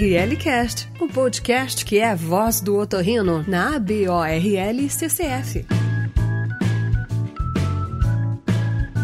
ORL 0.00 0.34
Cast, 0.38 0.88
o 0.98 1.06
podcast 1.06 1.84
que 1.84 1.98
é 1.98 2.08
a 2.08 2.14
voz 2.14 2.62
do 2.62 2.78
otorrino 2.78 3.44
na 3.46 3.76
ABORL 3.76 4.88
CCF. 4.88 5.66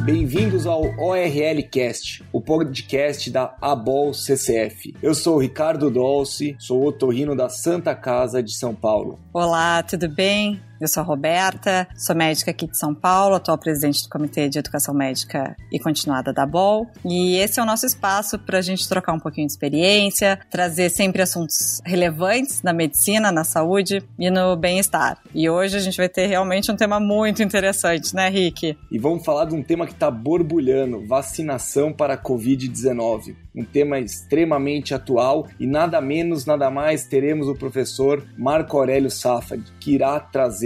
Bem-vindos 0.06 0.66
ao 0.66 0.80
ORL 0.98 1.62
Cast, 1.70 2.24
o 2.32 2.40
podcast 2.40 3.30
da 3.30 3.54
ABOL 3.60 4.14
CCF. 4.14 4.94
Eu 5.02 5.14
sou 5.14 5.36
o 5.36 5.38
Ricardo 5.38 5.90
Dolce, 5.90 6.56
sou 6.58 6.86
otorrino 6.86 7.36
da 7.36 7.50
Santa 7.50 7.94
Casa 7.94 8.42
de 8.42 8.56
São 8.56 8.74
Paulo. 8.74 9.18
Olá, 9.34 9.82
tudo 9.82 10.08
bem? 10.08 10.62
Eu 10.78 10.88
sou 10.88 11.02
a 11.02 11.06
Roberta, 11.06 11.88
sou 11.96 12.14
médica 12.14 12.50
aqui 12.50 12.66
de 12.66 12.76
São 12.76 12.94
Paulo, 12.94 13.36
atual 13.36 13.56
presidente 13.56 14.02
do 14.02 14.10
Comitê 14.10 14.46
de 14.46 14.58
Educação 14.58 14.94
Médica 14.94 15.56
e 15.72 15.78
Continuada 15.78 16.34
da 16.34 16.44
BOL. 16.44 16.86
E 17.02 17.38
esse 17.38 17.58
é 17.58 17.62
o 17.62 17.66
nosso 17.66 17.86
espaço 17.86 18.38
para 18.38 18.58
a 18.58 18.62
gente 18.62 18.86
trocar 18.86 19.14
um 19.14 19.18
pouquinho 19.18 19.46
de 19.46 19.54
experiência, 19.54 20.38
trazer 20.50 20.90
sempre 20.90 21.22
assuntos 21.22 21.80
relevantes 21.82 22.62
na 22.62 22.74
medicina, 22.74 23.32
na 23.32 23.42
saúde 23.42 24.02
e 24.18 24.30
no 24.30 24.54
bem-estar. 24.54 25.18
E 25.34 25.48
hoje 25.48 25.78
a 25.78 25.80
gente 25.80 25.96
vai 25.96 26.10
ter 26.10 26.26
realmente 26.26 26.70
um 26.70 26.76
tema 26.76 27.00
muito 27.00 27.42
interessante, 27.42 28.14
né, 28.14 28.28
Rick? 28.28 28.76
E 28.90 28.98
vamos 28.98 29.24
falar 29.24 29.46
de 29.46 29.54
um 29.54 29.62
tema 29.62 29.86
que 29.86 29.92
está 29.92 30.10
borbulhando: 30.10 31.06
vacinação 31.06 31.90
para 31.90 32.14
a 32.14 32.18
Covid-19 32.18 33.46
um 33.56 33.64
tema 33.64 33.98
extremamente 33.98 34.92
atual 34.92 35.48
e 35.58 35.66
nada 35.66 35.98
menos, 36.00 36.44
nada 36.44 36.70
mais 36.70 37.06
teremos 37.06 37.48
o 37.48 37.54
professor 37.54 38.22
Marco 38.36 38.76
Aurélio 38.76 39.10
Safad, 39.10 39.62
que 39.80 39.94
irá 39.94 40.20
trazer 40.20 40.65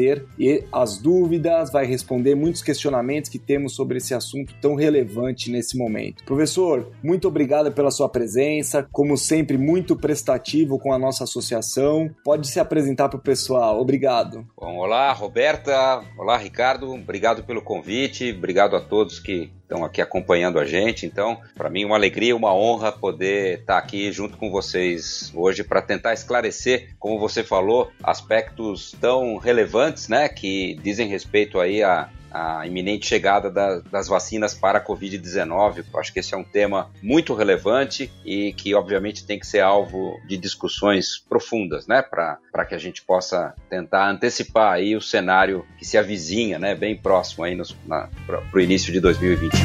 as 0.73 0.99
dúvidas, 0.99 1.71
vai 1.73 1.85
responder 1.85 2.35
muitos 2.35 2.63
questionamentos 2.63 3.31
que 3.31 3.39
temos 3.39 3.75
sobre 3.75 3.99
esse 3.99 4.15
assunto 4.15 4.55
tão 4.61 4.75
relevante 4.75 5.51
nesse 5.51 5.77
momento. 5.77 6.25
Professor, 6.25 6.91
muito 7.03 7.29
obrigado 7.29 7.73
pela 7.73 7.91
sua 7.91 8.09
presença, 8.09 8.87
como 8.93 9.17
sempre, 9.17 9.57
muito 9.59 9.97
prestativo 9.97 10.79
com 10.79 10.93
a 10.93 10.99
nossa 10.99 11.25
associação. 11.25 12.11
Pode 12.25 12.49
se 12.49 12.61
apresentar 12.61 13.09
para 13.09 13.19
o 13.19 13.23
pessoal. 13.23 13.81
Obrigado. 13.81 14.47
Bom, 14.57 14.77
olá, 14.77 15.13
Roberta. 15.13 16.03
Olá, 16.19 16.37
Ricardo. 16.37 16.93
Obrigado 16.93 17.45
pelo 17.45 17.63
convite. 17.63 18.33
Obrigado 18.33 18.77
a 18.77 18.81
todos 18.81 19.19
que 19.19 19.51
estão 19.71 19.85
aqui 19.85 20.03
acompanhando 20.03 20.59
a 20.59 20.67
gente. 20.67 21.07
Então, 21.07 21.41
para 21.55 21.71
mim, 21.71 21.85
uma 21.85 21.95
alegria, 21.95 22.35
uma 22.35 22.53
honra 22.53 22.91
poder 22.91 23.61
estar 23.61 23.75
tá 23.75 23.79
aqui 23.79 24.11
junto 24.11 24.37
com 24.37 24.51
vocês 24.51 25.31
hoje 25.33 25.63
para 25.63 25.81
tentar 25.81 26.13
esclarecer, 26.13 26.91
como 26.99 27.21
você 27.21 27.45
falou, 27.45 27.93
aspectos 28.03 28.97
tão 29.01 29.37
relevantes, 29.37 30.09
né, 30.09 30.29
que 30.29 30.75
dizem 30.83 31.07
respeito 31.07 31.61
aí 31.61 31.83
a 31.85 32.11
a 32.31 32.67
iminente 32.67 33.07
chegada 33.07 33.51
da, 33.51 33.81
das 33.81 34.09
vacinas 34.09 34.55
para 34.55 34.79
a 34.79 34.85
Covid-19. 34.85 35.85
Acho 35.95 36.13
que 36.13 36.21
esse 36.21 36.35
é 36.35 36.37
um 36.37 36.45
tema 36.45 36.91
muito 37.03 37.35
relevante 37.35 38.11
e 38.25 38.53
que, 38.53 38.75
obviamente, 38.75 39.27
tem 39.27 39.39
que 39.39 39.47
ser 39.47 39.61
alvo 39.61 40.19
de 40.27 40.37
discussões 40.37 41.19
profundas, 41.19 41.87
né, 41.87 42.03
para 42.03 42.65
que 42.69 42.75
a 42.75 42.79
gente 42.79 43.03
possa 43.03 43.55
tentar 43.69 44.11
antecipar 44.11 44.75
aí 44.75 44.97
o 44.97 45.01
cenário 45.01 45.67
que 45.79 45.85
se 45.85 45.99
avizinha, 45.99 46.59
né, 46.59 46.75
bem 46.75 46.97
próximo 46.97 47.45
aí 47.45 47.57
para 47.87 48.43
o 48.55 48.61
início 48.61 48.93
de 48.93 49.01
2021. 49.01 49.61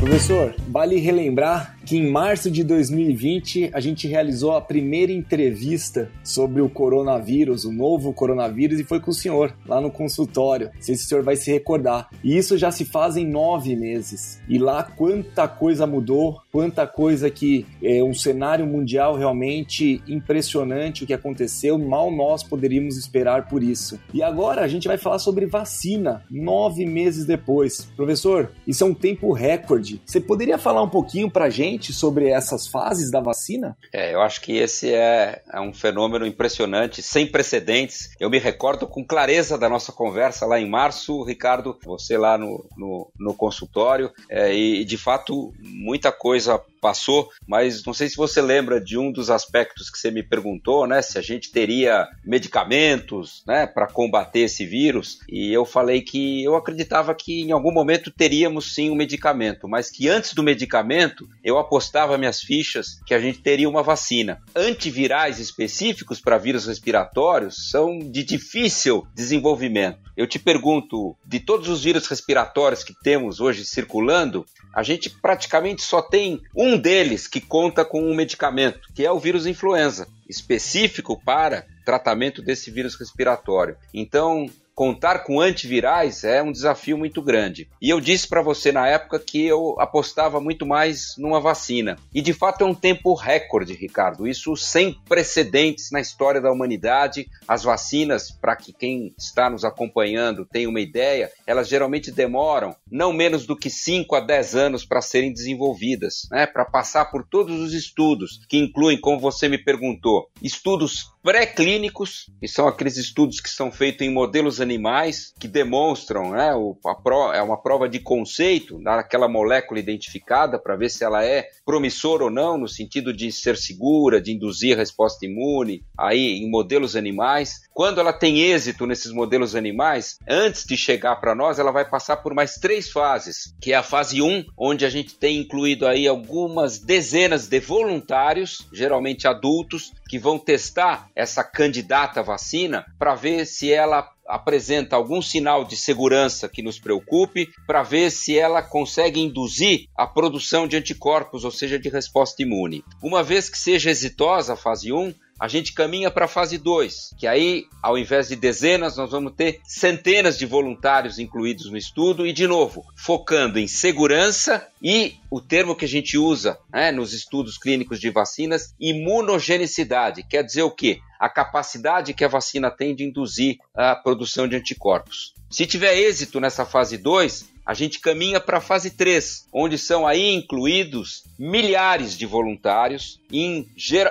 Professor, 0.00 0.54
vale 0.68 0.96
relembrar 0.98 1.77
que 1.88 1.96
em 1.96 2.06
março 2.06 2.50
de 2.50 2.62
2020 2.62 3.70
a 3.72 3.80
gente 3.80 4.06
realizou 4.06 4.54
a 4.54 4.60
primeira 4.60 5.10
entrevista 5.10 6.10
sobre 6.22 6.60
o 6.60 6.68
coronavírus, 6.68 7.64
o 7.64 7.72
novo 7.72 8.12
coronavírus, 8.12 8.78
e 8.78 8.84
foi 8.84 9.00
com 9.00 9.10
o 9.10 9.14
senhor 9.14 9.56
lá 9.66 9.80
no 9.80 9.90
consultório. 9.90 10.70
Não 10.74 10.82
sei 10.82 10.96
se 10.96 11.06
o 11.06 11.08
senhor 11.08 11.24
vai 11.24 11.34
se 11.34 11.50
recordar. 11.50 12.10
E 12.22 12.36
isso 12.36 12.58
já 12.58 12.70
se 12.70 12.84
faz 12.84 13.16
em 13.16 13.26
nove 13.26 13.74
meses. 13.74 14.38
E 14.46 14.58
lá 14.58 14.82
quanta 14.82 15.48
coisa 15.48 15.86
mudou, 15.86 16.42
quanta 16.52 16.86
coisa 16.86 17.30
que 17.30 17.64
é 17.82 18.04
um 18.04 18.12
cenário 18.12 18.66
mundial 18.66 19.16
realmente 19.16 20.02
impressionante 20.06 21.04
o 21.04 21.06
que 21.06 21.14
aconteceu. 21.14 21.78
Mal 21.78 22.10
nós 22.10 22.42
poderíamos 22.42 22.98
esperar 22.98 23.48
por 23.48 23.62
isso. 23.62 23.98
E 24.12 24.22
agora 24.22 24.60
a 24.60 24.68
gente 24.68 24.86
vai 24.86 24.98
falar 24.98 25.20
sobre 25.20 25.46
vacina, 25.46 26.22
nove 26.30 26.84
meses 26.84 27.24
depois. 27.24 27.90
Professor, 27.96 28.50
isso 28.66 28.84
é 28.84 28.86
um 28.86 28.92
tempo 28.92 29.32
recorde. 29.32 30.02
Você 30.04 30.20
poderia 30.20 30.58
falar 30.58 30.82
um 30.82 30.90
pouquinho 30.90 31.30
pra 31.30 31.48
gente? 31.48 31.77
Gente 31.78 31.92
sobre 31.92 32.28
essas 32.28 32.66
fases 32.66 33.10
da 33.10 33.20
vacina? 33.20 33.76
É, 33.92 34.12
eu 34.12 34.20
acho 34.20 34.40
que 34.40 34.56
esse 34.56 34.92
é, 34.92 35.40
é 35.50 35.60
um 35.60 35.72
fenômeno 35.72 36.26
impressionante, 36.26 37.00
sem 37.00 37.26
precedentes. 37.26 38.10
Eu 38.18 38.28
me 38.28 38.38
recordo 38.38 38.86
com 38.86 39.04
clareza 39.04 39.56
da 39.56 39.68
nossa 39.68 39.92
conversa 39.92 40.44
lá 40.44 40.58
em 40.60 40.68
março, 40.68 41.22
Ricardo, 41.22 41.78
você 41.84 42.18
lá 42.18 42.36
no, 42.36 42.68
no, 42.76 43.10
no 43.18 43.34
consultório, 43.34 44.10
é, 44.28 44.52
e 44.52 44.84
de 44.84 44.98
fato 44.98 45.52
muita 45.60 46.10
coisa 46.10 46.60
passou, 46.78 47.30
mas 47.46 47.84
não 47.84 47.92
sei 47.92 48.08
se 48.08 48.16
você 48.16 48.40
lembra 48.40 48.80
de 48.80 48.98
um 48.98 49.10
dos 49.12 49.30
aspectos 49.30 49.90
que 49.90 49.98
você 49.98 50.10
me 50.10 50.22
perguntou, 50.22 50.86
né? 50.86 51.02
Se 51.02 51.18
a 51.18 51.22
gente 51.22 51.50
teria 51.50 52.08
medicamentos, 52.24 53.42
né, 53.46 53.66
para 53.66 53.86
combater 53.86 54.40
esse 54.40 54.64
vírus. 54.64 55.18
E 55.28 55.52
eu 55.52 55.64
falei 55.64 56.02
que 56.02 56.42
eu 56.44 56.56
acreditava 56.56 57.14
que 57.14 57.42
em 57.42 57.52
algum 57.52 57.72
momento 57.72 58.10
teríamos 58.10 58.74
sim 58.74 58.90
um 58.90 58.94
medicamento, 58.94 59.68
mas 59.68 59.90
que 59.90 60.08
antes 60.08 60.34
do 60.34 60.42
medicamento 60.42 61.28
eu 61.42 61.58
apostava 61.58 62.18
minhas 62.18 62.40
fichas 62.40 63.00
que 63.06 63.14
a 63.14 63.20
gente 63.20 63.40
teria 63.40 63.68
uma 63.68 63.82
vacina. 63.82 64.40
Antivirais 64.54 65.38
específicos 65.38 66.20
para 66.20 66.38
vírus 66.38 66.66
respiratórios 66.66 67.70
são 67.70 67.98
de 67.98 68.22
difícil 68.22 69.06
desenvolvimento. 69.14 70.08
Eu 70.16 70.26
te 70.26 70.38
pergunto, 70.38 71.16
de 71.24 71.38
todos 71.38 71.68
os 71.68 71.84
vírus 71.84 72.06
respiratórios 72.06 72.82
que 72.82 72.94
temos 73.02 73.40
hoje 73.40 73.64
circulando, 73.64 74.44
a 74.74 74.82
gente 74.82 75.10
praticamente 75.10 75.82
só 75.82 76.00
tem 76.02 76.42
um 76.54 76.76
deles 76.76 77.26
que 77.26 77.40
conta 77.40 77.84
com 77.84 78.02
um 78.02 78.14
medicamento, 78.14 78.88
que 78.94 79.04
é 79.04 79.10
o 79.10 79.18
vírus 79.18 79.46
influenza, 79.46 80.06
específico 80.28 81.20
para 81.24 81.66
tratamento 81.84 82.42
desse 82.42 82.70
vírus 82.70 82.94
respiratório. 82.94 83.76
Então, 83.92 84.48
contar 84.78 85.24
com 85.24 85.40
antivirais 85.40 86.22
é 86.22 86.40
um 86.40 86.52
desafio 86.52 86.96
muito 86.96 87.20
grande. 87.20 87.68
E 87.82 87.90
eu 87.90 88.00
disse 88.00 88.28
para 88.28 88.40
você 88.40 88.70
na 88.70 88.86
época 88.86 89.18
que 89.18 89.44
eu 89.44 89.74
apostava 89.80 90.40
muito 90.40 90.64
mais 90.64 91.16
numa 91.18 91.40
vacina. 91.40 91.96
E 92.14 92.22
de 92.22 92.32
fato 92.32 92.62
é 92.62 92.64
um 92.64 92.72
tempo 92.72 93.12
recorde, 93.12 93.74
Ricardo. 93.74 94.24
Isso 94.24 94.54
sem 94.54 94.96
precedentes 95.08 95.90
na 95.90 96.00
história 96.00 96.40
da 96.40 96.52
humanidade. 96.52 97.28
As 97.48 97.64
vacinas, 97.64 98.30
para 98.30 98.54
que 98.54 98.72
quem 98.72 99.12
está 99.18 99.50
nos 99.50 99.64
acompanhando 99.64 100.46
tenha 100.46 100.68
uma 100.68 100.80
ideia, 100.80 101.32
elas 101.44 101.66
geralmente 101.66 102.12
demoram 102.12 102.76
não 102.88 103.12
menos 103.12 103.46
do 103.46 103.56
que 103.56 103.70
5 103.70 104.14
a 104.14 104.20
10 104.20 104.54
anos 104.54 104.84
para 104.84 105.02
serem 105.02 105.32
desenvolvidas, 105.32 106.28
né? 106.30 106.46
para 106.46 106.64
passar 106.64 107.06
por 107.06 107.26
todos 107.26 107.58
os 107.58 107.74
estudos, 107.74 108.46
que 108.48 108.56
incluem, 108.56 109.00
como 109.00 109.18
você 109.18 109.48
me 109.48 109.58
perguntou, 109.58 110.30
estudos 110.40 111.10
pré-clínicos, 111.28 112.30
que 112.40 112.48
são 112.48 112.66
aqueles 112.66 112.96
estudos 112.96 113.38
que 113.38 113.50
são 113.50 113.70
feitos 113.70 114.00
em 114.00 114.10
modelos 114.10 114.62
animais, 114.62 115.34
que 115.38 115.46
demonstram, 115.46 116.30
né, 116.30 116.54
o, 116.54 116.74
a 116.86 117.36
é 117.36 117.42
uma 117.42 117.60
prova 117.60 117.86
de 117.86 118.00
conceito 118.00 118.82
daquela 118.82 119.28
molécula 119.28 119.78
identificada 119.78 120.58
para 120.58 120.74
ver 120.74 120.88
se 120.88 121.04
ela 121.04 121.22
é 121.22 121.46
promissora 121.66 122.24
ou 122.24 122.30
não, 122.30 122.56
no 122.56 122.66
sentido 122.66 123.12
de 123.12 123.30
ser 123.30 123.58
segura, 123.58 124.22
de 124.22 124.32
induzir 124.32 124.74
resposta 124.74 125.26
imune, 125.26 125.84
aí 125.98 126.38
em 126.38 126.50
modelos 126.50 126.96
animais. 126.96 127.60
Quando 127.78 128.00
ela 128.00 128.12
tem 128.12 128.40
êxito 128.40 128.88
nesses 128.88 129.12
modelos 129.12 129.54
animais, 129.54 130.18
antes 130.28 130.64
de 130.64 130.76
chegar 130.76 131.14
para 131.14 131.32
nós, 131.32 131.60
ela 131.60 131.70
vai 131.70 131.88
passar 131.88 132.16
por 132.16 132.34
mais 132.34 132.56
três 132.56 132.90
fases, 132.90 133.54
que 133.62 133.72
é 133.72 133.76
a 133.76 133.84
fase 133.84 134.20
1, 134.20 134.46
onde 134.58 134.84
a 134.84 134.90
gente 134.90 135.14
tem 135.14 135.38
incluído 135.38 135.86
aí 135.86 136.08
algumas 136.08 136.80
dezenas 136.80 137.46
de 137.46 137.60
voluntários, 137.60 138.66
geralmente 138.72 139.28
adultos, 139.28 139.92
que 140.08 140.18
vão 140.18 140.40
testar 140.40 141.08
essa 141.14 141.44
candidata 141.44 142.20
vacina 142.20 142.84
para 142.98 143.14
ver 143.14 143.46
se 143.46 143.72
ela 143.72 144.10
apresenta 144.26 144.96
algum 144.96 145.22
sinal 145.22 145.64
de 145.64 145.76
segurança 145.76 146.48
que 146.48 146.62
nos 146.62 146.80
preocupe, 146.80 147.48
para 147.64 147.84
ver 147.84 148.10
se 148.10 148.36
ela 148.36 148.60
consegue 148.60 149.20
induzir 149.20 149.86
a 149.96 150.04
produção 150.04 150.66
de 150.66 150.76
anticorpos, 150.76 151.44
ou 151.44 151.50
seja, 151.52 151.78
de 151.78 151.88
resposta 151.88 152.42
imune. 152.42 152.82
Uma 153.00 153.22
vez 153.22 153.48
que 153.48 153.56
seja 153.56 153.88
exitosa 153.88 154.54
a 154.54 154.56
fase 154.56 154.92
1, 154.92 155.14
a 155.38 155.46
gente 155.46 155.72
caminha 155.72 156.10
para 156.10 156.24
a 156.24 156.28
fase 156.28 156.58
2, 156.58 157.14
que 157.16 157.26
aí, 157.26 157.66
ao 157.82 157.96
invés 157.96 158.28
de 158.28 158.36
dezenas, 158.36 158.96
nós 158.96 159.10
vamos 159.10 159.32
ter 159.34 159.60
centenas 159.64 160.36
de 160.36 160.44
voluntários 160.44 161.18
incluídos 161.18 161.70
no 161.70 161.76
estudo 161.76 162.26
e, 162.26 162.32
de 162.32 162.46
novo, 162.46 162.84
focando 162.96 163.58
em 163.58 163.68
segurança 163.68 164.66
e 164.82 165.14
o 165.30 165.40
termo 165.40 165.76
que 165.76 165.84
a 165.84 165.88
gente 165.88 166.18
usa 166.18 166.58
né, 166.72 166.90
nos 166.90 167.12
estudos 167.12 167.56
clínicos 167.56 168.00
de 168.00 168.10
vacinas, 168.10 168.74
imunogenicidade. 168.80 170.24
Quer 170.24 170.42
dizer 170.42 170.62
o 170.62 170.70
quê? 170.70 171.00
A 171.20 171.28
capacidade 171.28 172.14
que 172.14 172.24
a 172.24 172.28
vacina 172.28 172.70
tem 172.70 172.94
de 172.94 173.04
induzir 173.04 173.58
a 173.74 173.94
produção 173.94 174.48
de 174.48 174.56
anticorpos. 174.56 175.34
Se 175.50 175.66
tiver 175.66 175.96
êxito 175.96 176.40
nessa 176.40 176.66
fase 176.66 176.98
2, 176.98 177.48
a 177.68 177.74
gente 177.74 178.00
caminha 178.00 178.40
para 178.40 178.58
a 178.58 178.62
fase 178.62 178.90
3, 178.90 179.46
onde 179.52 179.76
são 179.76 180.06
aí 180.06 180.32
incluídos 180.32 181.24
milhares 181.38 182.16
de 182.16 182.24
voluntários 182.24 183.20
em 183.32 183.68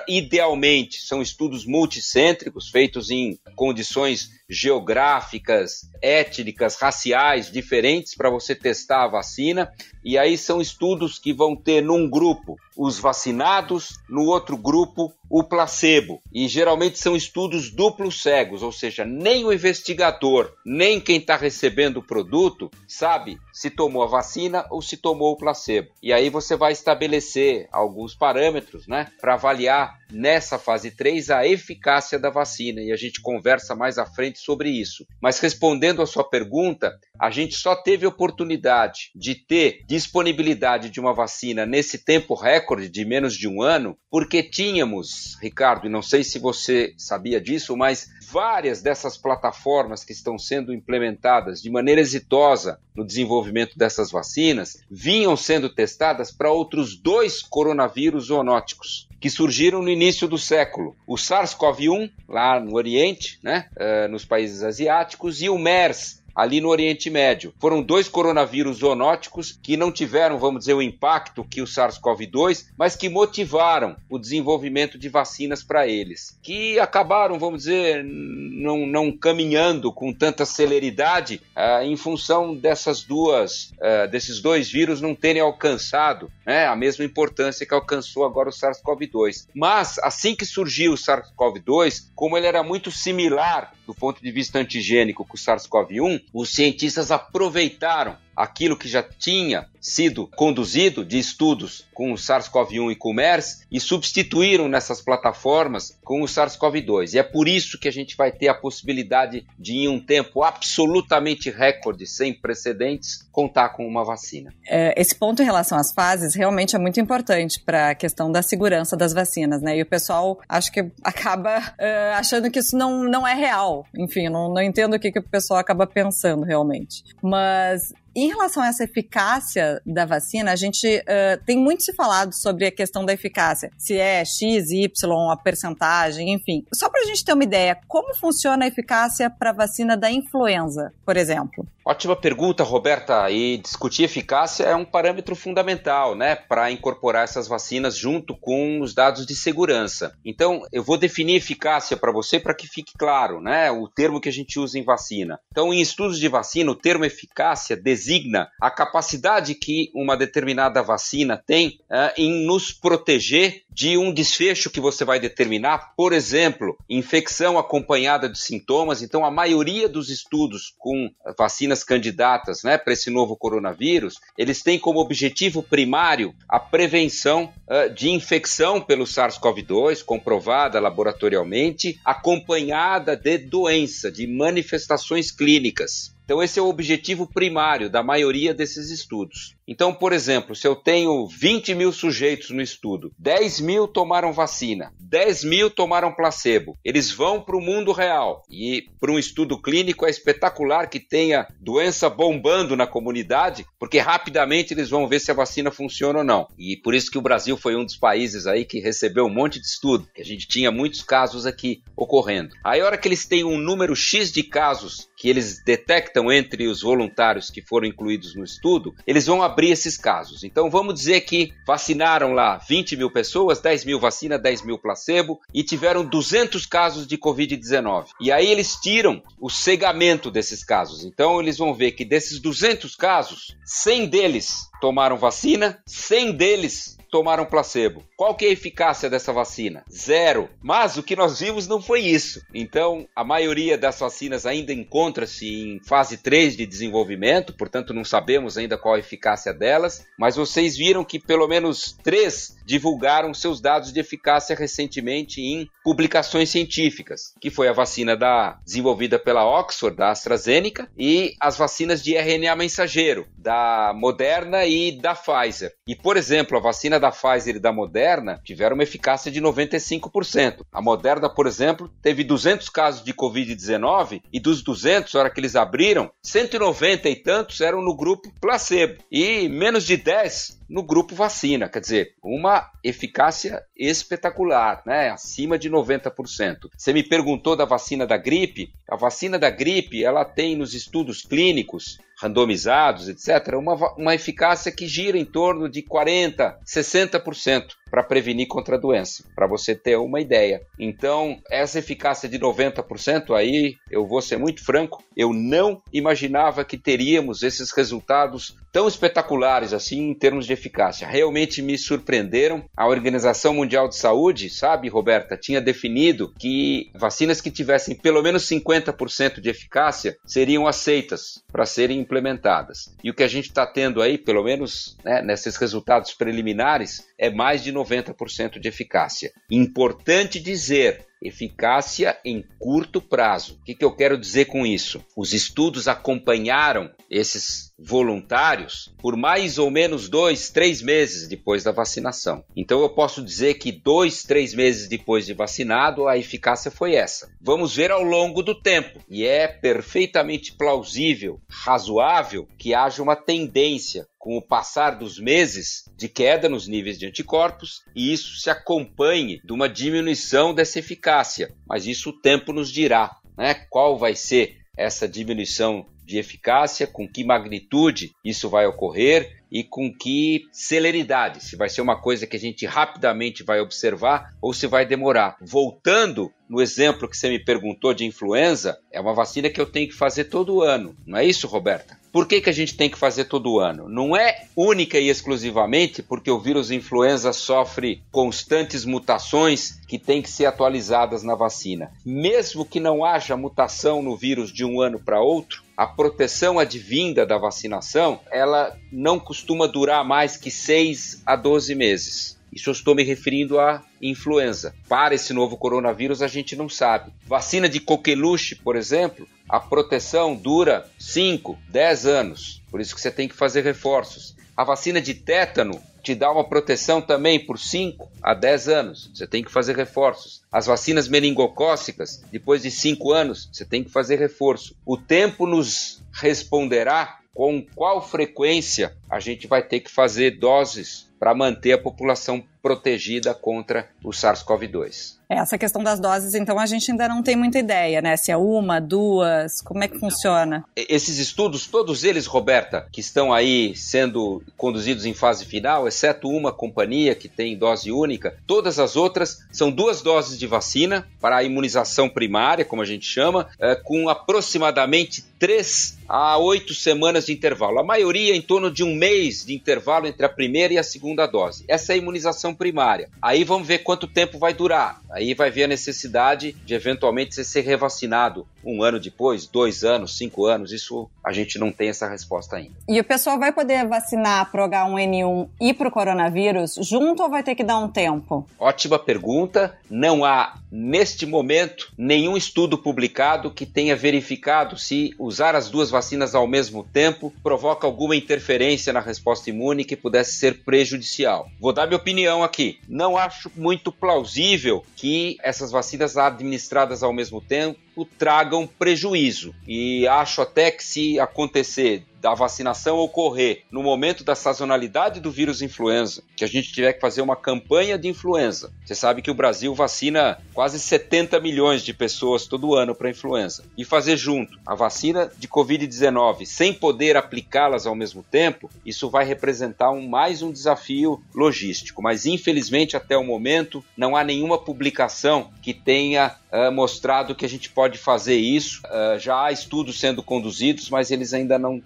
idealmente 0.08 1.00
são 1.02 1.20
estudos 1.20 1.66
multicêntricos 1.66 2.68
feitos 2.68 3.10
em 3.10 3.38
condições 3.56 4.30
geográficas, 4.48 5.90
étnicas, 6.00 6.76
raciais 6.76 7.50
diferentes 7.50 8.14
para 8.14 8.30
você 8.30 8.54
testar 8.54 9.04
a 9.04 9.08
vacina. 9.08 9.70
E 10.02 10.16
aí 10.16 10.38
são 10.38 10.60
estudos 10.60 11.18
que 11.18 11.34
vão 11.34 11.54
ter 11.54 11.82
num 11.82 12.08
grupo 12.08 12.56
os 12.74 12.98
vacinados, 12.98 13.98
no 14.08 14.24
outro 14.26 14.56
grupo 14.56 15.12
o 15.28 15.44
placebo. 15.44 16.22
E 16.32 16.48
geralmente 16.48 16.98
são 16.98 17.14
estudos 17.14 17.70
duplos 17.70 18.22
cegos, 18.22 18.62
ou 18.62 18.72
seja, 18.72 19.04
nem 19.04 19.44
o 19.44 19.52
investigador, 19.52 20.52
nem 20.64 21.00
quem 21.00 21.18
está 21.18 21.36
recebendo 21.36 21.98
o 21.98 22.02
produto 22.02 22.70
sabe 22.86 23.38
se 23.52 23.68
tomou 23.68 24.02
a 24.02 24.06
vacina 24.06 24.64
ou 24.70 24.80
se 24.80 24.96
tomou 24.96 25.32
o 25.32 25.36
placebo. 25.36 25.88
E 26.02 26.12
aí 26.12 26.30
você 26.30 26.56
vai 26.56 26.72
estabelecer 26.72 27.68
alguns 27.70 28.14
parâmetros 28.14 28.86
né, 28.86 29.07
para 29.20 29.34
avaliar 29.34 29.98
nessa 30.10 30.58
fase 30.58 30.90
3 30.90 31.30
a 31.30 31.46
eficácia 31.46 32.18
da 32.18 32.30
vacina. 32.30 32.80
E 32.80 32.92
a 32.92 32.96
gente 32.96 33.20
conversa 33.20 33.74
mais 33.74 33.98
à 33.98 34.06
frente 34.06 34.38
sobre 34.38 34.70
isso. 34.70 35.06
Mas 35.20 35.38
respondendo 35.38 36.02
a 36.02 36.06
sua 36.06 36.24
pergunta, 36.24 36.98
a 37.18 37.30
gente 37.30 37.56
só 37.56 37.74
teve 37.74 38.06
oportunidade 38.06 39.10
de 39.14 39.34
ter 39.34 39.84
disponibilidade 39.86 40.90
de 40.90 41.00
uma 41.00 41.12
vacina 41.12 41.66
nesse 41.66 41.98
tempo 41.98 42.34
recorde 42.34 42.88
de 42.88 43.04
menos 43.04 43.34
de 43.34 43.48
um 43.48 43.62
ano, 43.62 43.96
porque 44.10 44.42
tínhamos, 44.42 45.36
Ricardo, 45.40 45.86
e 45.86 45.90
não 45.90 46.02
sei 46.02 46.24
se 46.24 46.38
você 46.38 46.94
sabia 46.96 47.40
disso, 47.40 47.76
mas 47.76 48.08
várias 48.30 48.82
dessas 48.82 49.16
plataformas 49.16 50.04
que 50.04 50.12
estão 50.12 50.38
sendo 50.38 50.72
implementadas 50.72 51.60
de 51.60 51.70
maneira 51.70 52.00
exitosa 52.00 52.78
no 52.94 53.06
desenvolvimento 53.06 53.78
dessas 53.78 54.10
vacinas 54.10 54.82
vinham 54.90 55.36
sendo 55.36 55.72
testadas 55.72 56.30
para 56.30 56.50
outros 56.50 56.96
dois 56.96 57.42
coronavírus 57.42 58.26
zoonóticos 58.26 58.97
que 59.20 59.28
surgiram 59.28 59.82
no 59.82 59.90
início 59.90 60.28
do 60.28 60.38
século. 60.38 60.96
O 61.06 61.16
SARS-CoV-1, 61.16 62.10
lá 62.28 62.60
no 62.60 62.74
Oriente, 62.74 63.38
né, 63.42 63.66
uh, 63.76 64.08
nos 64.08 64.24
países 64.24 64.62
asiáticos, 64.62 65.42
e 65.42 65.48
o 65.48 65.58
MERS, 65.58 66.22
ali 66.38 66.60
no 66.60 66.68
Oriente 66.68 67.10
Médio. 67.10 67.52
Foram 67.58 67.82
dois 67.82 68.08
coronavírus 68.08 68.78
zoonóticos 68.78 69.58
que 69.60 69.76
não 69.76 69.90
tiveram, 69.90 70.38
vamos 70.38 70.60
dizer, 70.60 70.74
o 70.74 70.80
impacto 70.80 71.42
que 71.42 71.60
o 71.60 71.64
SARS-CoV-2, 71.64 72.66
mas 72.78 72.94
que 72.94 73.08
motivaram 73.08 73.96
o 74.08 74.20
desenvolvimento 74.20 74.96
de 74.96 75.08
vacinas 75.08 75.64
para 75.64 75.88
eles, 75.88 76.38
que 76.40 76.78
acabaram, 76.78 77.40
vamos 77.40 77.64
dizer, 77.64 78.04
não, 78.04 78.86
não 78.86 79.10
caminhando 79.10 79.92
com 79.92 80.12
tanta 80.12 80.44
celeridade 80.44 81.42
uh, 81.56 81.82
em 81.82 81.96
função 81.96 82.54
dessas 82.54 83.02
duas, 83.02 83.72
uh, 83.72 84.08
desses 84.08 84.40
dois 84.40 84.70
vírus 84.70 85.00
não 85.00 85.16
terem 85.16 85.42
alcançado 85.42 86.30
né, 86.46 86.66
a 86.66 86.76
mesma 86.76 87.04
importância 87.04 87.66
que 87.66 87.74
alcançou 87.74 88.24
agora 88.24 88.48
o 88.48 88.52
SARS-CoV-2. 88.52 89.48
Mas 89.52 89.98
assim 89.98 90.36
que 90.36 90.46
surgiu 90.46 90.92
o 90.92 90.96
SARS-CoV-2, 90.96 92.10
como 92.14 92.38
ele 92.38 92.46
era 92.46 92.62
muito 92.62 92.92
similar 92.92 93.72
do 93.88 93.94
ponto 93.94 94.22
de 94.22 94.30
vista 94.30 94.58
antigênico 94.58 95.24
com 95.24 95.34
o 95.34 95.40
SARS-CoV-1, 95.40 96.22
os 96.32 96.50
cientistas 96.50 97.10
aproveitaram 97.10 98.16
aquilo 98.38 98.76
que 98.76 98.88
já 98.88 99.02
tinha 99.02 99.66
sido 99.80 100.26
conduzido 100.26 101.04
de 101.04 101.18
estudos 101.18 101.86
com 101.94 102.12
o 102.12 102.16
SARS-CoV-1 102.16 102.92
e 102.92 102.96
com 102.96 103.10
o 103.10 103.14
MERS 103.14 103.64
e 103.70 103.80
substituíram 103.80 104.68
nessas 104.68 105.00
plataformas 105.00 105.98
com 106.04 106.22
o 106.22 106.26
SARS-CoV-2. 106.26 107.14
E 107.14 107.18
é 107.18 107.22
por 107.22 107.48
isso 107.48 107.78
que 107.78 107.88
a 107.88 107.92
gente 107.92 108.16
vai 108.16 108.30
ter 108.30 108.48
a 108.48 108.54
possibilidade 108.54 109.46
de, 109.58 109.72
em 109.72 109.88
um 109.88 109.98
tempo 109.98 110.42
absolutamente 110.42 111.50
recorde, 111.50 112.06
sem 112.06 112.32
precedentes, 112.32 113.26
contar 113.32 113.70
com 113.70 113.86
uma 113.86 114.04
vacina. 114.04 114.52
É, 114.66 114.94
esse 115.00 115.14
ponto 115.14 115.42
em 115.42 115.44
relação 115.44 115.78
às 115.78 115.92
fases 115.92 116.34
realmente 116.34 116.76
é 116.76 116.78
muito 116.78 117.00
importante 117.00 117.60
para 117.64 117.90
a 117.90 117.94
questão 117.94 118.30
da 118.30 118.42
segurança 118.42 118.96
das 118.96 119.12
vacinas, 119.12 119.62
né? 119.62 119.76
E 119.76 119.82
o 119.82 119.86
pessoal 119.86 120.38
acho 120.48 120.70
que 120.70 120.86
acaba 121.02 121.58
uh, 121.58 122.14
achando 122.18 122.50
que 122.50 122.58
isso 122.58 122.76
não, 122.76 123.04
não 123.04 123.26
é 123.26 123.34
real. 123.34 123.86
Enfim, 123.96 124.28
não, 124.28 124.52
não 124.52 124.62
entendo 124.62 124.94
o 124.94 124.98
que, 124.98 125.10
que 125.10 125.18
o 125.18 125.22
pessoal 125.22 125.58
acaba 125.58 125.86
pensando 125.86 126.44
realmente. 126.44 127.04
Mas 127.22 127.92
em 128.24 128.28
relação 128.28 128.62
a 128.62 128.68
essa 128.68 128.84
eficácia 128.84 129.80
da 129.84 130.04
vacina, 130.04 130.52
a 130.52 130.56
gente 130.56 130.86
uh, 130.86 131.44
tem 131.44 131.56
muito 131.56 131.82
se 131.82 131.92
falado 131.94 132.32
sobre 132.34 132.66
a 132.66 132.70
questão 132.70 133.04
da 133.04 133.12
eficácia, 133.12 133.70
se 133.76 133.98
é 133.98 134.24
X, 134.24 134.70
Y, 134.70 135.30
a 135.30 135.36
percentagem, 135.36 136.32
enfim. 136.32 136.64
Só 136.74 136.88
para 136.88 137.02
a 137.02 137.04
gente 137.04 137.24
ter 137.24 137.32
uma 137.32 137.44
ideia, 137.44 137.78
como 137.86 138.14
funciona 138.14 138.64
a 138.64 138.68
eficácia 138.68 139.30
para 139.30 139.50
a 139.50 139.52
vacina 139.52 139.96
da 139.96 140.10
influenza, 140.10 140.92
por 141.04 141.16
exemplo? 141.16 141.66
Ótima 141.88 142.14
pergunta, 142.14 142.62
Roberta. 142.62 143.30
E 143.30 143.56
discutir 143.56 144.02
eficácia 144.02 144.64
é 144.64 144.76
um 144.76 144.84
parâmetro 144.84 145.34
fundamental, 145.34 146.14
né, 146.14 146.36
para 146.36 146.70
incorporar 146.70 147.24
essas 147.24 147.48
vacinas 147.48 147.96
junto 147.96 148.36
com 148.36 148.82
os 148.82 148.92
dados 148.92 149.24
de 149.24 149.34
segurança. 149.34 150.12
Então, 150.22 150.60
eu 150.70 150.84
vou 150.84 150.98
definir 150.98 151.36
eficácia 151.36 151.96
para 151.96 152.12
você 152.12 152.38
para 152.38 152.52
que 152.52 152.68
fique 152.68 152.92
claro, 152.98 153.40
né, 153.40 153.70
o 153.70 153.88
termo 153.88 154.20
que 154.20 154.28
a 154.28 154.32
gente 154.32 154.58
usa 154.58 154.78
em 154.78 154.84
vacina. 154.84 155.40
Então, 155.50 155.72
em 155.72 155.80
estudos 155.80 156.20
de 156.20 156.28
vacina, 156.28 156.70
o 156.70 156.74
termo 156.74 157.06
eficácia 157.06 157.74
designa 157.74 158.50
a 158.60 158.70
capacidade 158.70 159.54
que 159.54 159.90
uma 159.94 160.14
determinada 160.14 160.82
vacina 160.82 161.42
tem 161.46 161.80
uh, 161.90 162.12
em 162.18 162.44
nos 162.44 162.70
proteger 162.70 163.62
de 163.70 163.96
um 163.96 164.12
desfecho 164.12 164.70
que 164.70 164.80
você 164.80 165.04
vai 165.04 165.20
determinar, 165.20 165.94
por 165.96 166.12
exemplo, 166.12 166.76
infecção 166.90 167.56
acompanhada 167.56 168.28
de 168.28 168.38
sintomas. 168.38 169.02
Então, 169.02 169.24
a 169.24 169.30
maioria 169.30 169.88
dos 169.88 170.10
estudos 170.10 170.74
com 170.76 171.08
vacinas 171.38 171.77
candidatas 171.84 172.62
né, 172.62 172.78
para 172.78 172.92
esse 172.92 173.10
novo 173.10 173.36
coronavírus, 173.36 174.20
eles 174.36 174.62
têm 174.62 174.78
como 174.78 175.00
objetivo 175.00 175.62
primário 175.62 176.34
a 176.48 176.58
prevenção 176.58 177.52
uh, 177.66 177.92
de 177.92 178.10
infecção 178.10 178.80
pelo 178.80 179.04
SARS-CoV-2, 179.04 180.04
comprovada 180.04 180.80
laboratorialmente, 180.80 182.00
acompanhada 182.04 183.16
de 183.16 183.38
doença, 183.38 184.10
de 184.10 184.26
manifestações 184.26 185.30
clínicas. 185.30 186.14
Então, 186.24 186.42
esse 186.42 186.58
é 186.58 186.62
o 186.62 186.68
objetivo 186.68 187.26
primário 187.26 187.88
da 187.88 188.02
maioria 188.02 188.52
desses 188.52 188.90
estudos. 188.90 189.57
Então, 189.68 189.92
por 189.92 190.14
exemplo, 190.14 190.56
se 190.56 190.66
eu 190.66 190.74
tenho 190.74 191.26
20 191.26 191.74
mil 191.74 191.92
sujeitos 191.92 192.48
no 192.48 192.62
estudo, 192.62 193.12
10 193.18 193.60
mil 193.60 193.86
tomaram 193.86 194.32
vacina, 194.32 194.94
10 194.98 195.44
mil 195.44 195.70
tomaram 195.70 196.10
placebo, 196.10 196.78
eles 196.82 197.12
vão 197.12 197.42
para 197.42 197.54
o 197.54 197.60
mundo 197.60 197.92
real. 197.92 198.42
E 198.50 198.86
para 198.98 199.12
um 199.12 199.18
estudo 199.18 199.60
clínico 199.60 200.06
é 200.06 200.10
espetacular 200.10 200.88
que 200.88 200.98
tenha 200.98 201.46
doença 201.60 202.08
bombando 202.08 202.74
na 202.74 202.86
comunidade, 202.86 203.66
porque 203.78 203.98
rapidamente 203.98 204.72
eles 204.72 204.88
vão 204.88 205.06
ver 205.06 205.20
se 205.20 205.30
a 205.30 205.34
vacina 205.34 205.70
funciona 205.70 206.20
ou 206.20 206.24
não. 206.24 206.48
E 206.58 206.74
por 206.78 206.94
isso 206.94 207.10
que 207.10 207.18
o 207.18 207.22
Brasil 207.22 207.54
foi 207.58 207.76
um 207.76 207.84
dos 207.84 207.96
países 207.96 208.46
aí 208.46 208.64
que 208.64 208.80
recebeu 208.80 209.26
um 209.26 209.34
monte 209.34 209.60
de 209.60 209.66
estudo, 209.66 210.08
que 210.14 210.22
a 210.22 210.24
gente 210.24 210.48
tinha 210.48 210.70
muitos 210.72 211.02
casos 211.02 211.44
aqui 211.44 211.82
ocorrendo. 211.94 212.54
Aí, 212.64 212.80
a 212.80 212.86
hora 212.86 212.96
que 212.96 213.06
eles 213.06 213.26
têm 213.26 213.44
um 213.44 213.58
número 213.58 213.94
X 213.94 214.32
de 214.32 214.42
casos 214.42 215.08
que 215.14 215.28
eles 215.28 215.62
detectam 215.62 216.32
entre 216.32 216.68
os 216.68 216.80
voluntários 216.80 217.50
que 217.50 217.60
foram 217.60 217.86
incluídos 217.86 218.34
no 218.36 218.44
estudo, 218.44 218.94
eles 219.06 219.26
vão 219.26 219.42
abrir 219.42 219.57
abrir 219.58 219.72
esses 219.72 219.96
casos. 219.96 220.44
Então 220.44 220.70
vamos 220.70 220.94
dizer 220.94 221.22
que 221.22 221.52
vacinaram 221.66 222.32
lá 222.32 222.58
20 222.58 222.96
mil 222.96 223.10
pessoas, 223.10 223.60
10 223.60 223.84
mil 223.84 223.98
vacina, 223.98 224.38
10 224.38 224.62
mil 224.62 224.78
placebo 224.78 225.40
e 225.52 225.64
tiveram 225.64 226.04
200 226.04 226.64
casos 226.64 227.08
de 227.08 227.18
Covid-19. 227.18 228.06
E 228.20 228.30
aí 228.30 228.46
eles 228.46 228.76
tiram 228.76 229.20
o 229.40 229.50
cegamento 229.50 230.30
desses 230.30 230.62
casos. 230.62 231.04
Então 231.04 231.40
eles 231.40 231.58
vão 231.58 231.74
ver 231.74 231.92
que 231.92 232.04
desses 232.04 232.38
200 232.38 232.94
casos, 232.94 233.56
100 233.64 234.06
deles 234.06 234.68
tomaram 234.80 235.16
vacina, 235.16 235.82
100 235.86 236.32
deles 236.36 236.97
tomaram 237.10 237.44
placebo. 237.44 238.04
Qual 238.16 238.34
que 238.34 238.46
é 238.46 238.48
a 238.48 238.52
eficácia 238.52 239.10
dessa 239.10 239.32
vacina? 239.32 239.84
Zero. 239.90 240.48
Mas 240.62 240.96
o 240.96 241.02
que 241.02 241.16
nós 241.16 241.40
vimos 241.40 241.66
não 241.66 241.80
foi 241.80 242.00
isso. 242.00 242.42
Então, 242.54 243.06
a 243.14 243.24
maioria 243.24 243.76
das 243.76 243.98
vacinas 243.98 244.46
ainda 244.46 244.72
encontra-se 244.72 245.46
em 245.46 245.80
fase 245.84 246.18
3 246.18 246.56
de 246.56 246.66
desenvolvimento, 246.66 247.54
portanto 247.56 247.94
não 247.94 248.04
sabemos 248.04 248.58
ainda 248.58 248.78
qual 248.78 248.94
a 248.94 248.98
eficácia 248.98 249.52
delas, 249.52 250.06
mas 250.18 250.36
vocês 250.36 250.76
viram 250.76 251.04
que 251.04 251.18
pelo 251.18 251.48
menos 251.48 251.96
três 252.02 252.56
divulgaram 252.64 253.32
seus 253.32 253.60
dados 253.60 253.92
de 253.92 254.00
eficácia 254.00 254.54
recentemente 254.54 255.40
em 255.40 255.68
publicações 255.82 256.50
científicas, 256.50 257.32
que 257.40 257.50
foi 257.50 257.68
a 257.68 257.72
vacina 257.72 258.16
da 258.16 258.58
desenvolvida 258.64 259.18
pela 259.18 259.44
Oxford, 259.44 259.96
da 259.96 260.10
AstraZeneca, 260.10 260.88
e 260.98 261.34
as 261.40 261.56
vacinas 261.56 262.02
de 262.02 262.14
RNA 262.14 262.54
mensageiro, 262.56 263.26
da 263.36 263.92
Moderna 263.94 264.66
e 264.66 264.92
da 264.92 265.14
Pfizer. 265.14 265.72
E, 265.86 265.96
por 265.96 266.16
exemplo, 266.16 266.58
a 266.58 266.60
vacina 266.60 266.97
da 266.98 267.10
Pfizer 267.10 267.56
e 267.56 267.60
da 267.60 267.72
Moderna 267.72 268.40
tiveram 268.44 268.74
uma 268.74 268.82
eficácia 268.82 269.30
de 269.30 269.40
95%. 269.40 270.64
A 270.72 270.80
Moderna, 270.80 271.28
por 271.28 271.46
exemplo, 271.46 271.90
teve 272.02 272.24
200 272.24 272.68
casos 272.68 273.04
de 273.04 273.12
Covid-19 273.12 274.22
e 274.32 274.40
dos 274.40 274.62
200, 274.62 275.12
na 275.12 275.20
hora 275.20 275.30
que 275.30 275.40
eles 275.40 275.56
abriram, 275.56 276.10
190 276.22 277.08
e 277.08 277.16
tantos 277.16 277.60
eram 277.60 277.82
no 277.82 277.96
grupo 277.96 278.32
placebo 278.40 279.02
e 279.10 279.48
menos 279.48 279.84
de 279.84 279.96
10 279.96 280.58
no 280.68 280.82
grupo 280.82 281.14
vacina, 281.14 281.68
quer 281.68 281.80
dizer, 281.80 282.14
uma 282.22 282.70
eficácia 282.84 283.62
espetacular, 283.74 284.82
né? 284.84 285.08
acima 285.08 285.58
de 285.58 285.70
90%. 285.70 286.68
Você 286.76 286.92
me 286.92 287.02
perguntou 287.02 287.56
da 287.56 287.64
vacina 287.64 288.06
da 288.06 288.18
gripe, 288.18 288.70
a 288.88 288.96
vacina 288.96 289.38
da 289.38 289.48
gripe, 289.48 290.04
ela 290.04 290.24
tem 290.24 290.56
nos 290.56 290.74
estudos 290.74 291.22
clínicos 291.22 291.98
randomizados, 292.20 293.08
etc., 293.08 293.54
uma, 293.54 293.74
uma 293.94 294.14
eficácia 294.14 294.72
que 294.72 294.86
gira 294.86 295.16
em 295.16 295.24
torno 295.24 295.68
de 295.68 295.82
40%, 295.82 296.56
60%. 296.66 297.77
Para 297.90 298.02
prevenir 298.02 298.48
contra 298.48 298.76
a 298.76 298.80
doença, 298.80 299.24
para 299.34 299.46
você 299.46 299.74
ter 299.74 299.96
uma 299.96 300.20
ideia. 300.20 300.62
Então, 300.78 301.38
essa 301.50 301.78
eficácia 301.78 302.28
de 302.28 302.38
90% 302.38 303.34
aí, 303.34 303.76
eu 303.90 304.06
vou 304.06 304.20
ser 304.20 304.38
muito 304.38 304.64
franco, 304.64 305.02
eu 305.16 305.32
não 305.32 305.82
imaginava 305.92 306.64
que 306.64 306.78
teríamos 306.78 307.42
esses 307.42 307.72
resultados 307.72 308.56
tão 308.72 308.86
espetaculares 308.86 309.72
assim 309.72 310.10
em 310.10 310.14
termos 310.14 310.46
de 310.46 310.52
eficácia. 310.52 311.08
Realmente 311.08 311.62
me 311.62 311.76
surpreenderam. 311.76 312.64
A 312.76 312.86
Organização 312.86 313.54
Mundial 313.54 313.88
de 313.88 313.96
Saúde, 313.96 314.50
sabe, 314.50 314.88
Roberta, 314.88 315.36
tinha 315.36 315.60
definido 315.60 316.32
que 316.38 316.90
vacinas 316.94 317.40
que 317.40 317.50
tivessem 317.50 317.94
pelo 317.94 318.22
menos 318.22 318.44
50% 318.48 319.40
de 319.40 319.48
eficácia 319.48 320.16
seriam 320.24 320.66
aceitas 320.66 321.42
para 321.50 321.66
serem 321.66 321.98
implementadas. 321.98 322.94
E 323.02 323.10
o 323.10 323.14
que 323.14 323.22
a 323.22 323.28
gente 323.28 323.48
está 323.48 323.66
tendo 323.66 324.02
aí, 324.02 324.18
pelo 324.18 324.44
menos 324.44 324.96
né, 325.04 325.22
nesses 325.22 325.56
resultados 325.56 326.12
preliminares, 326.14 327.06
é 327.18 327.30
mais 327.30 327.62
de 327.62 327.72
90% 327.78 328.58
de 328.58 328.68
eficácia. 328.68 329.32
Importante 329.50 330.40
dizer, 330.40 331.06
eficácia 331.22 332.18
em 332.24 332.44
curto 332.58 333.00
prazo. 333.00 333.54
O 333.54 333.64
que, 333.64 333.74
que, 333.74 333.84
eu 333.84 333.94
quero 333.94 334.18
dizer 334.18 334.46
com 334.46 334.66
isso? 334.66 335.04
Os 335.16 335.32
estudos 335.32 335.88
acompanharam 335.88 336.90
esses 337.10 337.72
voluntários 337.78 338.92
por 338.98 339.16
mais 339.16 339.58
ou 339.58 339.70
menos 339.70 340.08
dois, 340.08 340.50
três 340.50 340.82
meses 340.82 341.28
depois 341.28 341.62
da 341.62 341.72
vacinação. 341.72 342.44
Então 342.56 342.80
eu 342.80 342.90
posso 342.90 343.22
dizer 343.22 343.54
que 343.54 343.72
dois, 343.72 344.22
três 344.22 344.54
meses 344.54 344.88
depois 344.88 345.26
de 345.26 345.34
vacinado, 345.34 346.08
a 346.08 346.18
eficácia 346.18 346.70
foi 346.70 346.94
essa. 346.94 347.30
Vamos 347.40 347.74
ver 347.74 347.90
ao 347.90 348.02
longo 348.02 348.42
do 348.42 348.54
tempo. 348.54 349.00
E 349.08 349.24
é 349.24 349.46
perfeitamente 349.46 350.52
plausível, 350.56 351.40
razoável, 351.48 352.48
que 352.58 352.74
haja 352.74 353.02
uma 353.02 353.16
tendência 353.16 354.06
com 354.18 354.36
o 354.36 354.42
passar 354.42 354.98
dos 354.98 355.18
meses 355.18 355.87
de 355.98 356.08
queda 356.08 356.48
nos 356.48 356.68
níveis 356.68 356.96
de 356.96 357.06
anticorpos 357.06 357.82
e 357.94 358.12
isso 358.12 358.38
se 358.38 358.48
acompanhe 358.48 359.40
de 359.44 359.52
uma 359.52 359.68
diminuição 359.68 360.54
dessa 360.54 360.78
eficácia. 360.78 361.52
Mas 361.66 361.86
isso 361.86 362.10
o 362.10 362.20
tempo 362.20 362.52
nos 362.52 362.70
dirá, 362.70 363.16
né? 363.36 363.54
Qual 363.68 363.98
vai 363.98 364.14
ser 364.14 364.58
essa 364.76 365.08
diminuição 365.08 365.86
de 366.04 366.16
eficácia, 366.16 366.86
com 366.86 367.06
que 367.06 367.22
magnitude 367.22 368.12
isso 368.24 368.48
vai 368.48 368.64
ocorrer 368.64 369.42
e 369.50 369.64
com 369.64 369.92
que 369.92 370.44
celeridade, 370.52 371.42
se 371.42 371.56
vai 371.56 371.68
ser 371.68 371.80
uma 371.80 372.00
coisa 372.00 372.26
que 372.26 372.36
a 372.36 372.40
gente 372.40 372.64
rapidamente 372.64 373.42
vai 373.42 373.60
observar 373.60 374.34
ou 374.40 374.54
se 374.54 374.66
vai 374.66 374.86
demorar. 374.86 375.36
Voltando 375.40 376.32
no 376.48 376.60
exemplo 376.60 377.08
que 377.08 377.16
você 377.16 377.28
me 377.28 377.38
perguntou 377.38 377.92
de 377.92 378.04
influenza, 378.04 378.78
é 378.90 379.00
uma 379.00 379.14
vacina 379.14 379.50
que 379.50 379.60
eu 379.60 379.66
tenho 379.66 379.88
que 379.88 379.94
fazer 379.94 380.24
todo 380.24 380.62
ano, 380.62 380.96
não 381.06 381.18
é 381.18 381.24
isso, 381.24 381.46
Roberta? 381.46 381.98
Por 382.10 382.26
que, 382.26 382.40
que 382.40 382.48
a 382.48 382.52
gente 382.52 382.74
tem 382.74 382.88
que 382.88 382.98
fazer 382.98 383.26
todo 383.26 383.60
ano? 383.60 383.88
Não 383.88 384.16
é 384.16 384.46
única 384.56 384.98
e 384.98 385.08
exclusivamente 385.08 386.02
porque 386.02 386.30
o 386.30 386.40
vírus 386.40 386.70
influenza 386.70 387.32
sofre 387.32 388.02
constantes 388.10 388.84
mutações 388.84 389.78
que 389.86 389.98
têm 389.98 390.22
que 390.22 390.30
ser 390.30 390.46
atualizadas 390.46 391.22
na 391.22 391.34
vacina. 391.34 391.92
Mesmo 392.04 392.64
que 392.64 392.80
não 392.80 393.04
haja 393.04 393.36
mutação 393.36 394.02
no 394.02 394.16
vírus 394.16 394.50
de 394.50 394.64
um 394.64 394.80
ano 394.80 394.98
para 394.98 395.20
outro, 395.20 395.62
a 395.76 395.86
proteção 395.86 396.58
advinda 396.58 397.26
da 397.26 397.38
vacinação, 397.38 398.20
ela 398.32 398.76
não 398.90 399.20
costuma 399.20 399.66
durar 399.66 400.04
mais 400.04 400.36
que 400.36 400.50
6 400.50 401.22
a 401.24 401.36
12 401.36 401.74
meses. 401.74 402.37
Isso 402.58 402.70
eu 402.70 402.72
estou 402.72 402.92
me 402.92 403.04
referindo 403.04 403.60
à 403.60 403.84
influenza. 404.02 404.74
Para 404.88 405.14
esse 405.14 405.32
novo 405.32 405.56
coronavírus, 405.56 406.22
a 406.22 406.26
gente 406.26 406.56
não 406.56 406.68
sabe. 406.68 407.12
Vacina 407.24 407.68
de 407.68 407.78
coqueluche, 407.78 408.56
por 408.56 408.74
exemplo, 408.74 409.28
a 409.48 409.60
proteção 409.60 410.34
dura 410.34 410.84
5, 410.98 411.56
10 411.68 412.06
anos. 412.06 412.60
Por 412.68 412.80
isso 412.80 412.96
que 412.96 413.00
você 413.00 413.12
tem 413.12 413.28
que 413.28 413.36
fazer 413.36 413.62
reforços. 413.62 414.34
A 414.56 414.64
vacina 414.64 415.00
de 415.00 415.14
tétano 415.14 415.80
te 416.02 416.16
dá 416.16 416.32
uma 416.32 416.48
proteção 416.48 417.00
também 417.00 417.38
por 417.38 417.60
5 417.60 418.10
a 418.20 418.34
10 418.34 418.68
anos. 418.68 419.10
Você 419.14 419.24
tem 419.24 419.44
que 419.44 419.52
fazer 419.52 419.76
reforços. 419.76 420.42
As 420.50 420.66
vacinas 420.66 421.06
meningocócicas, 421.06 422.24
depois 422.32 422.62
de 422.62 422.72
5 422.72 423.12
anos, 423.12 423.48
você 423.52 423.64
tem 423.64 423.84
que 423.84 423.90
fazer 423.90 424.18
reforço. 424.18 424.74
O 424.84 424.96
tempo 424.96 425.46
nos 425.46 426.02
responderá 426.10 427.20
com 427.32 427.64
qual 427.72 428.02
frequência 428.02 428.96
a 429.08 429.20
gente 429.20 429.46
vai 429.46 429.62
ter 429.62 429.78
que 429.78 429.90
fazer 429.92 430.40
doses 430.40 431.07
para 431.18 431.34
manter 431.34 431.72
a 431.72 431.78
população 431.78 432.44
protegida 432.62 433.34
contra 433.34 433.88
o 434.02 434.10
SARS-CoV-2. 434.10 435.18
Essa 435.28 435.58
questão 435.58 435.82
das 435.82 436.00
doses, 436.00 436.34
então, 436.34 436.58
a 436.58 436.64
gente 436.64 436.90
ainda 436.90 437.06
não 437.06 437.22
tem 437.22 437.36
muita 437.36 437.58
ideia, 437.58 438.00
né? 438.00 438.16
Se 438.16 438.32
é 438.32 438.36
uma, 438.36 438.80
duas, 438.80 439.60
como 439.60 439.84
é 439.84 439.88
que 439.88 439.98
funciona? 439.98 440.64
Esses 440.74 441.18
estudos, 441.18 441.66
todos 441.66 442.02
eles, 442.02 442.24
Roberta, 442.24 442.86
que 442.90 443.00
estão 443.00 443.30
aí 443.30 443.76
sendo 443.76 444.42
conduzidos 444.56 445.04
em 445.04 445.12
fase 445.12 445.44
final, 445.44 445.86
exceto 445.86 446.30
uma 446.30 446.50
companhia 446.50 447.14
que 447.14 447.28
tem 447.28 447.58
dose 447.58 447.92
única, 447.92 448.38
todas 448.46 448.78
as 448.78 448.96
outras 448.96 449.40
são 449.52 449.70
duas 449.70 450.00
doses 450.00 450.38
de 450.38 450.46
vacina 450.46 451.06
para 451.20 451.36
a 451.36 451.44
imunização 451.44 452.08
primária, 452.08 452.64
como 452.64 452.80
a 452.80 452.86
gente 452.86 453.04
chama, 453.04 453.48
é, 453.58 453.74
com 453.74 454.08
aproximadamente 454.08 455.22
três 455.38 455.98
a 456.08 456.38
oito 456.38 456.74
semanas 456.74 457.26
de 457.26 457.32
intervalo. 457.32 457.78
A 457.78 457.84
maioria 457.84 458.34
em 458.34 458.40
torno 458.40 458.70
de 458.70 458.82
um 458.82 458.94
mês 458.94 459.44
de 459.44 459.54
intervalo 459.54 460.06
entre 460.06 460.24
a 460.24 460.28
primeira 460.28 460.72
e 460.72 460.78
a 460.78 460.82
segunda 460.82 461.26
dose. 461.26 461.64
Essa 461.68 461.92
é 461.92 461.94
a 461.94 461.98
imunização 461.98 462.47
primária. 462.54 463.08
Aí 463.20 463.44
vamos 463.44 463.66
ver 463.66 463.78
quanto 463.78 464.06
tempo 464.06 464.38
vai 464.38 464.54
durar. 464.54 465.00
Aí 465.10 465.34
vai 465.34 465.50
ver 465.50 465.64
a 465.64 465.68
necessidade 465.68 466.52
de 466.64 466.74
eventualmente 466.74 467.34
você 467.34 467.44
ser 467.44 467.62
revacinado 467.62 468.46
um 468.64 468.82
ano 468.82 469.00
depois, 469.00 469.46
dois 469.46 469.84
anos, 469.84 470.16
cinco 470.16 470.46
anos. 470.46 470.72
Isso 470.72 471.08
a 471.24 471.32
gente 471.32 471.58
não 471.58 471.72
tem 471.72 471.88
essa 471.88 472.08
resposta 472.08 472.56
ainda. 472.56 472.74
E 472.88 473.00
o 473.00 473.04
pessoal 473.04 473.38
vai 473.38 473.52
poder 473.52 473.86
vacinar 473.86 474.50
para 474.50 474.64
o 474.64 474.68
H1N1 474.68 475.48
e 475.60 475.72
para 475.72 475.88
o 475.88 475.90
coronavírus 475.90 476.74
junto 476.82 477.22
ou 477.22 477.30
vai 477.30 477.42
ter 477.42 477.54
que 477.54 477.64
dar 477.64 477.78
um 477.78 477.88
tempo? 477.88 478.46
Ótima 478.58 478.98
pergunta. 478.98 479.76
Não 479.90 480.24
há, 480.24 480.58
neste 480.70 481.24
momento, 481.24 481.92
nenhum 481.96 482.36
estudo 482.36 482.76
publicado 482.76 483.50
que 483.50 483.64
tenha 483.64 483.96
verificado 483.96 484.76
se 484.76 485.14
usar 485.18 485.54
as 485.54 485.70
duas 485.70 485.90
vacinas 485.90 486.34
ao 486.34 486.46
mesmo 486.46 486.84
tempo 486.84 487.32
provoca 487.42 487.86
alguma 487.86 488.16
interferência 488.16 488.92
na 488.92 489.00
resposta 489.00 489.50
imune 489.50 489.84
que 489.84 489.96
pudesse 489.96 490.32
ser 490.32 490.62
prejudicial. 490.62 491.48
Vou 491.60 491.72
dar 491.72 491.86
minha 491.86 491.96
opinião 491.96 492.37
aqui. 492.42 492.78
Não 492.88 493.16
acho 493.16 493.50
muito 493.56 493.90
plausível 493.90 494.84
que 494.96 495.36
essas 495.42 495.70
vacinas 495.70 496.16
administradas 496.16 497.02
ao 497.02 497.12
mesmo 497.12 497.40
tempo 497.40 497.78
tragam 498.18 498.66
prejuízo. 498.66 499.54
E 499.66 500.06
acho 500.06 500.42
até 500.42 500.70
que 500.70 500.84
se 500.84 501.18
acontecer 501.18 502.04
da 502.20 502.34
vacinação 502.34 502.98
ocorrer 502.98 503.64
no 503.70 503.82
momento 503.82 504.24
da 504.24 504.34
sazonalidade 504.34 505.20
do 505.20 505.30
vírus 505.30 505.62
influenza, 505.62 506.22
que 506.36 506.44
a 506.44 506.48
gente 506.48 506.72
tiver 506.72 506.92
que 506.92 507.00
fazer 507.00 507.22
uma 507.22 507.36
campanha 507.36 507.98
de 507.98 508.08
influenza. 508.08 508.72
Você 508.84 508.94
sabe 508.94 509.22
que 509.22 509.30
o 509.30 509.34
Brasil 509.34 509.74
vacina 509.74 510.38
quase 510.52 510.78
70 510.78 511.40
milhões 511.40 511.82
de 511.82 511.94
pessoas 511.94 512.46
todo 512.46 512.74
ano 512.74 512.94
para 512.94 513.10
influenza. 513.10 513.64
E 513.76 513.84
fazer 513.84 514.16
junto 514.16 514.58
a 514.66 514.74
vacina 514.74 515.30
de 515.38 515.48
Covid-19 515.48 516.44
sem 516.44 516.72
poder 516.72 517.16
aplicá-las 517.16 517.86
ao 517.86 517.94
mesmo 517.94 518.22
tempo, 518.22 518.70
isso 518.84 519.08
vai 519.10 519.24
representar 519.24 519.90
um, 519.90 520.08
mais 520.08 520.42
um 520.42 520.50
desafio 520.50 521.22
logístico. 521.34 522.02
Mas 522.02 522.26
infelizmente 522.26 522.96
até 522.96 523.16
o 523.16 523.24
momento 523.24 523.84
não 523.96 524.16
há 524.16 524.24
nenhuma 524.24 524.58
publicação 524.58 525.50
que 525.62 525.72
tenha 525.72 526.34
uh, 526.52 526.72
mostrado 526.72 527.34
que 527.34 527.44
a 527.44 527.48
gente 527.48 527.70
pode 527.70 527.98
fazer 527.98 528.36
isso. 528.36 528.80
Uh, 528.86 529.18
já 529.18 529.44
há 529.44 529.52
estudos 529.52 529.98
sendo 530.00 530.22
conduzidos, 530.22 530.90
mas 530.90 531.10
eles 531.10 531.32
ainda 531.32 531.58
não 531.58 531.80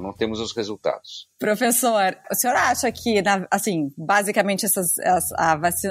não 0.00 0.12
temos 0.12 0.40
os 0.40 0.54
resultados. 0.54 1.28
Professor, 1.38 2.16
o 2.30 2.34
senhor 2.34 2.56
acha 2.56 2.90
que, 2.90 3.22
assim, 3.50 3.90
basicamente 3.96 4.64
essas 4.64 4.96
as, 4.98 5.32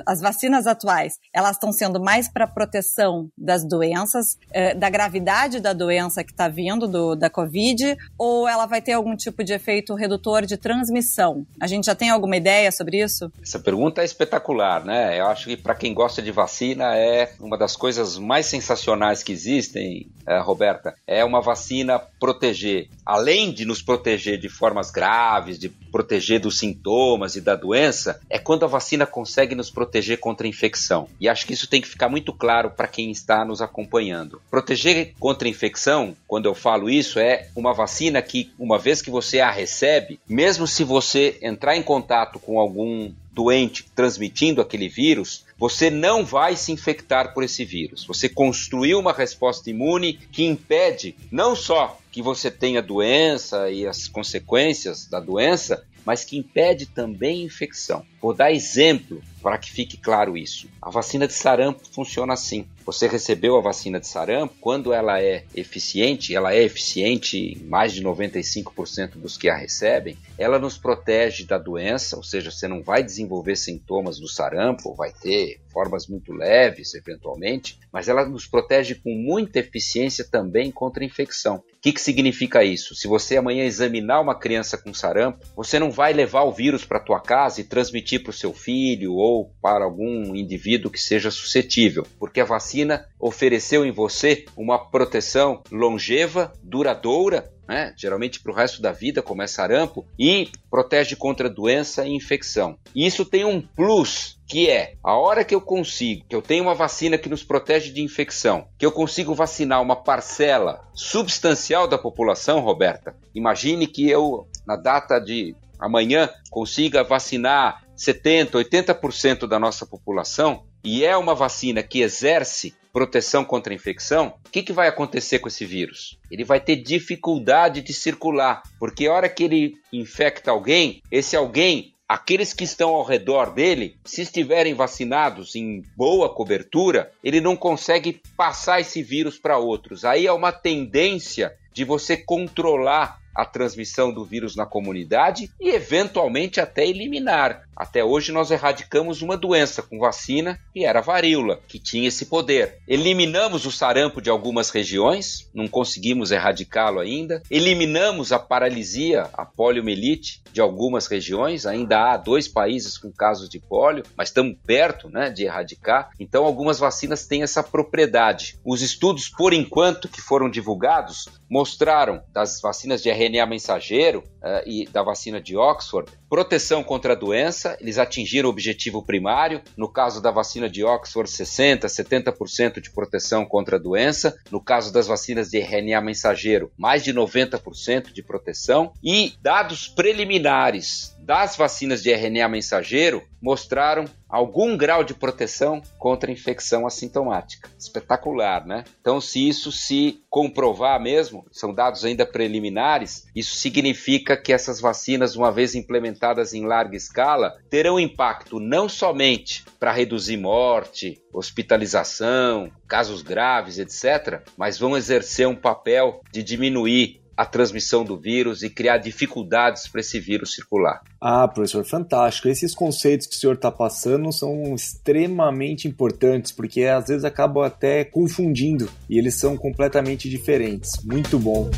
as 0.05 0.21
vacinas 0.21 0.67
atuais, 0.67 1.13
elas 1.33 1.51
estão 1.51 1.71
sendo 1.71 2.01
mais 2.01 2.27
para 2.27 2.47
proteção 2.47 3.29
das 3.37 3.67
doenças, 3.67 4.37
eh, 4.51 4.73
da 4.73 4.89
gravidade 4.89 5.59
da 5.59 5.73
doença 5.73 6.23
que 6.23 6.31
está 6.31 6.47
vindo 6.47 6.87
do, 6.87 7.15
da 7.15 7.29
Covid, 7.29 7.95
ou 8.17 8.47
ela 8.47 8.65
vai 8.65 8.81
ter 8.81 8.93
algum 8.93 9.15
tipo 9.15 9.43
de 9.43 9.53
efeito 9.53 9.95
redutor 9.95 10.45
de 10.45 10.57
transmissão? 10.57 11.45
A 11.59 11.67
gente 11.67 11.85
já 11.85 11.95
tem 11.95 12.09
alguma 12.09 12.37
ideia 12.37 12.71
sobre 12.71 13.01
isso? 13.01 13.31
Essa 13.41 13.59
pergunta 13.59 14.01
é 14.01 14.05
espetacular, 14.05 14.83
né? 14.83 15.19
Eu 15.19 15.27
acho 15.27 15.45
que 15.45 15.57
para 15.57 15.75
quem 15.75 15.93
gosta 15.93 16.21
de 16.21 16.31
vacina 16.31 16.95
é 16.95 17.33
uma 17.39 17.57
das 17.57 17.75
coisas 17.75 18.17
mais 18.17 18.45
sensacionais 18.45 19.23
que 19.23 19.31
existem, 19.31 20.09
eh, 20.27 20.39
Roberta. 20.39 20.95
É 21.07 21.23
uma 21.23 21.41
vacina 21.41 21.99
proteger, 22.19 22.89
além 23.05 23.53
de 23.55 23.65
nos 23.65 23.81
proteger 23.81 24.37
de 24.37 24.49
formas 24.49 24.91
graves 24.91 25.57
de 25.57 25.69
proteger 25.69 26.39
dos 26.39 26.59
sintomas 26.59 27.35
e 27.35 27.41
da 27.41 27.55
doença, 27.55 28.19
é 28.29 28.37
quando 28.37 28.65
a 28.65 28.67
vacina 28.67 29.05
consegue 29.05 29.55
nos 29.55 29.71
proteger 29.71 30.19
contra 30.19 30.45
a 30.45 30.49
infecção. 30.49 31.07
E 31.19 31.27
acho 31.27 31.45
que 31.45 31.53
isso 31.53 31.67
tem 31.67 31.81
que 31.81 31.87
ficar 31.87 32.09
muito 32.09 32.33
claro 32.33 32.69
para 32.69 32.87
quem 32.87 33.09
está 33.09 33.45
nos 33.45 33.61
acompanhando. 33.61 34.41
Proteger 34.51 35.13
contra 35.19 35.47
a 35.47 35.51
infecção, 35.51 36.15
quando 36.27 36.45
eu 36.45 36.53
falo 36.53 36.89
isso, 36.89 37.19
é 37.19 37.49
uma 37.55 37.73
vacina 37.73 38.21
que, 38.21 38.51
uma 38.59 38.77
vez 38.77 39.01
que 39.01 39.09
você 39.09 39.39
a 39.39 39.49
recebe, 39.49 40.19
mesmo 40.27 40.67
se 40.67 40.83
você 40.83 41.37
entrar 41.41 41.75
em 41.75 41.83
contato 41.83 42.39
com 42.39 42.59
algum 42.59 43.11
doente 43.31 43.85
transmitindo 43.93 44.61
aquele 44.61 44.87
vírus, 44.87 45.43
você 45.57 45.89
não 45.89 46.25
vai 46.25 46.55
se 46.55 46.71
infectar 46.71 47.33
por 47.33 47.43
esse 47.43 47.65
vírus. 47.65 48.05
Você 48.05 48.29
construiu 48.29 48.97
uma 48.97 49.11
resposta 49.11 49.69
imune 49.69 50.19
que 50.31 50.45
impede 50.45 51.15
não 51.29 51.55
só 51.55 51.99
que 52.15 52.21
você 52.21 52.49
tenha 52.49 52.81
doença 52.81 53.69
e 53.69 53.85
as 53.85 54.07
consequências 54.07 55.05
da 55.05 55.19
doença, 55.19 55.85
mas 56.05 56.23
que 56.23 56.37
impede 56.37 56.85
também 56.85 57.43
infecção. 57.43 58.05
Vou 58.21 58.33
dar 58.33 58.53
exemplo 58.53 59.21
para 59.41 59.57
que 59.57 59.69
fique 59.69 59.97
claro 59.97 60.37
isso. 60.37 60.69
A 60.81 60.89
vacina 60.89 61.27
de 61.27 61.33
sarampo 61.33 61.81
funciona 61.91 62.31
assim. 62.31 62.65
Você 62.85 63.05
recebeu 63.05 63.57
a 63.57 63.61
vacina 63.61 63.99
de 63.99 64.07
sarampo, 64.07 64.55
quando 64.61 64.93
ela 64.93 65.21
é 65.21 65.43
eficiente, 65.53 66.33
ela 66.33 66.53
é 66.53 66.63
eficiente 66.63 67.37
em 67.37 67.65
mais 67.65 67.91
de 67.91 68.01
95% 68.01 69.17
dos 69.17 69.37
que 69.37 69.49
a 69.49 69.55
recebem, 69.57 70.17
ela 70.37 70.57
nos 70.57 70.77
protege 70.77 71.43
da 71.43 71.57
doença, 71.57 72.15
ou 72.15 72.23
seja, 72.23 72.49
você 72.49 72.65
não 72.65 72.81
vai 72.81 73.03
desenvolver 73.03 73.57
sintomas 73.57 74.19
do 74.19 74.29
sarampo, 74.29 74.95
vai 74.95 75.11
ter 75.11 75.59
formas 75.69 76.07
muito 76.07 76.31
leves, 76.31 76.93
eventualmente, 76.93 77.77
mas 77.91 78.07
ela 78.07 78.25
nos 78.25 78.47
protege 78.47 78.95
com 78.95 79.09
muita 79.09 79.59
eficiência 79.59 80.23
também 80.23 80.71
contra 80.71 81.03
a 81.03 81.05
infecção. 81.05 81.61
Que, 81.85 81.93
que 81.93 82.01
significa 82.01 82.63
isso? 82.63 82.95
Se 82.95 83.07
você 83.07 83.37
amanhã 83.37 83.63
examinar 83.63 84.19
uma 84.19 84.33
criança 84.33 84.75
com 84.75 84.91
sarampo, 84.91 85.45
você 85.55 85.77
não 85.77 85.91
vai 85.91 86.13
levar 86.13 86.41
o 86.41 86.51
vírus 86.51 86.83
para 86.83 86.99
tua 86.99 87.19
casa 87.19 87.61
e 87.61 87.63
transmitir 87.63 88.23
para 88.23 88.31
o 88.31 88.33
seu 88.33 88.55
filho 88.55 89.13
ou 89.13 89.51
para 89.61 89.85
algum 89.85 90.35
indivíduo 90.35 90.89
que 90.89 90.99
seja 90.99 91.29
suscetível, 91.29 92.03
porque 92.17 92.41
a 92.41 92.43
vacina 92.43 93.05
ofereceu 93.19 93.85
em 93.85 93.91
você 93.91 94.45
uma 94.57 94.79
proteção 94.79 95.61
longeva, 95.71 96.51
duradoura 96.63 97.53
né? 97.67 97.93
geralmente 97.97 98.39
para 98.39 98.51
o 98.51 98.55
resto 98.55 98.81
da 98.81 98.91
vida, 98.91 99.21
como 99.21 99.41
é 99.41 99.47
sarampo, 99.47 100.05
e 100.17 100.49
protege 100.69 101.15
contra 101.15 101.49
doença 101.49 102.05
e 102.05 102.15
infecção. 102.15 102.77
E 102.93 103.05
isso 103.05 103.25
tem 103.25 103.45
um 103.45 103.61
plus, 103.61 104.39
que 104.47 104.69
é 104.69 104.95
a 105.03 105.15
hora 105.15 105.43
que 105.43 105.55
eu 105.55 105.61
consigo, 105.61 106.25
que 106.27 106.35
eu 106.35 106.41
tenho 106.41 106.63
uma 106.63 106.75
vacina 106.75 107.17
que 107.17 107.29
nos 107.29 107.43
protege 107.43 107.91
de 107.91 108.01
infecção, 108.01 108.67
que 108.77 108.85
eu 108.85 108.91
consigo 108.91 109.33
vacinar 109.33 109.81
uma 109.81 109.95
parcela 109.95 110.87
substancial 110.93 111.87
da 111.87 111.97
população, 111.97 112.59
Roberta. 112.59 113.15
Imagine 113.33 113.87
que 113.87 114.09
eu, 114.09 114.47
na 114.65 114.75
data 114.75 115.19
de 115.19 115.55
amanhã, 115.79 116.29
consiga 116.49 117.03
vacinar 117.03 117.83
70, 117.95 118.57
80% 118.57 119.47
da 119.47 119.59
nossa 119.59 119.85
população, 119.85 120.63
e 120.85 121.03
é 121.03 121.17
uma 121.17 121.33
vacina 121.33 121.81
que 121.81 122.01
exerce 122.01 122.75
proteção 122.93 123.43
contra 123.43 123.73
a 123.73 123.75
infecção, 123.75 124.35
o 124.45 124.49
que, 124.49 124.63
que 124.63 124.71
vai 124.71 124.87
acontecer 124.87 125.39
com 125.39 125.49
esse 125.49 125.65
vírus? 125.65 126.17
Ele 126.31 126.45
vai 126.45 126.61
ter 126.61 126.77
dificuldade 126.77 127.81
de 127.81 127.91
circular, 127.91 128.63
porque 128.79 129.07
a 129.07 129.11
hora 129.11 129.27
que 129.27 129.43
ele 129.43 129.73
infecta 129.91 130.51
alguém, 130.51 131.01
esse 131.11 131.35
alguém 131.35 131.93
aqueles 132.07 132.53
que 132.53 132.63
estão 132.63 132.91
ao 132.91 133.03
redor 133.03 133.51
dele, 133.53 133.97
se 134.05 134.21
estiverem 134.21 134.73
vacinados 134.73 135.55
em 135.55 135.81
boa 135.97 136.33
cobertura, 136.33 137.11
ele 137.23 137.41
não 137.41 137.55
consegue 137.55 138.21
passar 138.37 138.79
esse 138.79 139.01
vírus 139.01 139.37
para 139.37 139.57
outros. 139.57 140.05
Aí 140.05 140.27
é 140.27 140.31
uma 140.31 140.51
tendência 140.51 141.53
de 141.73 141.83
você 141.83 142.15
controlar 142.15 143.19
a 143.35 143.45
transmissão 143.45 144.13
do 144.13 144.23
vírus 144.23 144.55
na 144.55 144.65
comunidade 144.65 145.51
e, 145.59 145.69
eventualmente, 145.69 146.61
até 146.61 146.87
eliminar. 146.87 147.63
Até 147.75 148.03
hoje, 148.03 148.31
nós 148.31 148.51
erradicamos 148.51 149.21
uma 149.21 149.35
doença 149.35 149.81
com 149.81 149.99
vacina, 149.99 150.57
que 150.73 150.85
era 150.85 150.99
a 150.99 151.01
varíola, 151.01 151.59
que 151.67 151.77
tinha 151.77 152.07
esse 152.07 152.27
poder. 152.27 152.79
Eliminamos 152.87 153.65
o 153.65 153.71
sarampo 153.71 154.21
de 154.21 154.29
algumas 154.29 154.69
regiões, 154.69 155.49
não 155.53 155.67
conseguimos 155.67 156.31
erradicá-lo 156.31 157.01
ainda. 157.01 157.43
Eliminamos 157.51 158.31
a 158.31 158.39
paralisia, 158.39 159.29
a 159.33 159.45
poliomielite, 159.45 160.41
de 160.53 160.61
algumas 160.61 161.07
regiões. 161.07 161.65
Ainda 161.65 162.13
há 162.13 162.17
dois 162.17 162.47
países 162.47 162.97
com 162.97 163.11
casos 163.11 163.49
de 163.49 163.59
polio, 163.59 164.05
mas 164.15 164.29
estamos 164.29 164.55
perto 164.65 165.09
né, 165.09 165.29
de 165.29 165.43
erradicar. 165.43 166.11
Então, 166.17 166.45
algumas 166.45 166.79
vacinas 166.79 167.27
têm 167.27 167.43
essa 167.43 167.61
propriedade. 167.61 168.57
Os 168.63 168.81
estudos, 168.81 169.27
por 169.27 169.51
enquanto, 169.51 170.07
que 170.07 170.21
foram 170.21 170.49
divulgados, 170.49 171.27
mostraram 171.49 172.23
das 172.31 172.61
vacinas 172.61 173.03
de 173.03 173.09
RNA 173.09 173.24
mensageiro 173.47 174.19
uh, 174.19 174.67
e 174.67 174.85
da 174.85 175.01
vacina 175.03 175.41
de 175.41 175.55
Oxford 175.57 176.11
proteção 176.35 176.83
contra 176.83 177.13
a 177.13 177.15
doença, 177.15 177.77
eles 177.79 177.97
atingiram 177.97 178.49
o 178.49 178.51
objetivo 178.51 179.01
primário. 179.01 179.61
No 179.77 179.87
caso 179.87 180.21
da 180.21 180.31
vacina 180.31 180.69
de 180.69 180.83
Oxford, 180.83 181.31
60%, 181.31 181.85
70% 181.85 182.81
de 182.81 182.91
proteção 182.91 183.45
contra 183.45 183.77
a 183.77 183.79
doença. 183.79 184.37
No 184.51 184.61
caso 184.61 184.91
das 184.91 185.07
vacinas 185.07 185.49
de 185.49 185.59
RNA 185.59 186.01
mensageiro, 186.01 186.73
mais 186.77 187.05
de 187.05 187.13
90% 187.13 188.11
de 188.11 188.21
proteção. 188.21 188.91
E 189.01 189.33
dados 189.41 189.87
preliminares 189.87 191.14
das 191.25 191.55
vacinas 191.55 192.03
de 192.03 192.13
RNA 192.13 192.47
mensageiro 192.47 193.23
mostraram 193.41 194.05
algum 194.29 194.77
grau 194.77 195.03
de 195.03 195.15
proteção 195.15 195.81
contra 195.97 196.31
infecção 196.31 196.85
assintomática. 196.85 197.67
Espetacular, 197.79 198.65
né? 198.65 198.83
Então, 199.01 199.19
se 199.19 199.47
isso 199.47 199.71
se 199.71 200.23
comprovar 200.29 201.01
mesmo, 201.01 201.43
são 201.51 201.73
dados 201.73 202.05
ainda 202.05 202.27
preliminares, 202.27 203.25
isso 203.35 203.55
significa 203.55 204.37
que 204.37 204.53
essas 204.53 204.79
vacinas, 204.79 205.35
uma 205.35 205.51
vez 205.51 205.73
implementadas 205.73 206.53
em 206.53 206.65
larga 206.65 206.95
escala, 206.95 207.55
terão 207.71 207.99
impacto 207.99 208.59
não 208.59 208.87
somente 208.87 209.65
para 209.79 209.91
reduzir 209.91 210.37
morte, 210.37 211.19
hospitalização, 211.33 212.71
casos 212.87 213.23
graves, 213.23 213.79
etc., 213.79 214.43
mas 214.55 214.77
vão 214.77 214.95
exercer 214.95 215.47
um 215.47 215.55
papel 215.55 216.21
de 216.31 216.43
diminuir 216.43 217.24
a 217.35 217.45
transmissão 217.45 218.03
do 218.03 218.17
vírus 218.17 218.63
e 218.63 218.69
criar 218.69 218.97
dificuldades 218.97 219.87
para 219.87 220.01
esse 220.01 220.19
vírus 220.19 220.53
circular. 220.53 221.01
Ah, 221.19 221.47
professor, 221.47 221.85
fantástico. 221.85 222.47
Esses 222.47 222.73
conceitos 222.73 223.27
que 223.27 223.35
o 223.35 223.39
senhor 223.39 223.55
está 223.55 223.71
passando 223.71 224.31
são 224.31 224.73
extremamente 224.73 225.87
importantes, 225.87 226.51
porque 226.51 226.83
às 226.83 227.07
vezes 227.07 227.25
acabam 227.25 227.63
até 227.63 228.03
confundindo 228.03 228.89
e 229.09 229.17
eles 229.17 229.35
são 229.35 229.57
completamente 229.57 230.29
diferentes. 230.29 230.91
Muito 231.03 231.37
bom. 231.39 231.69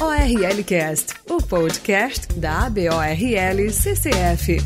ORLcast, 0.00 1.14
o 1.28 1.42
podcast 1.42 2.26
da 2.34 2.66
ABORL 2.66 3.70
CCF. 3.70 4.58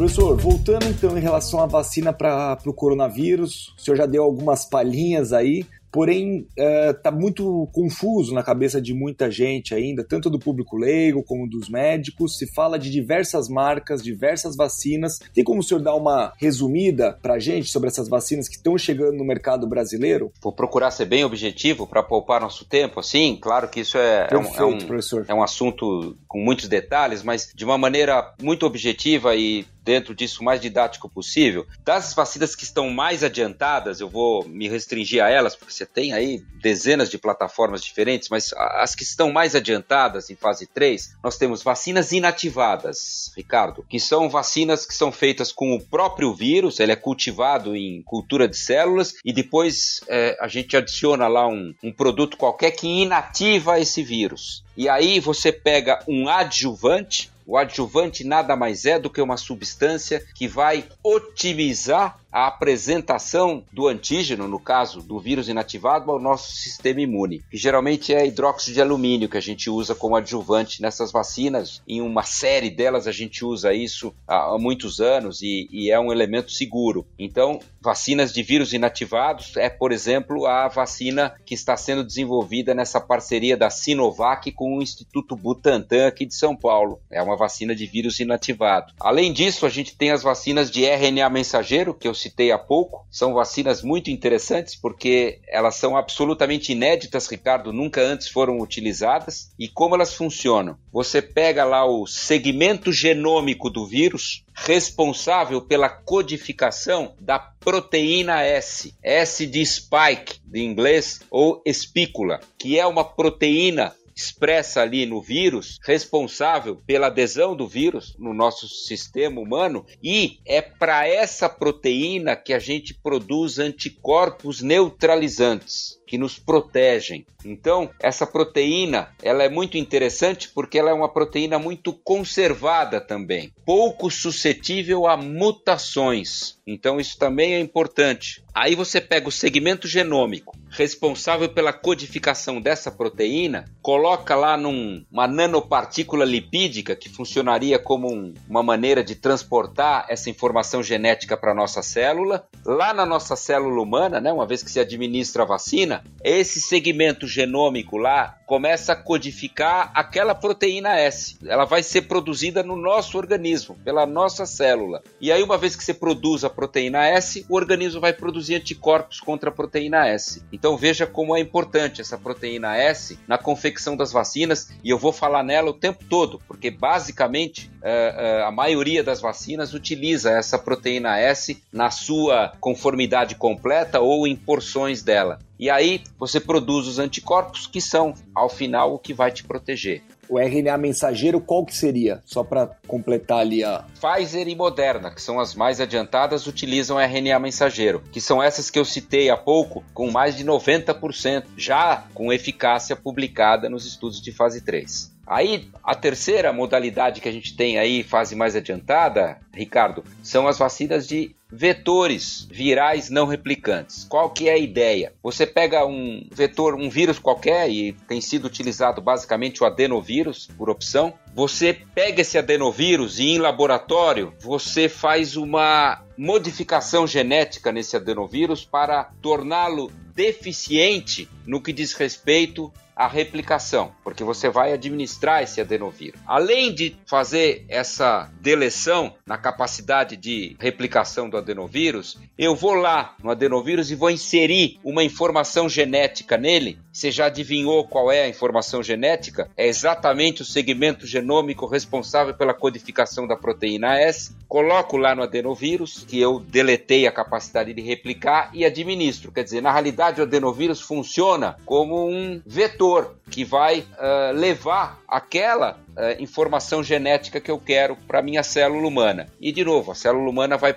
Professor, 0.00 0.34
voltando 0.34 0.86
então 0.86 1.18
em 1.18 1.20
relação 1.20 1.60
à 1.60 1.66
vacina 1.66 2.10
para 2.10 2.56
o 2.64 2.72
coronavírus, 2.72 3.74
o 3.76 3.80
senhor 3.82 3.96
já 3.96 4.06
deu 4.06 4.22
algumas 4.22 4.64
palhinhas 4.64 5.32
aí, 5.32 5.66
porém 5.90 6.46
está 6.56 7.10
é, 7.10 7.12
muito 7.12 7.68
confuso 7.72 8.32
na 8.34 8.42
cabeça 8.42 8.80
de 8.80 8.94
muita 8.94 9.30
gente 9.30 9.74
ainda, 9.74 10.04
tanto 10.04 10.30
do 10.30 10.38
público 10.38 10.76
leigo 10.76 11.22
como 11.22 11.48
dos 11.48 11.68
médicos. 11.68 12.38
Se 12.38 12.46
fala 12.52 12.78
de 12.78 12.90
diversas 12.90 13.48
marcas, 13.48 14.02
diversas 14.02 14.56
vacinas. 14.56 15.18
Tem 15.34 15.44
como 15.44 15.60
o 15.60 15.62
senhor 15.62 15.80
dar 15.80 15.94
uma 15.94 16.32
resumida 16.38 17.18
para 17.20 17.34
a 17.34 17.38
gente 17.38 17.70
sobre 17.70 17.88
essas 17.88 18.08
vacinas 18.08 18.48
que 18.48 18.56
estão 18.56 18.76
chegando 18.78 19.16
no 19.16 19.24
mercado 19.24 19.66
brasileiro? 19.66 20.32
Vou 20.42 20.52
procurar 20.52 20.90
ser 20.90 21.06
bem 21.06 21.24
objetivo 21.24 21.86
para 21.86 22.02
poupar 22.02 22.40
nosso 22.40 22.64
tempo. 22.64 23.00
Assim, 23.00 23.38
claro 23.40 23.68
que 23.68 23.80
isso 23.80 23.98
é, 23.98 24.26
Perfeito, 24.28 24.62
é, 24.62 24.64
um, 24.64 24.72
é, 24.72 24.84
um, 24.84 25.24
é 25.28 25.34
um 25.34 25.42
assunto 25.42 26.16
com 26.28 26.38
muitos 26.38 26.68
detalhes, 26.68 27.22
mas 27.22 27.52
de 27.54 27.64
uma 27.64 27.78
maneira 27.78 28.34
muito 28.40 28.66
objetiva 28.66 29.34
e 29.34 29.64
dentro 29.82 30.14
disso 30.14 30.42
o 30.42 30.44
mais 30.44 30.60
didático 30.60 31.08
possível. 31.08 31.66
Das 31.84 32.14
vacinas 32.14 32.54
que 32.54 32.64
estão 32.64 32.90
mais 32.90 33.24
adiantadas, 33.24 34.00
eu 34.00 34.08
vou 34.08 34.46
me 34.46 34.68
restringir 34.68 35.22
a 35.22 35.28
elas, 35.28 35.56
porque 35.56 35.72
você 35.72 35.86
tem 35.86 36.12
aí 36.12 36.42
dezenas 36.60 37.10
de 37.10 37.18
plataformas 37.18 37.82
diferentes, 37.82 38.28
mas 38.28 38.52
as 38.54 38.94
que 38.94 39.02
estão 39.02 39.32
mais 39.32 39.54
adiantadas 39.54 40.30
em 40.30 40.36
fase 40.36 40.66
3, 40.66 41.16
nós 41.22 41.36
temos 41.36 41.62
vacinas 41.62 42.12
inativadas, 42.12 43.32
Ricardo, 43.36 43.84
que 43.88 43.98
são 43.98 44.28
vacinas 44.28 44.86
que 44.86 44.94
são 44.94 45.10
feitas 45.10 45.52
com 45.52 45.74
o 45.74 45.80
próprio 45.80 46.34
vírus, 46.34 46.80
ele 46.80 46.92
é 46.92 46.96
cultivado 46.96 47.74
em 47.74 48.02
cultura 48.02 48.46
de 48.48 48.56
células 48.56 49.14
e 49.24 49.32
depois 49.32 50.00
é, 50.08 50.36
a 50.40 50.48
gente 50.48 50.76
adiciona 50.76 51.26
lá 51.28 51.46
um, 51.46 51.74
um 51.82 51.92
produto 51.92 52.36
qualquer 52.36 52.72
que 52.72 52.86
inativa 52.86 53.78
esse 53.78 54.02
vírus. 54.02 54.64
E 54.80 54.88
aí 54.88 55.20
você 55.20 55.52
pega 55.52 56.02
um 56.08 56.26
adjuvante, 56.26 57.30
o 57.46 57.58
adjuvante 57.58 58.24
nada 58.24 58.56
mais 58.56 58.86
é 58.86 58.98
do 58.98 59.10
que 59.10 59.20
uma 59.20 59.36
substância 59.36 60.24
que 60.34 60.48
vai 60.48 60.88
otimizar 61.04 62.18
a 62.32 62.46
apresentação 62.46 63.64
do 63.72 63.88
antígeno, 63.88 64.46
no 64.46 64.60
caso 64.60 65.02
do 65.02 65.18
vírus 65.18 65.48
inativado, 65.48 66.10
ao 66.10 66.20
nosso 66.20 66.52
sistema 66.52 67.00
imune, 67.00 67.42
que 67.50 67.56
geralmente 67.56 68.14
é 68.14 68.26
hidróxido 68.26 68.74
de 68.74 68.80
alumínio 68.80 69.28
que 69.28 69.36
a 69.36 69.42
gente 69.42 69.68
usa 69.68 69.94
como 69.94 70.16
adjuvante 70.16 70.82
nessas 70.82 71.10
vacinas. 71.10 71.82
Em 71.86 72.00
uma 72.00 72.22
série 72.22 72.70
delas 72.70 73.06
a 73.06 73.12
gente 73.12 73.44
usa 73.44 73.72
isso 73.72 74.14
há, 74.26 74.56
muitos 74.58 75.00
anos 75.00 75.42
e, 75.42 75.68
e 75.70 75.90
é 75.90 75.98
um 75.98 76.12
elemento 76.12 76.50
seguro. 76.52 77.06
Então, 77.18 77.58
vacinas 77.80 78.32
de 78.32 78.42
vírus 78.42 78.72
inativados 78.72 79.56
é, 79.56 79.68
por 79.68 79.92
exemplo, 79.92 80.46
a 80.46 80.68
vacina 80.68 81.34
que 81.44 81.54
está 81.54 81.76
sendo 81.76 82.04
desenvolvida 82.04 82.74
nessa 82.74 83.00
parceria 83.00 83.56
da 83.56 83.70
Sinovac 83.70 84.52
com 84.52 84.78
o 84.78 84.82
Instituto 84.82 85.34
Butantan 85.34 86.06
aqui 86.06 86.26
de 86.26 86.34
São 86.34 86.54
Paulo. 86.54 87.00
É 87.10 87.22
uma 87.22 87.36
vacina 87.36 87.74
de 87.74 87.86
vírus 87.86 88.20
inativado. 88.20 88.92
Além 89.00 89.32
disso, 89.32 89.66
a 89.66 89.68
gente 89.68 89.96
tem 89.96 90.10
as 90.10 90.22
vacinas 90.22 90.70
de 90.70 90.84
RNA 90.84 91.28
mensageiro, 91.30 91.94
que 91.94 92.06
eu 92.06 92.14
citei 92.20 92.52
há 92.52 92.58
pouco, 92.58 93.06
são 93.10 93.34
vacinas 93.34 93.82
muito 93.82 94.10
interessantes 94.10 94.76
porque 94.76 95.40
elas 95.48 95.76
são 95.76 95.96
absolutamente 95.96 96.72
inéditas, 96.72 97.26
Ricardo, 97.26 97.72
nunca 97.72 98.00
antes 98.00 98.28
foram 98.28 98.58
utilizadas. 98.60 99.52
E 99.58 99.68
como 99.68 99.94
elas 99.94 100.14
funcionam? 100.14 100.76
Você 100.92 101.22
pega 101.22 101.64
lá 101.64 101.84
o 101.84 102.06
segmento 102.06 102.92
genômico 102.92 103.70
do 103.70 103.86
vírus, 103.86 104.44
responsável 104.54 105.62
pela 105.62 105.88
codificação 105.88 107.14
da 107.20 107.38
proteína 107.38 108.42
S, 108.42 108.94
S 109.02 109.46
de 109.46 109.64
spike, 109.64 110.40
de 110.44 110.60
inglês, 110.60 111.20
ou 111.30 111.62
espícula, 111.64 112.40
que 112.58 112.78
é 112.78 112.86
uma 112.86 113.04
proteína 113.04 113.94
expressa 114.20 114.82
ali 114.82 115.06
no 115.06 115.20
vírus, 115.20 115.78
responsável 115.82 116.76
pela 116.86 117.06
adesão 117.06 117.56
do 117.56 117.66
vírus 117.66 118.14
no 118.18 118.34
nosso 118.34 118.68
sistema 118.68 119.40
humano, 119.40 119.84
e 120.02 120.38
é 120.46 120.60
para 120.60 121.06
essa 121.06 121.48
proteína 121.48 122.36
que 122.36 122.52
a 122.52 122.58
gente 122.58 122.94
produz 122.94 123.58
anticorpos 123.58 124.60
neutralizantes 124.60 125.99
que 126.10 126.18
nos 126.18 126.40
protegem. 126.40 127.24
Então, 127.44 127.88
essa 128.00 128.26
proteína, 128.26 129.10
ela 129.22 129.44
é 129.44 129.48
muito 129.48 129.78
interessante 129.78 130.48
porque 130.48 130.76
ela 130.76 130.90
é 130.90 130.92
uma 130.92 131.08
proteína 131.08 131.56
muito 131.56 131.92
conservada 131.92 133.00
também, 133.00 133.52
pouco 133.64 134.10
suscetível 134.10 135.06
a 135.06 135.16
mutações. 135.16 136.58
Então, 136.66 136.98
isso 136.98 137.16
também 137.16 137.54
é 137.54 137.60
importante. 137.60 138.42
Aí 138.52 138.74
você 138.74 139.00
pega 139.00 139.28
o 139.28 139.32
segmento 139.32 139.86
genômico, 139.86 140.56
responsável 140.70 141.48
pela 141.48 141.72
codificação 141.72 142.60
dessa 142.60 142.90
proteína, 142.90 143.64
coloca 143.80 144.34
lá 144.34 144.56
numa 144.56 145.28
nanopartícula 145.28 146.24
lipídica 146.24 146.96
que 146.96 147.08
funcionaria 147.08 147.78
como 147.78 148.12
um, 148.12 148.34
uma 148.48 148.62
maneira 148.62 149.02
de 149.04 149.14
transportar 149.14 150.06
essa 150.08 150.28
informação 150.28 150.82
genética 150.82 151.36
para 151.36 151.54
nossa 151.54 151.82
célula. 151.82 152.46
Lá 152.64 152.92
na 152.92 153.06
nossa 153.06 153.36
célula 153.36 153.80
humana, 153.80 154.20
né, 154.20 154.32
uma 154.32 154.46
vez 154.46 154.62
que 154.62 154.70
se 154.70 154.80
administra 154.80 155.44
a 155.44 155.46
vacina, 155.46 155.99
esse 156.22 156.60
segmento 156.60 157.26
genômico 157.26 157.96
lá 157.96 158.36
começa 158.46 158.92
a 158.92 158.96
codificar 158.96 159.90
aquela 159.94 160.34
proteína 160.34 160.98
S. 160.98 161.38
Ela 161.46 161.64
vai 161.64 161.82
ser 161.82 162.02
produzida 162.02 162.62
no 162.62 162.76
nosso 162.76 163.16
organismo, 163.16 163.76
pela 163.84 164.04
nossa 164.04 164.44
célula. 164.44 165.02
E 165.20 165.30
aí, 165.30 165.42
uma 165.42 165.56
vez 165.56 165.76
que 165.76 165.84
você 165.84 165.94
produz 165.94 166.44
a 166.44 166.50
proteína 166.50 167.06
S, 167.06 167.46
o 167.48 167.54
organismo 167.54 168.00
vai 168.00 168.12
produzir 168.12 168.56
anticorpos 168.56 169.20
contra 169.20 169.50
a 169.50 169.52
proteína 169.52 170.08
S. 170.08 170.42
Então 170.52 170.76
veja 170.76 171.06
como 171.06 171.36
é 171.36 171.40
importante 171.40 172.00
essa 172.00 172.18
proteína 172.18 172.76
S 172.76 173.18
na 173.26 173.38
confecção 173.38 173.96
das 173.96 174.12
vacinas, 174.12 174.70
e 174.82 174.90
eu 174.90 174.98
vou 174.98 175.12
falar 175.12 175.42
nela 175.42 175.70
o 175.70 175.74
tempo 175.74 176.04
todo, 176.04 176.40
porque 176.46 176.70
basicamente 176.70 177.70
uh, 177.82 178.42
uh, 178.42 178.46
a 178.46 178.50
maioria 178.50 179.02
das 179.02 179.20
vacinas 179.20 179.74
utiliza 179.74 180.30
essa 180.30 180.58
proteína 180.58 181.18
S 181.18 181.62
na 181.72 181.90
sua 181.90 182.52
conformidade 182.60 183.34
completa 183.34 184.00
ou 184.00 184.26
em 184.26 184.36
porções 184.36 185.02
dela. 185.02 185.38
E 185.58 185.68
aí 185.68 186.02
você 186.18 186.40
produz 186.40 186.86
os 186.86 186.98
anticorpos 186.98 187.66
que 187.66 187.82
são, 187.82 188.14
ao 188.34 188.48
final, 188.48 188.94
o 188.94 188.98
que 188.98 189.12
vai 189.12 189.30
te 189.30 189.44
proteger. 189.44 190.02
O 190.26 190.38
RNA 190.38 190.78
mensageiro, 190.78 191.40
qual 191.40 191.66
que 191.66 191.74
seria? 191.74 192.22
Só 192.24 192.44
para 192.44 192.68
completar 192.86 193.40
ali 193.40 193.64
a. 193.64 193.84
Pfizer 194.00 194.46
e 194.46 194.54
Moderna, 194.54 195.10
que 195.10 195.20
são 195.20 195.40
as 195.40 195.56
mais 195.56 195.80
adiantadas, 195.80 196.46
utilizam 196.46 197.00
RNA 197.00 197.38
mensageiro, 197.40 198.00
que 198.12 198.20
são 198.20 198.40
essas 198.40 198.70
que 198.70 198.78
eu 198.78 198.84
citei 198.84 199.28
há 199.28 199.36
pouco, 199.36 199.84
com 199.92 200.08
mais 200.08 200.36
de 200.36 200.44
90%, 200.44 201.44
já 201.56 202.04
com 202.14 202.32
eficácia 202.32 202.94
publicada 202.94 203.68
nos 203.68 203.84
estudos 203.84 204.22
de 204.22 204.30
fase 204.30 204.60
3. 204.60 205.12
Aí, 205.30 205.68
a 205.84 205.94
terceira 205.94 206.52
modalidade 206.52 207.20
que 207.20 207.28
a 207.28 207.32
gente 207.32 207.54
tem 207.54 207.78
aí, 207.78 208.02
fase 208.02 208.34
mais 208.34 208.56
adiantada, 208.56 209.38
Ricardo, 209.54 210.02
são 210.24 210.48
as 210.48 210.58
vacinas 210.58 211.06
de 211.06 211.36
vetores 211.48 212.48
virais 212.50 213.10
não 213.10 213.26
replicantes. 213.26 214.04
Qual 214.08 214.30
que 214.30 214.48
é 214.48 214.54
a 214.54 214.58
ideia? 214.58 215.12
Você 215.22 215.46
pega 215.46 215.86
um 215.86 216.26
vetor, 216.32 216.74
um 216.74 216.90
vírus 216.90 217.20
qualquer 217.20 217.70
e 217.70 217.92
tem 218.08 218.20
sido 218.20 218.46
utilizado 218.46 219.00
basicamente 219.00 219.62
o 219.62 219.66
adenovírus 219.66 220.48
por 220.58 220.68
opção. 220.68 221.14
Você 221.32 221.78
pega 221.94 222.22
esse 222.22 222.36
adenovírus 222.36 223.20
e 223.20 223.28
em 223.28 223.38
laboratório 223.38 224.34
você 224.40 224.88
faz 224.88 225.36
uma 225.36 226.02
modificação 226.18 227.06
genética 227.06 227.70
nesse 227.70 227.94
adenovírus 227.94 228.64
para 228.64 229.04
torná-lo 229.22 229.92
deficiente 230.12 231.28
no 231.46 231.62
que 231.62 231.72
diz 231.72 231.92
respeito 231.92 232.72
à 233.00 233.06
replicação, 233.08 233.92
porque 234.04 234.22
você 234.22 234.50
vai 234.50 234.74
administrar 234.74 235.42
esse 235.42 235.58
adenovírus. 235.58 236.20
Além 236.26 236.74
de 236.74 236.94
fazer 237.06 237.64
essa 237.66 238.30
deleção 238.42 239.14
na 239.24 239.38
capacidade 239.38 240.18
de 240.18 240.54
replicação 240.60 241.30
do 241.30 241.38
adenovírus, 241.38 242.18
eu 242.36 242.54
vou 242.54 242.74
lá 242.74 243.14
no 243.22 243.30
adenovírus 243.30 243.90
e 243.90 243.94
vou 243.94 244.10
inserir 244.10 244.78
uma 244.84 245.02
informação 245.02 245.66
genética 245.66 246.36
nele. 246.36 246.78
Você 247.00 247.10
já 247.10 247.28
adivinhou 247.28 247.88
qual 247.88 248.12
é 248.12 248.24
a 248.24 248.28
informação 248.28 248.82
genética? 248.82 249.50
É 249.56 249.66
exatamente 249.66 250.42
o 250.42 250.44
segmento 250.44 251.06
genômico 251.06 251.64
responsável 251.64 252.34
pela 252.34 252.52
codificação 252.52 253.26
da 253.26 253.34
proteína 253.34 253.98
S. 253.98 254.36
Coloco 254.46 254.98
lá 254.98 255.14
no 255.14 255.22
adenovírus, 255.22 256.04
que 256.06 256.20
eu 256.20 256.40
deletei 256.40 257.06
a 257.06 257.10
capacidade 257.10 257.72
de 257.72 257.80
replicar 257.80 258.50
e 258.52 258.66
administro. 258.66 259.32
Quer 259.32 259.44
dizer, 259.44 259.62
na 259.62 259.72
realidade, 259.72 260.20
o 260.20 260.24
adenovírus 260.24 260.82
funciona 260.82 261.56
como 261.64 262.06
um 262.06 262.42
vetor 262.44 263.16
que 263.30 263.46
vai 263.46 263.80
uh, 263.80 264.34
levar 264.34 265.00
aquela 265.08 265.78
uh, 266.00 266.22
informação 266.22 266.82
genética 266.82 267.40
que 267.40 267.50
eu 267.50 267.58
quero 267.58 267.96
para 268.08 268.22
minha 268.22 268.42
célula 268.42 268.88
humana. 268.88 269.28
E 269.40 269.52
de 269.52 269.64
novo, 269.64 269.92
a 269.92 269.94
célula 269.94 270.28
humana 270.28 270.56
vai, 270.56 270.74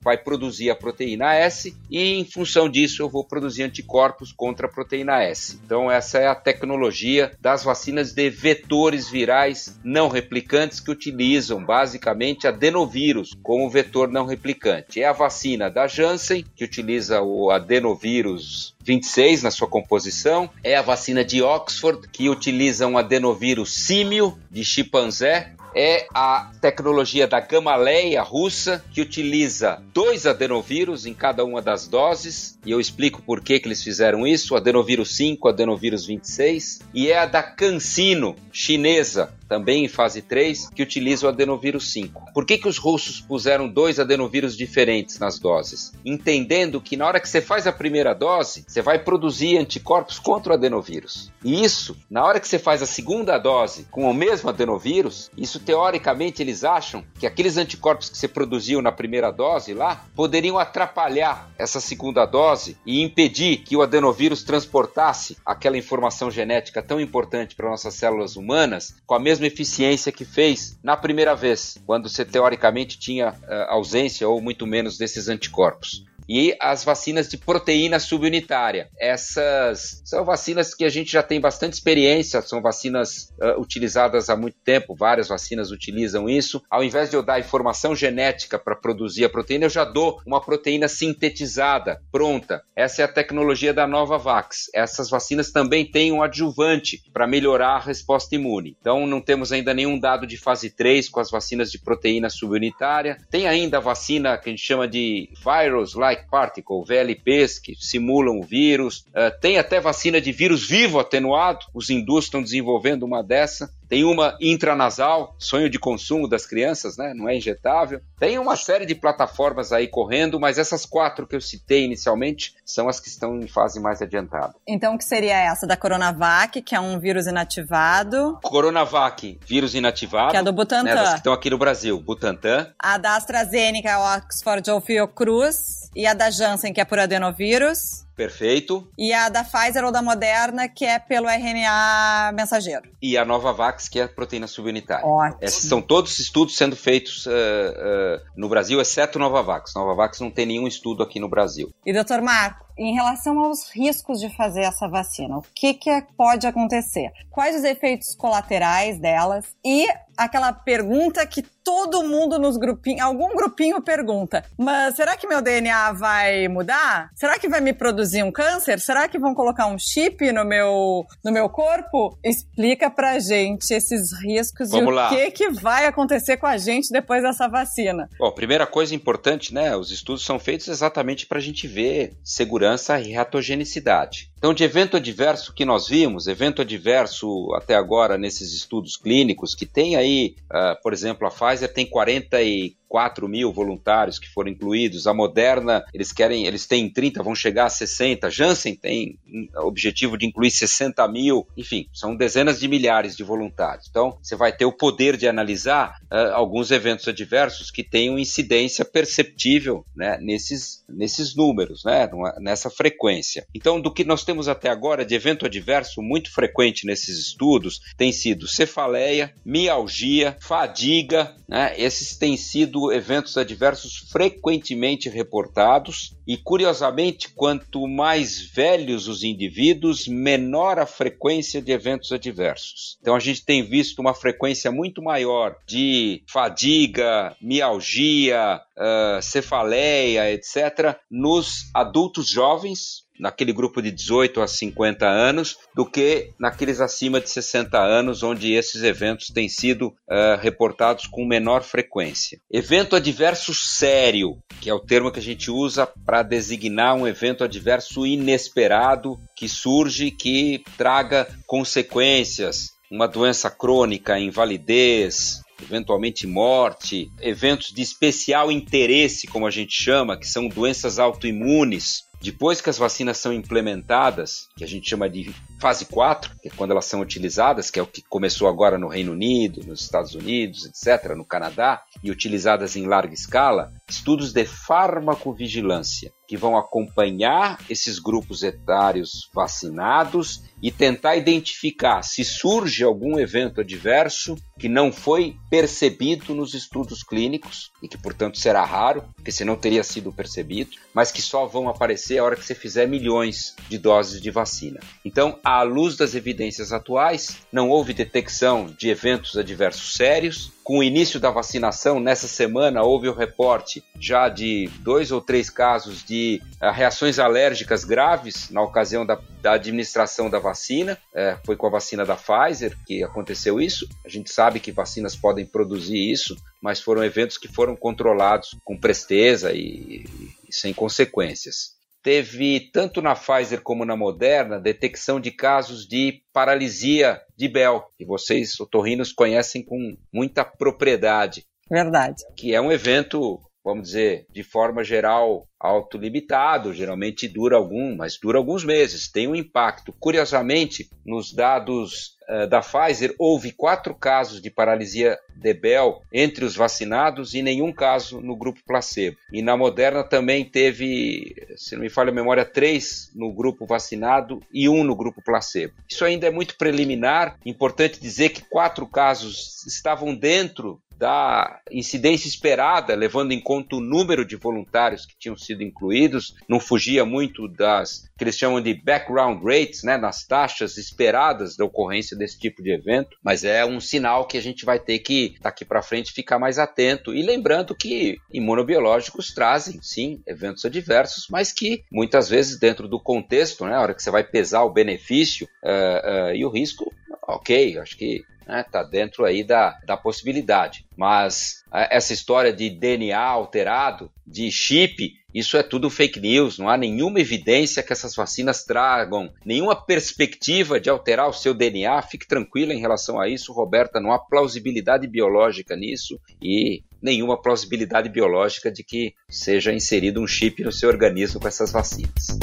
vai 0.00 0.18
produzir 0.18 0.70
a 0.70 0.74
proteína 0.74 1.34
S 1.34 1.74
e 1.90 2.18
em 2.18 2.24
função 2.24 2.68
disso 2.68 3.02
eu 3.02 3.08
vou 3.08 3.24
produzir 3.24 3.62
anticorpos 3.62 4.32
contra 4.32 4.66
a 4.66 4.70
proteína 4.70 5.22
S. 5.22 5.58
Então 5.64 5.90
essa 5.90 6.18
é 6.18 6.26
a 6.26 6.34
tecnologia 6.34 7.32
das 7.40 7.62
vacinas 7.64 8.12
de 8.12 8.28
vetores 8.28 9.08
virais 9.08 9.78
não 9.84 10.08
replicantes 10.08 10.80
que 10.80 10.90
utilizam 10.90 11.64
basicamente 11.64 12.46
adenovírus 12.46 13.34
como 13.42 13.70
vetor 13.70 14.08
não 14.08 14.26
replicante. 14.26 15.00
É 15.00 15.06
a 15.06 15.12
vacina 15.12 15.70
da 15.70 15.86
Janssen 15.86 16.44
que 16.54 16.64
utiliza 16.64 17.22
o 17.22 17.50
adenovírus 17.50 18.75
26 18.86 19.42
na 19.42 19.50
sua 19.50 19.66
composição, 19.66 20.48
é 20.62 20.76
a 20.76 20.82
vacina 20.82 21.24
de 21.24 21.42
Oxford 21.42 22.08
que 22.08 22.30
utiliza 22.30 22.86
um 22.86 22.96
adenovírus 22.96 23.74
símio 23.74 24.38
de 24.48 24.64
chimpanzé 24.64 25.56
é 25.76 26.06
a 26.14 26.50
tecnologia 26.58 27.26
da 27.26 27.38
Gamaleya 27.38 28.22
russa, 28.22 28.82
que 28.90 29.02
utiliza 29.02 29.82
dois 29.92 30.24
adenovírus 30.24 31.04
em 31.04 31.12
cada 31.12 31.44
uma 31.44 31.60
das 31.60 31.86
doses, 31.86 32.58
e 32.64 32.70
eu 32.70 32.80
explico 32.80 33.20
por 33.20 33.42
que, 33.42 33.60
que 33.60 33.68
eles 33.68 33.82
fizeram 33.82 34.26
isso, 34.26 34.56
adenovírus 34.56 35.14
5, 35.14 35.46
o 35.46 35.50
adenovírus 35.50 36.06
26, 36.06 36.80
e 36.94 37.10
é 37.10 37.18
a 37.18 37.26
da 37.26 37.42
CanSino, 37.42 38.34
chinesa, 38.50 39.34
também 39.48 39.84
em 39.84 39.88
fase 39.88 40.22
3, 40.22 40.70
que 40.70 40.82
utiliza 40.82 41.26
o 41.26 41.28
adenovírus 41.28 41.92
5. 41.92 42.32
Por 42.32 42.44
que, 42.44 42.58
que 42.58 42.68
os 42.68 42.78
russos 42.78 43.20
puseram 43.20 43.68
dois 43.68 43.98
adenovírus 43.98 44.56
diferentes 44.56 45.18
nas 45.18 45.38
doses? 45.38 45.92
Entendendo 46.04 46.80
que 46.80 46.96
na 46.96 47.06
hora 47.06 47.20
que 47.20 47.28
você 47.28 47.40
faz 47.40 47.66
a 47.66 47.72
primeira 47.72 48.14
dose, 48.14 48.64
você 48.66 48.82
vai 48.82 48.98
produzir 48.98 49.58
anticorpos 49.58 50.18
contra 50.18 50.52
o 50.52 50.56
adenovírus. 50.56 51.30
E 51.44 51.64
isso, 51.64 51.96
na 52.10 52.24
hora 52.24 52.40
que 52.40 52.48
você 52.48 52.58
faz 52.58 52.82
a 52.82 52.86
segunda 52.86 53.38
dose 53.38 53.86
com 53.90 54.10
o 54.10 54.14
mesmo 54.14 54.48
adenovírus, 54.48 55.30
isso 55.36 55.60
teoricamente 55.60 56.42
eles 56.42 56.64
acham 56.64 57.04
que 57.18 57.26
aqueles 57.26 57.56
anticorpos 57.56 58.08
que 58.08 58.16
você 58.16 58.28
produziu 58.28 58.82
na 58.82 58.92
primeira 58.92 59.30
dose 59.30 59.74
lá 59.74 60.04
poderiam 60.14 60.58
atrapalhar 60.58 61.50
essa 61.58 61.80
segunda 61.80 62.24
dose 62.24 62.76
e 62.84 63.02
impedir 63.02 63.58
que 63.58 63.76
o 63.76 63.82
adenovírus 63.82 64.42
transportasse 64.42 65.36
aquela 65.44 65.78
informação 65.78 66.30
genética 66.30 66.82
tão 66.82 67.00
importante 67.00 67.54
para 67.54 67.68
nossas 67.68 67.94
células 67.94 68.36
humanas 68.36 68.96
com 69.06 69.14
a 69.14 69.20
mesma 69.20 69.35
mesma 69.36 69.46
eficiência 69.46 70.10
que 70.10 70.24
fez 70.24 70.78
na 70.82 70.96
primeira 70.96 71.34
vez, 71.34 71.78
quando 71.86 72.08
você 72.08 72.24
teoricamente 72.24 72.98
tinha 72.98 73.30
uh, 73.30 73.52
ausência 73.68 74.28
ou 74.28 74.40
muito 74.40 74.66
menos 74.66 74.96
desses 74.96 75.28
anticorpos 75.28 76.04
e 76.28 76.56
as 76.60 76.84
vacinas 76.84 77.28
de 77.28 77.36
proteína 77.36 77.98
subunitária. 77.98 78.88
Essas 78.98 80.02
são 80.04 80.24
vacinas 80.24 80.74
que 80.74 80.84
a 80.84 80.88
gente 80.88 81.12
já 81.12 81.22
tem 81.22 81.40
bastante 81.40 81.74
experiência, 81.74 82.42
são 82.42 82.60
vacinas 82.60 83.32
uh, 83.40 83.60
utilizadas 83.60 84.28
há 84.28 84.36
muito 84.36 84.56
tempo, 84.64 84.94
várias 84.94 85.28
vacinas 85.28 85.70
utilizam 85.70 86.28
isso. 86.28 86.62
Ao 86.70 86.82
invés 86.82 87.10
de 87.10 87.16
eu 87.16 87.22
dar 87.22 87.40
informação 87.40 87.94
genética 87.94 88.58
para 88.58 88.76
produzir 88.76 89.24
a 89.24 89.30
proteína, 89.30 89.66
eu 89.66 89.70
já 89.70 89.84
dou 89.84 90.20
uma 90.26 90.40
proteína 90.40 90.88
sintetizada, 90.88 92.00
pronta. 92.10 92.62
Essa 92.74 93.02
é 93.02 93.04
a 93.04 93.08
tecnologia 93.08 93.72
da 93.72 93.86
Novavax. 93.86 94.70
Essas 94.74 95.08
vacinas 95.08 95.50
também 95.50 95.84
têm 95.90 96.12
um 96.12 96.22
adjuvante 96.22 97.02
para 97.12 97.26
melhorar 97.26 97.76
a 97.76 97.80
resposta 97.80 98.34
imune. 98.34 98.76
Então, 98.80 99.06
não 99.06 99.20
temos 99.20 99.52
ainda 99.52 99.72
nenhum 99.72 99.98
dado 99.98 100.26
de 100.26 100.36
fase 100.36 100.70
3 100.70 101.08
com 101.08 101.20
as 101.20 101.30
vacinas 101.30 101.70
de 101.70 101.78
proteína 101.78 102.28
subunitária. 102.30 103.18
Tem 103.30 103.46
ainda 103.46 103.78
a 103.78 103.80
vacina 103.80 104.36
que 104.36 104.48
a 104.48 104.52
gente 104.52 104.64
chama 104.64 104.86
de 104.88 105.30
virus 105.44 105.94
like 106.16 106.28
particle, 106.30 106.84
VLPs, 106.84 107.58
que 107.58 107.74
simulam 107.78 108.40
o 108.40 108.42
vírus. 108.42 109.04
Uh, 109.08 109.30
tem 109.40 109.58
até 109.58 109.80
vacina 109.80 110.20
de 110.20 110.32
vírus 110.32 110.66
vivo 110.66 110.98
atenuado, 110.98 111.66
os 111.74 111.90
hindus 111.90 112.24
estão 112.24 112.42
desenvolvendo 112.42 113.04
uma 113.04 113.22
dessa. 113.22 113.70
Tem 113.88 114.04
uma 114.04 114.36
intranasal, 114.40 115.34
sonho 115.38 115.70
de 115.70 115.78
consumo 115.78 116.28
das 116.28 116.46
crianças, 116.46 116.96
né? 116.96 117.12
Não 117.14 117.28
é 117.28 117.36
injetável. 117.36 118.00
Tem 118.18 118.38
uma 118.38 118.56
série 118.56 118.86
de 118.86 118.94
plataformas 118.94 119.72
aí 119.72 119.86
correndo, 119.86 120.40
mas 120.40 120.58
essas 120.58 120.84
quatro 120.84 121.26
que 121.26 121.36
eu 121.36 121.40
citei 121.40 121.84
inicialmente 121.84 122.54
são 122.64 122.88
as 122.88 122.98
que 122.98 123.08
estão 123.08 123.38
em 123.38 123.46
fase 123.46 123.80
mais 123.80 124.02
adiantada. 124.02 124.54
Então, 124.66 124.94
o 124.94 124.98
que 124.98 125.04
seria 125.04 125.38
essa 125.38 125.66
da 125.66 125.76
Coronavac, 125.76 126.60
que 126.62 126.74
é 126.74 126.80
um 126.80 126.98
vírus 126.98 127.26
inativado? 127.26 128.38
Coronavac, 128.42 129.38
vírus 129.46 129.74
inativado. 129.74 130.30
Que 130.30 130.36
é 130.36 130.42
do 130.42 130.52
Butantan. 130.52 130.94
Né, 130.94 131.10
que 131.10 131.16
estão 131.16 131.32
aqui 131.32 131.50
no 131.50 131.58
Brasil, 131.58 132.00
Butantan. 132.00 132.72
A 132.78 132.98
da 132.98 133.16
AstraZeneca, 133.16 133.98
o 133.98 134.16
Oxford 134.16 134.70
ou 134.70 134.80
Fiocruz. 134.80 135.90
E 135.94 136.06
a 136.06 136.14
da 136.14 136.30
Janssen, 136.30 136.72
que 136.72 136.80
é 136.80 136.84
por 136.84 136.98
adenovírus. 136.98 138.05
Perfeito. 138.16 138.88
E 138.98 139.12
a 139.12 139.28
da 139.28 139.44
Pfizer 139.44 139.84
ou 139.84 139.92
da 139.92 140.00
Moderna, 140.00 140.68
que 140.68 140.84
é 140.84 140.98
pelo 140.98 141.28
RNA 141.28 142.32
mensageiro. 142.34 142.88
E 143.00 143.18
a 143.18 143.24
Novavax, 143.24 143.88
que 143.88 144.00
é 144.00 144.04
a 144.04 144.08
proteína 144.08 144.46
subunitária. 144.46 145.06
Ótimo. 145.06 145.38
Esses 145.42 145.68
são 145.68 145.82
todos 145.82 146.18
estudos 146.18 146.56
sendo 146.56 146.74
feitos 146.74 147.26
uh, 147.26 147.30
uh, 147.30 148.20
no 148.34 148.48
Brasil, 148.48 148.80
exceto 148.80 149.18
Novavax. 149.18 149.74
Novavax 149.74 150.20
não 150.20 150.30
tem 150.30 150.46
nenhum 150.46 150.66
estudo 150.66 151.02
aqui 151.02 151.20
no 151.20 151.28
Brasil. 151.28 151.70
E, 151.84 151.92
doutor 151.92 152.22
Marco, 152.22 152.65
em 152.78 152.94
relação 152.94 153.38
aos 153.38 153.70
riscos 153.70 154.20
de 154.20 154.28
fazer 154.36 154.62
essa 154.62 154.86
vacina, 154.88 155.38
o 155.38 155.44
que, 155.54 155.74
que 155.74 155.88
é, 155.88 156.02
pode 156.16 156.46
acontecer? 156.46 157.10
Quais 157.30 157.56
os 157.56 157.64
efeitos 157.64 158.14
colaterais 158.14 158.98
delas? 158.98 159.44
E 159.64 159.86
aquela 160.16 160.52
pergunta 160.52 161.26
que 161.26 161.42
todo 161.42 162.04
mundo 162.04 162.38
nos 162.38 162.56
grupinhos, 162.56 163.00
algum 163.00 163.34
grupinho 163.36 163.82
pergunta: 163.82 164.44
mas 164.58 164.96
será 164.96 165.16
que 165.16 165.26
meu 165.26 165.42
DNA 165.42 165.92
vai 165.92 166.48
mudar? 166.48 167.10
Será 167.14 167.38
que 167.38 167.48
vai 167.48 167.60
me 167.60 167.72
produzir 167.72 168.22
um 168.22 168.32
câncer? 168.32 168.80
Será 168.80 169.08
que 169.08 169.18
vão 169.18 169.34
colocar 169.34 169.66
um 169.66 169.78
chip 169.78 170.32
no 170.32 170.44
meu, 170.44 171.04
no 171.24 171.32
meu 171.32 171.48
corpo? 171.48 172.18
Explica 172.24 172.90
pra 172.90 173.18
gente 173.18 173.72
esses 173.72 174.12
riscos 174.22 174.70
Vamos 174.70 174.92
e 174.92 174.94
lá. 174.94 175.06
o 175.06 175.10
que, 175.10 175.30
que 175.30 175.50
vai 175.50 175.86
acontecer 175.86 176.36
com 176.36 176.46
a 176.46 176.56
gente 176.56 176.90
depois 176.90 177.22
dessa 177.22 177.48
vacina. 177.48 178.08
Bom, 178.18 178.30
primeira 178.32 178.66
coisa 178.66 178.94
importante, 178.94 179.52
né? 179.52 179.76
Os 179.76 179.90
estudos 179.90 180.24
são 180.24 180.38
feitos 180.38 180.68
exatamente 180.68 181.26
para 181.26 181.38
a 181.38 181.42
gente 181.42 181.66
ver 181.66 182.16
segurança 182.24 182.65
e 183.00 183.12
reatogenicidade. 183.12 184.30
Então, 184.38 184.52
de 184.52 184.64
evento 184.64 184.98
adverso 184.98 185.52
que 185.54 185.64
nós 185.64 185.88
vimos, 185.88 186.26
evento 186.26 186.60
adverso 186.60 187.52
até 187.54 187.74
agora 187.74 188.18
nesses 188.18 188.52
estudos 188.52 188.96
clínicos, 188.96 189.54
que 189.54 189.64
tem 189.64 189.96
aí, 189.96 190.36
uh, 190.52 190.80
por 190.82 190.92
exemplo, 190.92 191.26
a 191.26 191.30
Pfizer 191.30 191.72
tem 191.72 191.86
44 191.86 193.26
mil 193.26 193.50
voluntários 193.50 194.18
que 194.18 194.28
foram 194.28 194.50
incluídos, 194.50 195.06
a 195.06 195.14
Moderna, 195.14 195.82
eles 195.92 196.12
querem, 196.12 196.44
eles 196.44 196.66
têm 196.66 196.92
30, 196.92 197.22
vão 197.22 197.34
chegar 197.34 197.64
a 197.64 197.70
60, 197.70 198.28
Janssen 198.28 198.74
tem 198.76 199.18
objetivo 199.56 200.18
de 200.18 200.26
incluir 200.26 200.50
60 200.50 201.08
mil, 201.08 201.46
enfim, 201.56 201.88
são 201.92 202.14
dezenas 202.14 202.60
de 202.60 202.68
milhares 202.68 203.16
de 203.16 203.24
voluntários. 203.24 203.88
Então, 203.88 204.18
você 204.22 204.36
vai 204.36 204.54
ter 204.54 204.66
o 204.66 204.72
poder 204.72 205.16
de 205.16 205.26
analisar 205.26 205.96
uh, 206.12 206.34
alguns 206.34 206.70
eventos 206.70 207.08
adversos 207.08 207.70
que 207.70 207.82
tenham 207.82 208.18
incidência 208.18 208.84
perceptível 208.84 209.82
né, 209.96 210.18
nesses, 210.20 210.84
nesses 210.86 211.34
números, 211.34 211.84
né, 211.84 212.06
nessa 212.38 212.68
frequência. 212.68 213.46
Então, 213.54 213.80
do 213.80 213.90
que 213.90 214.04
nós 214.04 214.26
temos 214.26 214.35
até 214.48 214.68
agora 214.68 215.04
de 215.04 215.14
evento 215.14 215.46
adverso 215.46 216.02
muito 216.02 216.30
frequente 216.32 216.86
nesses 216.86 217.18
estudos 217.18 217.80
tem 217.96 218.12
sido 218.12 218.46
cefaleia, 218.46 219.32
mialgia, 219.44 220.36
fadiga, 220.40 221.34
né? 221.48 221.74
Esses 221.78 222.16
têm 222.16 222.36
sido 222.36 222.92
eventos 222.92 223.36
adversos 223.36 224.08
frequentemente 224.10 225.08
reportados 225.08 226.16
e, 226.26 226.36
curiosamente, 226.36 227.28
quanto 227.34 227.86
mais 227.86 228.40
velhos 228.40 229.06
os 229.06 229.22
indivíduos, 229.22 230.08
menor 230.08 230.78
a 230.78 230.86
frequência 230.86 231.62
de 231.62 231.70
eventos 231.70 232.10
adversos. 232.10 232.98
Então, 233.00 233.14
a 233.14 233.20
gente 233.20 233.44
tem 233.44 233.62
visto 233.62 234.00
uma 234.00 234.12
frequência 234.12 234.72
muito 234.72 235.00
maior 235.00 235.56
de 235.66 236.22
fadiga, 236.26 237.36
mialgia, 237.40 238.60
uh, 238.76 239.22
cefaleia, 239.22 240.32
etc., 240.32 240.96
nos 241.08 241.70
adultos 241.72 242.28
jovens, 242.28 243.05
naquele 243.18 243.52
grupo 243.52 243.80
de 243.80 243.90
18 243.90 244.40
a 244.40 244.48
50 244.48 245.06
anos 245.06 245.56
do 245.74 245.84
que 245.84 246.32
naqueles 246.38 246.80
acima 246.80 247.20
de 247.20 247.30
60 247.30 247.78
anos, 247.78 248.22
onde 248.22 248.52
esses 248.52 248.82
eventos 248.82 249.28
têm 249.28 249.48
sido 249.48 249.88
uh, 249.88 250.40
reportados 250.40 251.06
com 251.06 251.24
menor 251.24 251.62
frequência. 251.62 252.40
Evento 252.50 252.96
adverso 252.96 253.54
sério, 253.54 254.38
que 254.60 254.70
é 254.70 254.74
o 254.74 254.80
termo 254.80 255.10
que 255.10 255.18
a 255.18 255.22
gente 255.22 255.50
usa 255.50 255.86
para 255.86 256.22
designar 256.22 256.94
um 256.94 257.06
evento 257.06 257.44
adverso 257.44 258.06
inesperado 258.06 259.18
que 259.34 259.48
surge, 259.48 260.10
que 260.10 260.64
traga 260.76 261.26
consequências, 261.46 262.70
uma 262.90 263.06
doença 263.06 263.50
crônica, 263.50 264.18
invalidez, 264.18 265.42
eventualmente 265.62 266.26
morte, 266.26 267.10
eventos 267.20 267.72
de 267.72 267.82
especial 267.82 268.50
interesse, 268.52 269.26
como 269.26 269.46
a 269.46 269.50
gente 269.50 269.72
chama, 269.72 270.16
que 270.16 270.26
são 270.26 270.48
doenças 270.48 270.98
autoimunes, 270.98 272.04
depois 272.26 272.60
que 272.60 272.68
as 272.68 272.76
vacinas 272.76 273.18
são 273.18 273.32
implementadas, 273.32 274.48
que 274.56 274.64
a 274.64 274.66
gente 274.66 274.90
chama 274.90 275.08
de 275.08 275.32
fase 275.60 275.84
4, 275.84 276.32
que 276.42 276.48
é 276.48 276.50
quando 276.50 276.72
elas 276.72 276.86
são 276.86 277.00
utilizadas, 277.00 277.70
que 277.70 277.78
é 277.78 277.82
o 277.82 277.86
que 277.86 278.02
começou 278.02 278.48
agora 278.48 278.76
no 278.76 278.88
Reino 278.88 279.12
Unido, 279.12 279.64
nos 279.64 279.82
Estados 279.82 280.12
Unidos, 280.16 280.66
etc., 280.66 281.14
no 281.14 281.24
Canadá, 281.24 281.84
e 282.02 282.10
utilizadas 282.10 282.74
em 282.74 282.84
larga 282.84 283.14
escala, 283.14 283.72
estudos 283.88 284.32
de 284.32 284.44
farmacovigilância, 284.44 286.12
que 286.26 286.36
vão 286.36 286.56
acompanhar 286.56 287.58
esses 287.70 288.00
grupos 288.00 288.42
etários 288.42 289.30
vacinados 289.32 290.42
e 290.60 290.72
tentar 290.72 291.16
identificar 291.16 292.02
se 292.02 292.24
surge 292.24 292.82
algum 292.82 293.18
evento 293.18 293.60
adverso 293.60 294.36
que 294.58 294.68
não 294.68 294.90
foi 294.90 295.36
percebido 295.48 296.34
nos 296.34 296.54
estudos 296.54 297.02
clínicos 297.02 297.70
e 297.82 297.88
que, 297.88 297.98
portanto, 297.98 298.38
será 298.38 298.64
raro, 298.64 299.04
porque 299.14 299.30
senão 299.30 299.54
teria 299.54 299.84
sido 299.84 300.12
percebido, 300.12 300.70
mas 300.92 301.12
que 301.12 301.22
só 301.22 301.46
vão 301.46 301.68
aparecer 301.68 302.18
a 302.18 302.24
hora 302.24 302.36
que 302.36 302.44
você 302.44 302.54
fizer 302.54 302.88
milhões 302.88 303.54
de 303.68 303.78
doses 303.78 304.20
de 304.20 304.30
vacina. 304.30 304.80
Então, 305.04 305.38
à 305.44 305.62
luz 305.62 305.96
das 305.96 306.14
evidências 306.14 306.72
atuais, 306.72 307.36
não 307.52 307.68
houve 307.68 307.92
detecção 307.92 308.66
de 308.66 308.88
eventos 308.88 309.36
adversos 309.36 309.94
sérios. 309.94 310.55
Com 310.66 310.78
o 310.78 310.82
início 310.82 311.20
da 311.20 311.30
vacinação, 311.30 312.00
nessa 312.00 312.26
semana, 312.26 312.82
houve 312.82 313.08
o 313.08 313.14
reporte 313.14 313.84
já 314.00 314.28
de 314.28 314.68
dois 314.80 315.12
ou 315.12 315.20
três 315.20 315.48
casos 315.48 316.04
de 316.04 316.42
uh, 316.60 316.72
reações 316.72 317.20
alérgicas 317.20 317.84
graves 317.84 318.50
na 318.50 318.60
ocasião 318.60 319.06
da, 319.06 319.16
da 319.40 319.52
administração 319.52 320.28
da 320.28 320.40
vacina. 320.40 320.98
É, 321.14 321.38
foi 321.46 321.54
com 321.54 321.68
a 321.68 321.70
vacina 321.70 322.04
da 322.04 322.16
Pfizer 322.16 322.76
que 322.84 323.04
aconteceu 323.04 323.60
isso. 323.60 323.88
A 324.04 324.08
gente 324.08 324.28
sabe 324.28 324.58
que 324.58 324.72
vacinas 324.72 325.14
podem 325.14 325.46
produzir 325.46 325.98
isso, 326.10 326.34
mas 326.60 326.80
foram 326.80 327.04
eventos 327.04 327.38
que 327.38 327.46
foram 327.46 327.76
controlados 327.76 328.56
com 328.64 328.76
presteza 328.76 329.52
e, 329.52 330.04
e 330.48 330.52
sem 330.52 330.74
consequências 330.74 331.75
teve, 332.06 332.70
tanto 332.72 333.02
na 333.02 333.16
Pfizer 333.16 333.60
como 333.60 333.84
na 333.84 333.96
Moderna, 333.96 334.60
detecção 334.60 335.18
de 335.18 335.32
casos 335.32 335.88
de 335.88 336.22
paralisia 336.32 337.20
de 337.36 337.48
Bell, 337.48 337.82
que 337.98 338.06
vocês, 338.06 338.60
otorrinos, 338.60 339.12
conhecem 339.12 339.64
com 339.64 339.76
muita 340.14 340.44
propriedade. 340.44 341.44
Verdade. 341.68 342.22
Que 342.36 342.54
é 342.54 342.60
um 342.60 342.70
evento, 342.70 343.40
vamos 343.66 343.88
dizer, 343.88 344.26
de 344.30 344.44
forma 344.44 344.84
geral, 344.84 345.48
autolimitado, 345.58 346.72
geralmente 346.72 347.26
dura 347.26 347.56
algum, 347.56 347.96
mas 347.96 348.16
dura 348.16 348.38
alguns 348.38 348.64
meses, 348.64 349.10
tem 349.10 349.26
um 349.26 349.34
impacto. 349.34 349.92
Curiosamente, 349.98 350.88
nos 351.04 351.32
dados 351.32 352.16
uh, 352.28 352.46
da 352.46 352.60
Pfizer, 352.60 353.12
houve 353.18 353.50
quatro 353.50 353.92
casos 353.92 354.40
de 354.40 354.50
paralisia 354.50 355.18
de 355.34 355.52
Bell 355.52 356.00
entre 356.12 356.44
os 356.44 356.54
vacinados 356.54 357.34
e 357.34 357.42
nenhum 357.42 357.72
caso 357.72 358.20
no 358.20 358.36
grupo 358.36 358.60
placebo. 358.64 359.16
E 359.32 359.42
na 359.42 359.56
Moderna 359.56 360.04
também 360.04 360.44
teve, 360.44 361.34
se 361.56 361.74
não 361.74 361.82
me 361.82 361.90
falha 361.90 362.10
a 362.10 362.14
memória, 362.14 362.44
três 362.44 363.10
no 363.16 363.32
grupo 363.34 363.66
vacinado 363.66 364.40
e 364.52 364.68
um 364.68 364.84
no 364.84 364.94
grupo 364.94 365.20
placebo. 365.20 365.74
Isso 365.90 366.04
ainda 366.04 366.28
é 366.28 366.30
muito 366.30 366.56
preliminar, 366.56 367.36
importante 367.44 368.00
dizer 368.00 368.28
que 368.28 368.42
quatro 368.42 368.86
casos 368.86 369.66
estavam 369.66 370.14
dentro 370.14 370.80
da 370.98 371.60
incidência 371.70 372.28
esperada, 372.28 372.94
levando 372.94 373.32
em 373.32 373.40
conta 373.40 373.76
o 373.76 373.80
número 373.80 374.24
de 374.24 374.36
voluntários 374.36 375.04
que 375.04 375.18
tinham 375.18 375.36
sido 375.36 375.62
incluídos, 375.62 376.34
não 376.48 376.58
fugia 376.58 377.04
muito 377.04 377.48
das 377.48 378.06
que 378.16 378.24
eles 378.24 378.38
chamam 378.38 378.60
de 378.62 378.72
background 378.72 379.42
rates, 379.44 379.82
né, 379.82 379.98
nas 379.98 380.26
taxas 380.26 380.78
esperadas 380.78 381.56
da 381.56 381.64
ocorrência 381.64 382.16
desse 382.16 382.38
tipo 382.38 382.62
de 382.62 382.72
evento, 382.72 383.16
mas 383.22 383.44
é 383.44 383.64
um 383.64 383.78
sinal 383.78 384.26
que 384.26 384.38
a 384.38 384.42
gente 384.42 384.64
vai 384.64 384.78
ter 384.78 384.98
que 385.00 385.34
daqui 385.40 385.64
para 385.64 385.82
frente 385.82 386.12
ficar 386.12 386.38
mais 386.38 386.58
atento. 386.58 387.14
E 387.14 387.22
lembrando 387.22 387.74
que 387.74 388.18
imunobiológicos 388.32 389.34
trazem 389.34 389.80
sim 389.82 390.22
eventos 390.26 390.64
adversos, 390.64 391.26
mas 391.30 391.52
que 391.52 391.84
muitas 391.92 392.28
vezes 392.28 392.58
dentro 392.58 392.88
do 392.88 392.98
contexto, 392.98 393.66
né, 393.66 393.74
a 393.74 393.80
hora 393.80 393.94
que 393.94 394.02
você 394.02 394.10
vai 394.10 394.24
pesar 394.24 394.64
o 394.64 394.72
benefício 394.72 395.46
uh, 395.62 396.30
uh, 396.30 396.34
e 396.34 396.44
o 396.44 396.50
risco, 396.50 396.90
ok, 397.28 397.78
acho 397.78 397.98
que 397.98 398.24
né, 398.46 398.64
tá 398.70 398.82
dentro 398.82 399.24
aí 399.24 399.42
da, 399.42 399.78
da 399.84 399.96
possibilidade. 399.96 400.86
Mas 400.96 401.64
essa 401.72 402.12
história 402.12 402.52
de 402.52 402.70
DNA 402.70 403.18
alterado, 403.18 404.10
de 404.26 404.50
chip, 404.50 405.12
isso 405.34 405.56
é 405.56 405.62
tudo 405.62 405.90
fake 405.90 406.20
news. 406.20 406.58
Não 406.58 406.68
há 406.68 406.76
nenhuma 406.76 407.20
evidência 407.20 407.82
que 407.82 407.92
essas 407.92 408.14
vacinas 408.14 408.64
tragam, 408.64 409.30
nenhuma 409.44 409.74
perspectiva 409.76 410.80
de 410.80 410.88
alterar 410.88 411.28
o 411.28 411.32
seu 411.32 411.52
DNA. 411.52 412.00
Fique 412.02 412.26
tranquila 412.26 412.72
em 412.72 412.80
relação 412.80 413.20
a 413.20 413.28
isso, 413.28 413.52
Roberta. 413.52 414.00
Não 414.00 414.12
há 414.12 414.18
plausibilidade 414.18 415.06
biológica 415.06 415.76
nisso 415.76 416.18
e 416.40 416.82
nenhuma 417.02 417.40
plausibilidade 417.40 418.08
biológica 418.08 418.70
de 418.70 418.82
que 418.82 419.14
seja 419.28 419.72
inserido 419.72 420.22
um 420.22 420.26
chip 420.26 420.62
no 420.64 420.72
seu 420.72 420.88
organismo 420.88 421.40
com 421.40 421.48
essas 421.48 421.70
vacinas. 421.70 422.38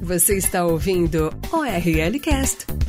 Você 0.00 0.36
está 0.36 0.64
ouvindo 0.64 1.30
o 1.52 1.62
RL 1.64 2.18
Cast. 2.20 2.87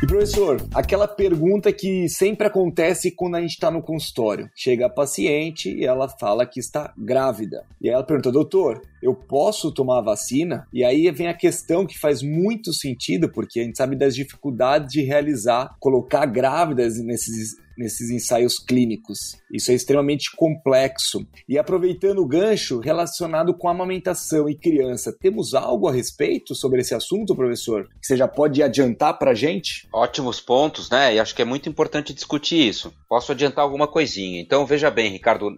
E 0.00 0.06
professor, 0.06 0.64
aquela 0.72 1.08
pergunta 1.08 1.72
que 1.72 2.08
sempre 2.08 2.46
acontece 2.46 3.10
quando 3.10 3.34
a 3.34 3.40
gente 3.40 3.54
está 3.54 3.68
no 3.68 3.82
consultório. 3.82 4.48
Chega 4.54 4.86
a 4.86 4.88
paciente 4.88 5.74
e 5.74 5.84
ela 5.84 6.08
fala 6.08 6.46
que 6.46 6.60
está 6.60 6.94
grávida. 6.96 7.64
E 7.80 7.88
aí 7.88 7.94
ela 7.94 8.04
pergunta, 8.04 8.30
doutor, 8.30 8.80
eu 9.02 9.12
posso 9.12 9.72
tomar 9.72 9.98
a 9.98 10.02
vacina? 10.02 10.68
E 10.72 10.84
aí 10.84 11.10
vem 11.10 11.26
a 11.26 11.34
questão 11.34 11.84
que 11.84 11.98
faz 11.98 12.22
muito 12.22 12.72
sentido, 12.72 13.28
porque 13.28 13.58
a 13.58 13.64
gente 13.64 13.76
sabe 13.76 13.96
das 13.96 14.14
dificuldades 14.14 14.92
de 14.92 15.02
realizar, 15.02 15.74
colocar 15.80 16.26
grávidas 16.26 16.96
nesses 17.02 17.56
nesses 17.78 18.10
ensaios 18.10 18.58
clínicos. 18.58 19.36
Isso 19.52 19.70
é 19.70 19.74
extremamente 19.74 20.34
complexo. 20.36 21.26
E 21.48 21.56
aproveitando 21.56 22.18
o 22.18 22.26
gancho 22.26 22.80
relacionado 22.80 23.56
com 23.56 23.68
amamentação 23.68 24.48
e 24.48 24.54
criança, 24.54 25.16
temos 25.18 25.54
algo 25.54 25.88
a 25.88 25.92
respeito 25.92 26.54
sobre 26.54 26.80
esse 26.80 26.94
assunto, 26.94 27.36
professor? 27.36 27.88
Que 28.00 28.06
você 28.06 28.16
já 28.16 28.26
pode 28.26 28.62
adiantar 28.62 29.18
para 29.18 29.32
gente? 29.32 29.88
Ótimos 29.92 30.40
pontos, 30.40 30.90
né? 30.90 31.14
E 31.14 31.20
acho 31.20 31.34
que 31.34 31.42
é 31.42 31.44
muito 31.44 31.68
importante 31.68 32.12
discutir 32.12 32.68
isso. 32.68 32.92
Posso 33.08 33.32
adiantar 33.32 33.64
alguma 33.64 33.86
coisinha. 33.86 34.40
Então, 34.40 34.66
veja 34.66 34.90
bem, 34.90 35.10
Ricardo, 35.10 35.50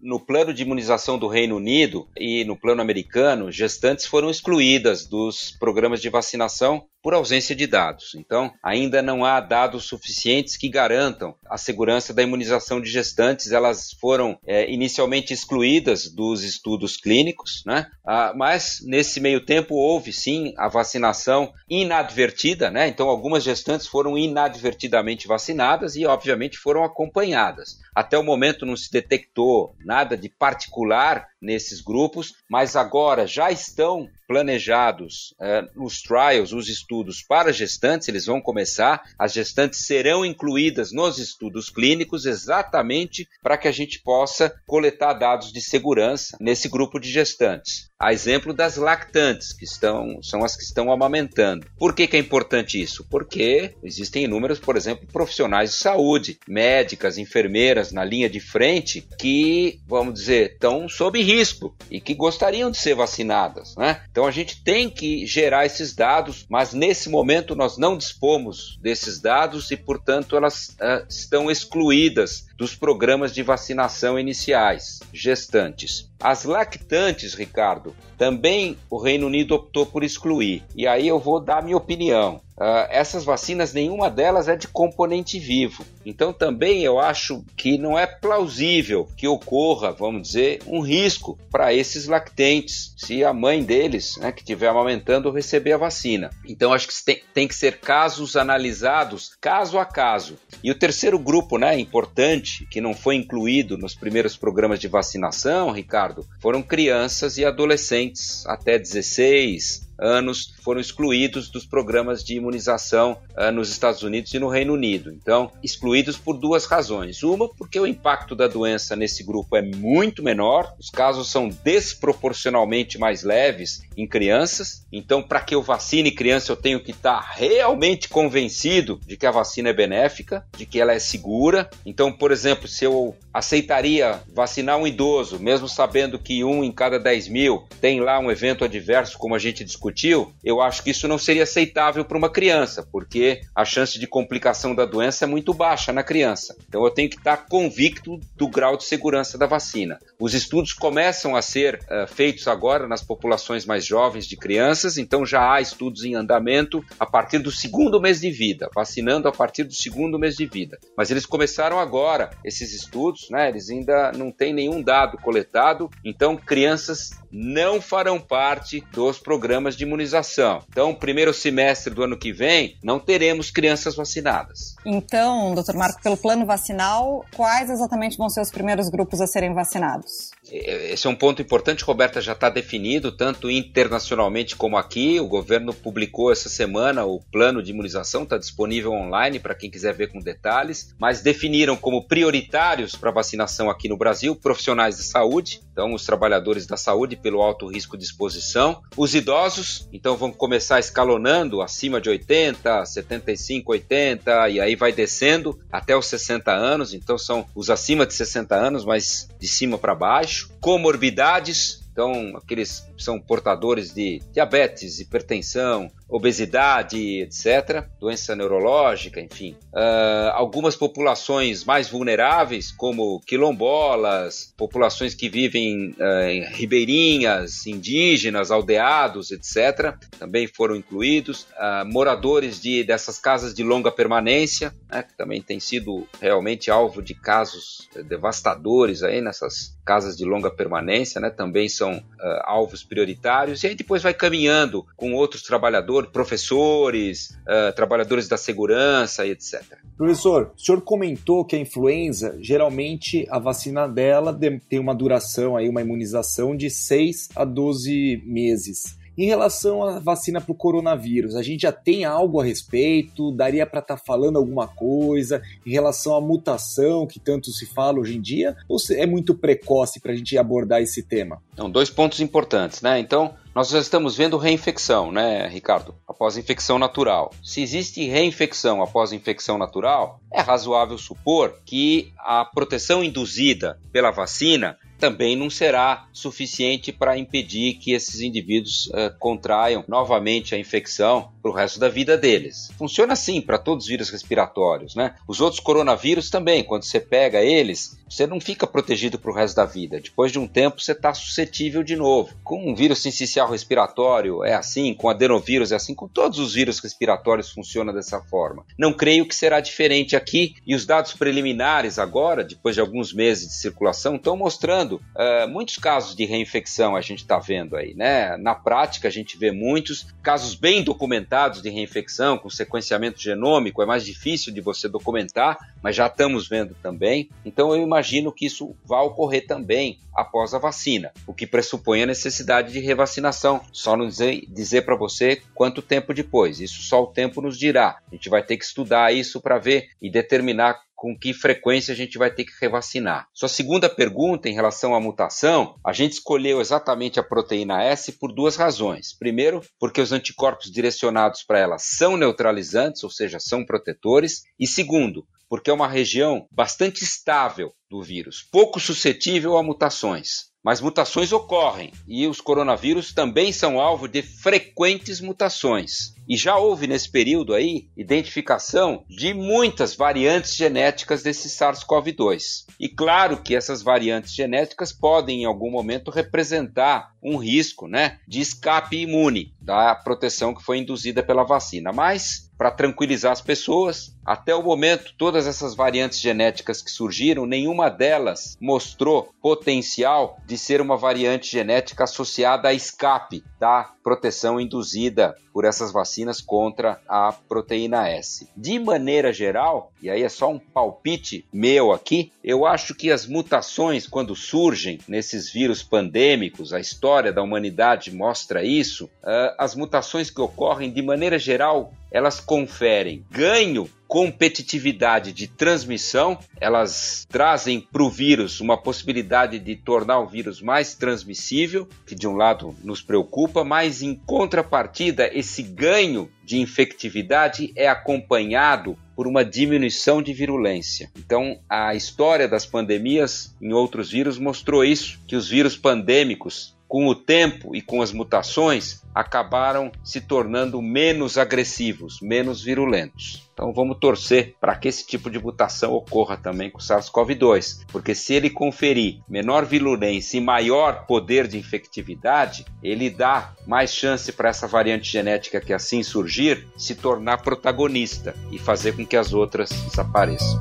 no 0.00 0.20
plano 0.20 0.52
de 0.52 0.62
imunização 0.62 1.18
do 1.18 1.28
Reino 1.28 1.56
Unido 1.56 2.08
e 2.18 2.44
no 2.44 2.58
plano 2.58 2.82
americano, 2.82 3.50
gestantes 3.50 4.04
foram 4.04 4.28
excluídas 4.28 5.06
dos 5.06 5.56
programas 5.58 6.02
de 6.02 6.10
vacinação 6.10 6.84
por 7.02 7.14
ausência 7.14 7.54
de 7.54 7.66
dados. 7.66 8.14
Então, 8.14 8.52
ainda 8.62 9.02
não 9.02 9.24
há 9.24 9.40
dados 9.40 9.84
suficientes 9.84 10.56
que 10.56 10.68
garantam 10.68 11.34
a 11.50 11.58
segurança 11.58 12.14
da 12.14 12.22
imunização 12.22 12.80
de 12.80 12.88
gestantes. 12.88 13.50
Elas 13.50 13.92
foram 14.00 14.38
é, 14.46 14.70
inicialmente 14.70 15.34
excluídas 15.34 16.08
dos 16.08 16.44
estudos 16.44 16.96
clínicos, 16.96 17.64
né? 17.66 17.88
Ah, 18.06 18.32
mas 18.36 18.80
nesse 18.84 19.18
meio 19.18 19.44
tempo 19.44 19.74
houve 19.74 20.12
sim 20.12 20.54
a 20.56 20.68
vacinação 20.68 21.52
inadvertida, 21.68 22.70
né? 22.70 22.86
Então, 22.86 23.08
algumas 23.08 23.42
gestantes 23.42 23.88
foram 23.88 24.16
inadvertidamente 24.16 25.26
vacinadas 25.26 25.96
e, 25.96 26.06
obviamente, 26.06 26.56
foram 26.56 26.84
acompanhadas. 26.84 27.80
Até 27.94 28.16
o 28.16 28.22
momento 28.22 28.64
não 28.64 28.76
se 28.76 28.90
detectou 28.90 29.74
nada 29.84 30.16
de 30.16 30.28
particular 30.28 31.26
nesses 31.40 31.80
grupos, 31.80 32.34
mas 32.48 32.76
agora 32.76 33.26
já 33.26 33.50
estão 33.50 34.08
planejados 34.28 35.34
é, 35.40 35.66
os 35.76 36.00
trials, 36.00 36.52
os 36.52 36.68
estudos 36.68 36.91
para 37.26 37.52
gestantes, 37.52 38.08
eles 38.08 38.26
vão 38.26 38.40
começar, 38.40 39.02
as 39.18 39.32
gestantes 39.32 39.86
serão 39.86 40.24
incluídas 40.24 40.92
nos 40.92 41.18
estudos 41.18 41.70
clínicos 41.70 42.26
exatamente 42.26 43.28
para 43.42 43.56
que 43.56 43.68
a 43.68 43.72
gente 43.72 44.00
possa 44.02 44.54
coletar 44.66 45.14
dados 45.14 45.52
de 45.52 45.60
segurança 45.60 46.36
nesse 46.40 46.68
grupo 46.68 46.98
de 46.98 47.10
gestantes. 47.10 47.91
A 48.02 48.12
exemplo 48.12 48.52
das 48.52 48.76
lactantes, 48.76 49.52
que 49.52 49.64
estão, 49.64 50.20
são 50.24 50.42
as 50.42 50.56
que 50.56 50.64
estão 50.64 50.90
amamentando. 50.90 51.64
Por 51.78 51.94
que, 51.94 52.08
que 52.08 52.16
é 52.16 52.18
importante 52.18 52.82
isso? 52.82 53.06
Porque 53.08 53.76
existem 53.80 54.24
inúmeros, 54.24 54.58
por 54.58 54.76
exemplo, 54.76 55.06
profissionais 55.06 55.70
de 55.70 55.76
saúde, 55.76 56.36
médicas, 56.48 57.16
enfermeiras 57.16 57.92
na 57.92 58.04
linha 58.04 58.28
de 58.28 58.40
frente, 58.40 59.06
que, 59.16 59.78
vamos 59.86 60.14
dizer, 60.14 60.54
estão 60.54 60.88
sob 60.88 61.22
risco 61.22 61.76
e 61.88 62.00
que 62.00 62.12
gostariam 62.12 62.72
de 62.72 62.78
ser 62.78 62.96
vacinadas. 62.96 63.76
Né? 63.76 64.02
Então 64.10 64.26
a 64.26 64.32
gente 64.32 64.64
tem 64.64 64.90
que 64.90 65.24
gerar 65.24 65.64
esses 65.64 65.94
dados, 65.94 66.44
mas 66.48 66.72
nesse 66.72 67.08
momento 67.08 67.54
nós 67.54 67.78
não 67.78 67.96
dispomos 67.96 68.80
desses 68.82 69.20
dados 69.20 69.70
e, 69.70 69.76
portanto, 69.76 70.36
elas 70.36 70.70
uh, 70.70 71.06
estão 71.08 71.48
excluídas 71.48 72.46
dos 72.62 72.76
programas 72.76 73.34
de 73.34 73.42
vacinação 73.42 74.16
iniciais, 74.16 75.00
gestantes. 75.12 76.08
As 76.20 76.44
lactantes, 76.44 77.34
Ricardo, 77.34 77.92
também 78.16 78.78
o 78.88 78.98
Reino 78.98 79.26
Unido 79.26 79.56
optou 79.56 79.84
por 79.84 80.04
excluir. 80.04 80.62
E 80.76 80.86
aí 80.86 81.08
eu 81.08 81.18
vou 81.18 81.40
dar 81.40 81.60
minha 81.60 81.76
opinião. 81.76 82.40
Uh, 82.56 82.86
essas 82.90 83.24
vacinas, 83.24 83.72
nenhuma 83.72 84.10
delas 84.10 84.46
é 84.46 84.56
de 84.56 84.68
componente 84.68 85.38
vivo. 85.38 85.84
Então 86.04 86.32
também 86.32 86.82
eu 86.82 86.98
acho 86.98 87.44
que 87.56 87.78
não 87.78 87.98
é 87.98 88.06
plausível 88.06 89.08
que 89.16 89.26
ocorra, 89.26 89.92
vamos 89.92 90.22
dizer, 90.22 90.60
um 90.66 90.80
risco 90.80 91.38
para 91.50 91.72
esses 91.72 92.06
lactentes, 92.06 92.94
se 92.96 93.24
a 93.24 93.32
mãe 93.32 93.62
deles, 93.62 94.16
né, 94.18 94.32
que 94.32 94.42
estiver 94.42 94.68
amamentando, 94.68 95.30
receber 95.30 95.72
a 95.72 95.78
vacina. 95.78 96.30
Então 96.46 96.72
acho 96.72 96.88
que 96.88 97.04
tem, 97.04 97.22
tem 97.32 97.48
que 97.48 97.54
ser 97.54 97.78
casos 97.80 98.36
analisados 98.36 99.32
caso 99.40 99.78
a 99.78 99.84
caso. 99.84 100.38
E 100.62 100.70
o 100.70 100.78
terceiro 100.78 101.18
grupo, 101.18 101.58
né, 101.58 101.78
importante, 101.78 102.66
que 102.70 102.80
não 102.80 102.94
foi 102.94 103.16
incluído 103.16 103.78
nos 103.78 103.94
primeiros 103.94 104.36
programas 104.36 104.78
de 104.78 104.88
vacinação, 104.88 105.70
Ricardo, 105.70 106.26
foram 106.40 106.62
crianças 106.62 107.38
e 107.38 107.44
adolescentes 107.44 108.44
até 108.46 108.78
16, 108.78 109.91
anos 110.02 110.54
foram 110.62 110.80
excluídos 110.80 111.48
dos 111.48 111.64
programas 111.64 112.24
de 112.24 112.34
imunização 112.34 113.16
uh, 113.36 113.52
nos 113.52 113.70
Estados 113.70 114.02
Unidos 114.02 114.34
e 114.34 114.38
no 114.38 114.48
Reino 114.48 114.74
Unido. 114.74 115.12
Então, 115.12 115.50
excluídos 115.62 116.16
por 116.16 116.34
duas 116.34 116.66
razões. 116.66 117.22
Uma, 117.22 117.48
porque 117.48 117.78
o 117.78 117.86
impacto 117.86 118.34
da 118.34 118.48
doença 118.48 118.96
nesse 118.96 119.22
grupo 119.22 119.56
é 119.56 119.62
muito 119.62 120.22
menor, 120.22 120.74
os 120.78 120.90
casos 120.90 121.30
são 121.30 121.48
desproporcionalmente 121.48 122.98
mais 122.98 123.22
leves 123.22 123.82
em 123.96 124.06
crianças. 124.06 124.84
Então, 124.92 125.22
para 125.22 125.40
que 125.40 125.54
eu 125.54 125.62
vacine 125.62 126.10
criança, 126.10 126.52
eu 126.52 126.56
tenho 126.56 126.80
que 126.80 126.90
estar 126.90 127.20
tá 127.20 127.32
realmente 127.34 128.08
convencido 128.08 129.00
de 129.06 129.16
que 129.16 129.26
a 129.26 129.30
vacina 129.30 129.68
é 129.68 129.72
benéfica, 129.72 130.44
de 130.56 130.66
que 130.66 130.80
ela 130.80 130.92
é 130.92 130.98
segura. 130.98 131.70
Então, 131.86 132.12
por 132.12 132.32
exemplo, 132.32 132.66
se 132.66 132.84
eu 132.84 133.14
aceitaria 133.32 134.20
vacinar 134.34 134.76
um 134.78 134.86
idoso, 134.86 135.38
mesmo 135.38 135.68
sabendo 135.68 136.18
que 136.18 136.44
um 136.44 136.62
em 136.64 136.72
cada 136.72 136.98
10 136.98 137.28
mil 137.28 137.64
tem 137.80 138.00
lá 138.00 138.18
um 138.18 138.30
evento 138.30 138.64
adverso, 138.64 139.16
como 139.16 139.34
a 139.34 139.38
gente 139.38 139.64
discutiu 139.64 139.91
discutiu, 139.92 140.32
eu 140.42 140.60
acho 140.60 140.82
que 140.82 140.90
isso 140.90 141.06
não 141.06 141.18
seria 141.18 141.42
aceitável 141.42 142.04
para 142.04 142.18
uma 142.18 142.30
criança, 142.30 142.86
porque 142.90 143.42
a 143.54 143.64
chance 143.64 143.98
de 143.98 144.06
complicação 144.06 144.74
da 144.74 144.84
doença 144.84 145.24
é 145.24 145.28
muito 145.28 145.52
baixa 145.52 145.92
na 145.92 146.02
criança. 146.02 146.56
Então 146.68 146.84
eu 146.84 146.90
tenho 146.90 147.08
que 147.08 147.16
estar 147.16 147.36
convicto 147.46 148.18
do 148.36 148.48
grau 148.48 148.76
de 148.76 148.84
segurança 148.84 149.36
da 149.36 149.46
vacina. 149.46 149.98
Os 150.18 150.34
estudos 150.34 150.72
começam 150.72 151.36
a 151.36 151.42
ser 151.42 151.76
uh, 151.84 152.06
feitos 152.06 152.48
agora 152.48 152.88
nas 152.88 153.02
populações 153.02 153.66
mais 153.66 153.84
jovens 153.84 154.26
de 154.26 154.36
crianças, 154.36 154.96
então 154.96 155.24
já 155.24 155.52
há 155.52 155.60
estudos 155.60 156.04
em 156.04 156.14
andamento 156.14 156.84
a 156.98 157.06
partir 157.06 157.38
do 157.38 157.50
segundo 157.50 158.00
mês 158.00 158.20
de 158.20 158.30
vida, 158.30 158.68
vacinando 158.74 159.28
a 159.28 159.32
partir 159.32 159.64
do 159.64 159.74
segundo 159.74 160.18
mês 160.18 160.36
de 160.36 160.46
vida. 160.46 160.78
Mas 160.96 161.10
eles 161.10 161.26
começaram 161.26 161.78
agora, 161.78 162.30
esses 162.44 162.72
estudos, 162.72 163.28
né? 163.30 163.48
Eles 163.48 163.68
ainda 163.68 164.12
não 164.12 164.30
têm 164.30 164.52
nenhum 164.52 164.82
dado 164.82 165.18
coletado, 165.18 165.90
então 166.04 166.36
crianças 166.36 167.10
não 167.32 167.80
farão 167.80 168.20
parte 168.20 168.84
dos 168.92 169.18
programas 169.18 169.74
de 169.74 169.84
imunização. 169.84 170.62
Então, 170.68 170.94
primeiro 170.94 171.32
semestre 171.32 171.94
do 171.94 172.02
ano 172.02 172.18
que 172.18 172.32
vem, 172.32 172.76
não 172.82 173.00
teremos 173.00 173.50
crianças 173.50 173.96
vacinadas. 173.96 174.76
Então, 174.84 175.54
doutor 175.54 175.74
Marco, 175.74 176.02
pelo 176.02 176.16
plano 176.16 176.44
vacinal, 176.44 177.24
quais 177.34 177.70
exatamente 177.70 178.18
vão 178.18 178.28
ser 178.28 178.40
os 178.40 178.50
primeiros 178.50 178.90
grupos 178.90 179.20
a 179.20 179.26
serem 179.26 179.54
vacinados? 179.54 180.30
Esse 180.50 181.06
é 181.06 181.10
um 181.10 181.14
ponto 181.14 181.40
importante, 181.40 181.84
Roberta, 181.84 182.20
já 182.20 182.32
está 182.32 182.50
definido, 182.50 183.10
tanto 183.10 183.50
internacionalmente 183.50 184.54
como 184.54 184.76
aqui. 184.76 185.18
O 185.18 185.26
governo 185.26 185.72
publicou 185.72 186.30
essa 186.30 186.48
semana 186.48 187.04
o 187.04 187.20
plano 187.32 187.62
de 187.62 187.70
imunização, 187.70 188.24
está 188.24 188.36
disponível 188.36 188.92
online 188.92 189.38
para 189.38 189.54
quem 189.54 189.70
quiser 189.70 189.94
ver 189.94 190.08
com 190.08 190.18
detalhes, 190.18 190.94
mas 190.98 191.22
definiram 191.22 191.76
como 191.76 192.06
prioritários 192.06 192.94
para 192.94 193.10
vacinação 193.10 193.70
aqui 193.70 193.88
no 193.88 193.96
Brasil 193.96 194.36
profissionais 194.36 194.96
de 194.96 195.04
saúde, 195.04 195.62
então 195.72 195.94
os 195.94 196.04
trabalhadores 196.04 196.66
da 196.66 196.76
saúde 196.76 197.16
pelo 197.22 197.40
alto 197.40 197.66
risco 197.66 197.96
de 197.96 198.04
exposição, 198.04 198.82
os 198.96 199.14
idosos, 199.14 199.88
então 199.92 200.16
vão 200.16 200.32
começar 200.32 200.80
escalonando 200.80 201.62
acima 201.62 202.00
de 202.00 202.10
80, 202.10 202.84
75, 202.84 203.72
80 203.72 204.48
e 204.48 204.60
aí 204.60 204.74
vai 204.74 204.92
descendo 204.92 205.58
até 205.70 205.96
os 205.96 206.06
60 206.06 206.50
anos, 206.52 206.92
então 206.92 207.16
são 207.16 207.46
os 207.54 207.70
acima 207.70 208.04
de 208.04 208.14
60 208.14 208.54
anos, 208.54 208.84
mas 208.84 209.28
de 209.38 209.48
cima 209.48 209.78
para 209.78 209.94
baixo. 209.94 210.50
Comorbidades, 210.60 211.82
então 211.92 212.36
aqueles 212.36 212.86
que 212.91 212.91
são 213.02 213.20
portadores 213.20 213.92
de 213.92 214.20
diabetes, 214.32 215.00
hipertensão, 215.00 215.90
obesidade, 216.12 217.22
etc., 217.22 217.86
doença 217.98 218.36
neurológica, 218.36 219.18
enfim. 219.18 219.56
Uh, 219.72 220.30
algumas 220.34 220.76
populações 220.76 221.64
mais 221.64 221.88
vulneráveis, 221.88 222.70
como 222.70 223.18
quilombolas, 223.20 224.52
populações 224.58 225.14
que 225.14 225.30
vivem 225.30 225.94
uh, 225.98 226.28
em 226.28 226.44
ribeirinhas, 226.44 227.66
indígenas, 227.66 228.50
aldeados, 228.50 229.30
etc., 229.30 229.96
também 230.18 230.46
foram 230.46 230.76
incluídos. 230.76 231.46
Uh, 231.52 231.90
moradores 231.90 232.60
de, 232.60 232.84
dessas 232.84 233.18
casas 233.18 233.54
de 233.54 233.64
longa 233.64 233.90
permanência, 233.90 234.74
né, 234.90 235.02
que 235.02 235.16
também 235.16 235.40
tem 235.40 235.58
sido 235.58 236.06
realmente 236.20 236.70
alvo 236.70 237.00
de 237.00 237.14
casos 237.14 237.88
devastadores 238.06 239.02
aí 239.02 239.22
nessas 239.22 239.78
casas 239.82 240.14
de 240.14 240.26
longa 240.26 240.50
permanência, 240.50 241.20
né, 241.20 241.30
também 241.30 241.68
são 241.68 242.02
alvos 242.44 242.84
prioritários. 242.92 243.62
E 243.62 243.68
aí 243.68 243.74
depois 243.74 244.02
vai 244.02 244.12
caminhando 244.12 244.86
com 244.94 245.14
outros 245.14 245.42
trabalhadores 245.42 246.10
professores, 246.10 247.30
uh, 247.48 247.74
trabalhadores 247.74 248.28
da 248.28 248.36
segurança 248.36 249.24
e 249.24 249.30
etc. 249.30 249.62
Professor, 249.96 250.52
o 250.54 250.60
senhor 250.60 250.82
comentou 250.82 251.42
que 251.42 251.56
a 251.56 251.58
influenza, 251.58 252.36
geralmente 252.38 253.26
a 253.30 253.38
vacina 253.38 253.88
dela 253.88 254.38
tem 254.68 254.78
uma 254.78 254.94
duração 254.94 255.56
aí, 255.56 255.70
uma 255.70 255.80
imunização 255.80 256.54
de 256.54 256.68
6 256.68 257.30
a 257.34 257.46
12 257.46 258.22
meses. 258.26 259.00
Em 259.16 259.26
relação 259.26 259.82
à 259.84 259.98
vacina 259.98 260.40
para 260.40 260.52
o 260.52 260.54
coronavírus, 260.54 261.36
a 261.36 261.42
gente 261.42 261.62
já 261.62 261.72
tem 261.72 262.04
algo 262.04 262.40
a 262.40 262.44
respeito? 262.44 263.30
Daria 263.32 263.66
para 263.66 263.80
estar 263.80 263.96
tá 263.96 264.02
falando 264.04 264.36
alguma 264.36 264.66
coisa 264.66 265.42
em 265.66 265.70
relação 265.70 266.14
à 266.14 266.20
mutação 266.20 267.06
que 267.06 267.20
tanto 267.20 267.50
se 267.50 267.66
fala 267.66 268.00
hoje 268.00 268.16
em 268.16 268.20
dia? 268.20 268.56
Ou 268.68 268.78
é 268.92 269.06
muito 269.06 269.34
precoce 269.34 270.00
para 270.00 270.12
a 270.12 270.16
gente 270.16 270.36
abordar 270.38 270.80
esse 270.80 271.02
tema? 271.02 271.42
Então, 271.52 271.70
dois 271.70 271.90
pontos 271.90 272.20
importantes, 272.20 272.80
né? 272.80 272.98
Então, 272.98 273.34
nós 273.54 273.68
já 273.68 273.78
estamos 273.78 274.16
vendo 274.16 274.38
reinfecção, 274.38 275.12
né, 275.12 275.46
Ricardo? 275.46 275.94
Após 276.08 276.38
infecção 276.38 276.78
natural. 276.78 277.34
Se 277.42 277.60
existe 277.60 278.06
reinfecção 278.08 278.82
após 278.82 279.12
infecção 279.12 279.58
natural, 279.58 280.20
é 280.32 280.40
razoável 280.40 280.96
supor 280.96 281.54
que 281.66 282.10
a 282.18 282.46
proteção 282.46 283.04
induzida 283.04 283.78
pela 283.92 284.10
vacina 284.10 284.78
também 285.02 285.34
não 285.34 285.50
será 285.50 286.06
suficiente 286.12 286.92
para 286.92 287.18
impedir 287.18 287.74
que 287.74 287.90
esses 287.90 288.20
indivíduos 288.20 288.86
uh, 288.86 289.12
contraiam 289.18 289.84
novamente 289.88 290.54
a 290.54 290.58
infecção 290.58 291.32
para 291.42 291.50
o 291.50 291.54
resto 291.54 291.80
da 291.80 291.88
vida 291.88 292.16
deles. 292.16 292.70
Funciona 292.78 293.14
assim 293.14 293.40
para 293.40 293.58
todos 293.58 293.86
os 293.86 293.90
vírus 293.90 294.10
respiratórios, 294.10 294.94
né? 294.94 295.16
Os 295.26 295.40
outros 295.40 295.58
coronavírus 295.58 296.30
também, 296.30 296.62
quando 296.62 296.84
você 296.84 297.00
pega 297.00 297.42
eles, 297.42 297.98
você 298.08 298.26
não 298.26 298.40
fica 298.40 298.66
protegido 298.66 299.18
para 299.18 299.30
o 299.30 299.34
resto 299.34 299.56
da 299.56 299.64
vida. 299.64 299.98
Depois 299.98 300.30
de 300.30 300.38
um 300.38 300.46
tempo, 300.46 300.80
você 300.80 300.92
está 300.92 301.12
suscetível 301.14 301.82
de 301.82 301.96
novo. 301.96 302.32
Com 302.44 302.70
um 302.70 302.74
vírus 302.74 303.00
sincicial 303.00 303.50
respiratório 303.50 304.44
é 304.44 304.54
assim, 304.54 304.94
com 304.94 305.08
adenovírus 305.08 305.72
é 305.72 305.76
assim, 305.76 305.94
com 305.94 306.06
todos 306.06 306.38
os 306.38 306.54
vírus 306.54 306.78
respiratórios 306.78 307.50
funciona 307.50 307.92
dessa 307.92 308.20
forma. 308.20 308.64
Não 308.78 308.92
creio 308.92 309.26
que 309.26 309.34
será 309.34 309.60
diferente 309.60 310.14
aqui 310.14 310.54
e 310.66 310.74
os 310.74 310.86
dados 310.86 311.14
preliminares 311.14 311.98
agora, 311.98 312.44
depois 312.44 312.74
de 312.74 312.80
alguns 312.80 313.12
meses 313.12 313.48
de 313.48 313.54
circulação, 313.54 314.16
estão 314.16 314.36
mostrando 314.36 314.91
uh, 314.96 315.48
muitos 315.48 315.76
casos 315.76 316.14
de 316.14 316.24
reinfecção 316.24 316.96
a 316.96 317.00
gente 317.00 317.20
está 317.20 317.38
vendo 317.38 317.76
aí, 317.76 317.94
né? 317.94 318.36
Na 318.36 318.54
prática, 318.54 319.08
a 319.08 319.10
gente 319.10 319.36
vê 319.36 319.50
muitos 319.50 320.06
casos 320.22 320.54
bem 320.54 320.82
documentados 320.82 321.62
de 321.62 321.70
reinfecção 321.70 322.38
com 322.38 322.50
sequenciamento 322.50 323.20
genômico, 323.20 323.82
é 323.82 323.86
mais 323.86 324.04
difícil 324.04 324.52
de 324.52 324.60
você 324.60 324.88
documentar, 324.88 325.58
mas 325.82 325.96
já 325.96 326.06
estamos 326.06 326.48
vendo 326.48 326.74
também. 326.82 327.28
Então 327.44 327.74
eu 327.74 327.82
imagino 327.82 328.32
que 328.32 328.46
isso 328.46 328.74
vai 328.84 329.00
ocorrer 329.00 329.46
também 329.46 329.98
após 330.14 330.52
a 330.52 330.58
vacina, 330.58 331.10
o 331.26 331.32
que 331.32 331.46
pressupõe 331.46 332.02
a 332.02 332.06
necessidade 332.06 332.72
de 332.72 332.80
revacinação. 332.80 333.62
Só 333.72 333.96
não 333.96 334.06
dizer, 334.06 334.44
dizer 334.48 334.82
para 334.82 334.96
você 334.96 335.40
quanto 335.54 335.82
tempo 335.82 336.12
depois, 336.12 336.60
isso 336.60 336.82
só 336.82 337.02
o 337.02 337.06
tempo 337.06 337.40
nos 337.40 337.58
dirá. 337.58 337.98
A 338.10 338.14
gente 338.14 338.28
vai 338.28 338.42
ter 338.42 338.56
que 338.56 338.64
estudar 338.64 339.12
isso 339.12 339.40
para 339.40 339.58
ver 339.58 339.88
e 340.00 340.10
determinar 340.10 340.80
com 341.02 341.18
que 341.18 341.34
frequência 341.34 341.90
a 341.90 341.96
gente 341.96 342.16
vai 342.16 342.32
ter 342.32 342.44
que 342.44 342.52
revacinar. 342.60 343.26
Sua 343.34 343.48
segunda 343.48 343.90
pergunta 343.90 344.48
em 344.48 344.54
relação 344.54 344.94
à 344.94 345.00
mutação, 345.00 345.74
a 345.84 345.92
gente 345.92 346.12
escolheu 346.12 346.60
exatamente 346.60 347.18
a 347.18 347.24
proteína 347.24 347.82
S 347.82 348.12
por 348.12 348.32
duas 348.32 348.54
razões. 348.54 349.12
Primeiro, 349.12 349.62
porque 349.80 350.00
os 350.00 350.12
anticorpos 350.12 350.70
direcionados 350.70 351.42
para 351.42 351.58
ela 351.58 351.76
são 351.76 352.16
neutralizantes, 352.16 353.02
ou 353.02 353.10
seja, 353.10 353.40
são 353.40 353.66
protetores. 353.66 354.44
E 354.60 354.64
segundo, 354.64 355.26
porque 355.48 355.70
é 355.70 355.74
uma 355.74 355.88
região 355.88 356.46
bastante 356.52 357.02
estável 357.02 357.72
do 357.90 358.00
vírus, 358.00 358.46
pouco 358.52 358.78
suscetível 358.78 359.56
a 359.56 359.62
mutações. 359.62 360.51
Mas 360.62 360.80
mutações 360.80 361.32
ocorrem 361.32 361.92
e 362.06 362.26
os 362.26 362.40
coronavírus 362.40 363.12
também 363.12 363.52
são 363.52 363.80
alvo 363.80 364.06
de 364.06 364.22
frequentes 364.22 365.20
mutações. 365.20 366.14
E 366.28 366.36
já 366.36 366.56
houve 366.56 366.86
nesse 366.86 367.10
período 367.10 367.52
aí 367.52 367.88
identificação 367.96 369.04
de 369.08 369.34
muitas 369.34 369.94
variantes 369.96 370.54
genéticas 370.54 371.22
desse 371.22 371.48
SARS-CoV-2. 371.48 372.66
E 372.78 372.88
claro 372.88 373.42
que 373.42 373.56
essas 373.56 373.82
variantes 373.82 374.32
genéticas 374.32 374.92
podem 374.92 375.42
em 375.42 375.44
algum 375.44 375.70
momento 375.70 376.10
representar 376.10 377.12
um 377.22 377.36
risco, 377.36 377.88
né, 377.88 378.18
de 378.26 378.40
escape 378.40 378.96
imune 378.96 379.54
da 379.60 379.94
proteção 379.94 380.54
que 380.54 380.62
foi 380.62 380.78
induzida 380.78 381.22
pela 381.22 381.44
vacina. 381.44 381.92
Mas 381.92 382.50
para 382.62 382.70
tranquilizar 382.70 383.32
as 383.32 383.40
pessoas. 383.40 384.16
Até 384.24 384.54
o 384.54 384.62
momento, 384.62 385.14
todas 385.18 385.46
essas 385.46 385.74
variantes 385.74 386.20
genéticas 386.20 386.80
que 386.80 386.90
surgiram, 386.90 387.44
nenhuma 387.44 387.90
delas 387.90 388.56
mostrou 388.60 389.32
potencial 389.42 390.38
de 390.46 390.56
ser 390.56 390.80
uma 390.80 390.96
variante 390.96 391.50
genética 391.50 392.04
associada 392.04 392.68
a 392.68 392.74
escape 392.74 393.44
da 393.58 393.90
proteção 394.02 394.60
induzida 394.60 395.36
por 395.52 395.64
essas 395.64 395.92
vacinas 395.92 396.40
contra 396.40 397.00
a 397.08 397.32
proteína 397.32 398.08
S. 398.08 398.48
De 398.56 398.78
maneira 398.78 399.32
geral, 399.32 399.92
e 400.00 400.08
aí 400.08 400.22
é 400.22 400.28
só 400.28 400.50
um 400.50 400.58
palpite 400.58 401.44
meu 401.52 401.92
aqui, 401.92 402.32
eu 402.42 402.64
acho 402.66 402.94
que 402.94 403.10
as 403.10 403.26
mutações, 403.26 404.06
quando 404.06 404.34
surgem 404.34 404.98
nesses 405.06 405.50
vírus 405.50 405.82
pandêmicos, 405.82 406.72
a 406.72 406.80
história 406.80 407.32
da 407.32 407.42
humanidade 407.42 408.14
mostra 408.14 408.64
isso, 408.64 409.06
uh, 409.06 409.54
as 409.58 409.74
mutações 409.74 410.30
que 410.30 410.40
ocorrem, 410.40 410.90
de 410.92 411.02
maneira 411.02 411.38
geral, 411.38 411.92
elas 412.10 412.40
conferem 412.40 413.24
ganho 413.30 413.88
competitividade 414.12 415.32
de 415.32 415.46
transmissão, 415.46 416.38
elas 416.60 417.26
trazem 417.30 417.80
para 417.80 418.02
o 418.02 418.10
vírus 418.10 418.60
uma 418.60 418.76
possibilidade 418.76 419.58
de 419.58 419.74
tornar 419.74 420.20
o 420.20 420.26
vírus 420.26 420.60
mais 420.60 420.94
transmissível, 420.94 421.88
que 422.06 422.14
de 422.14 422.28
um 422.28 422.36
lado 422.36 422.76
nos 422.84 423.00
preocupa, 423.00 423.64
mas 423.64 424.02
em 424.02 424.14
contrapartida, 424.14 425.30
esse 425.32 425.62
ganho 425.62 426.30
de 426.44 426.58
infectividade 426.58 427.72
é 427.74 427.88
acompanhado 427.88 428.98
por 429.16 429.26
uma 429.26 429.42
diminuição 429.42 430.20
de 430.20 430.34
virulência. 430.34 431.10
Então, 431.16 431.58
a 431.66 431.94
história 431.94 432.46
das 432.46 432.66
pandemias 432.66 433.56
em 433.62 433.72
outros 433.72 434.10
vírus 434.10 434.38
mostrou 434.38 434.84
isso, 434.84 435.20
que 435.26 435.36
os 435.36 435.48
vírus 435.48 435.74
pandêmicos 435.74 436.76
com 436.92 437.06
o 437.06 437.14
tempo 437.14 437.74
e 437.74 437.80
com 437.80 438.02
as 438.02 438.12
mutações, 438.12 439.00
acabaram 439.14 439.90
se 440.04 440.20
tornando 440.20 440.82
menos 440.82 441.38
agressivos, 441.38 442.20
menos 442.20 442.62
virulentos. 442.62 443.50
Então 443.62 443.72
vamos 443.72 443.98
torcer 443.98 444.56
para 444.60 444.74
que 444.74 444.88
esse 444.88 445.06
tipo 445.06 445.30
de 445.30 445.38
mutação 445.38 445.92
ocorra 445.92 446.36
também 446.36 446.68
com 446.68 446.78
o 446.78 446.82
SARS-CoV-2, 446.82 447.84
porque 447.92 448.12
se 448.12 448.34
ele 448.34 448.50
conferir 448.50 449.20
menor 449.28 449.64
virulência 449.64 450.36
e 450.36 450.40
maior 450.40 451.06
poder 451.06 451.46
de 451.46 451.58
infectividade, 451.58 452.66
ele 452.82 453.08
dá 453.08 453.52
mais 453.64 453.94
chance 453.94 454.32
para 454.32 454.48
essa 454.48 454.66
variante 454.66 455.08
genética 455.08 455.60
que 455.60 455.72
assim 455.72 456.02
surgir 456.02 456.66
se 456.76 456.96
tornar 456.96 457.38
protagonista 457.38 458.34
e 458.50 458.58
fazer 458.58 458.96
com 458.96 459.06
que 459.06 459.16
as 459.16 459.32
outras 459.32 459.70
desapareçam. 459.70 460.58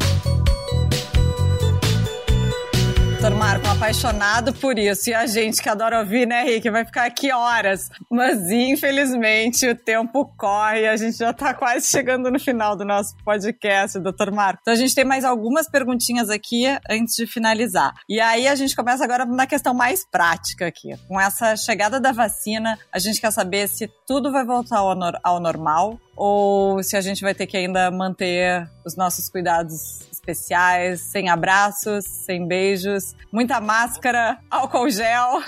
Doutor 3.21 3.37
Marco, 3.37 3.67
apaixonado 3.67 4.51
por 4.51 4.79
isso. 4.79 5.11
E 5.11 5.13
a 5.13 5.27
gente 5.27 5.61
que 5.61 5.69
adora 5.69 5.99
ouvir, 5.99 6.25
né, 6.25 6.41
Rick? 6.41 6.67
Vai 6.71 6.83
ficar 6.83 7.05
aqui 7.05 7.31
horas. 7.31 7.87
Mas 8.09 8.49
infelizmente 8.49 9.69
o 9.69 9.75
tempo 9.75 10.25
corre. 10.35 10.87
A 10.87 10.97
gente 10.97 11.19
já 11.19 11.31
tá 11.31 11.53
quase 11.53 11.85
chegando 11.85 12.31
no 12.31 12.39
final 12.39 12.75
do 12.75 12.83
nosso 12.83 13.15
podcast, 13.23 13.99
doutor 13.99 14.31
Marco. 14.31 14.61
Então 14.63 14.73
a 14.73 14.77
gente 14.77 14.95
tem 14.95 15.05
mais 15.05 15.23
algumas 15.23 15.69
perguntinhas 15.69 16.31
aqui 16.31 16.65
antes 16.89 17.15
de 17.15 17.27
finalizar. 17.27 17.93
E 18.09 18.19
aí 18.19 18.47
a 18.47 18.55
gente 18.55 18.75
começa 18.75 19.03
agora 19.03 19.23
na 19.23 19.45
questão 19.45 19.71
mais 19.71 20.03
prática 20.03 20.65
aqui. 20.65 20.95
Com 21.07 21.21
essa 21.21 21.55
chegada 21.55 21.99
da 21.99 22.11
vacina, 22.11 22.75
a 22.91 22.97
gente 22.97 23.21
quer 23.21 23.31
saber 23.31 23.67
se 23.67 23.87
tudo 24.07 24.31
vai 24.31 24.43
voltar 24.43 24.79
ao, 24.79 24.97
ao 25.21 25.39
normal 25.39 25.99
ou 26.15 26.81
se 26.81 26.97
a 26.97 27.01
gente 27.01 27.21
vai 27.21 27.35
ter 27.35 27.45
que 27.45 27.55
ainda 27.55 27.91
manter 27.91 28.67
os 28.83 28.95
nossos 28.95 29.29
cuidados 29.29 30.09
especiais, 30.21 31.01
sem 31.01 31.29
abraços, 31.29 32.05
sem 32.05 32.47
beijos, 32.47 33.15
muita 33.31 33.59
máscara, 33.59 34.37
álcool 34.49 34.89
gel. 34.89 35.41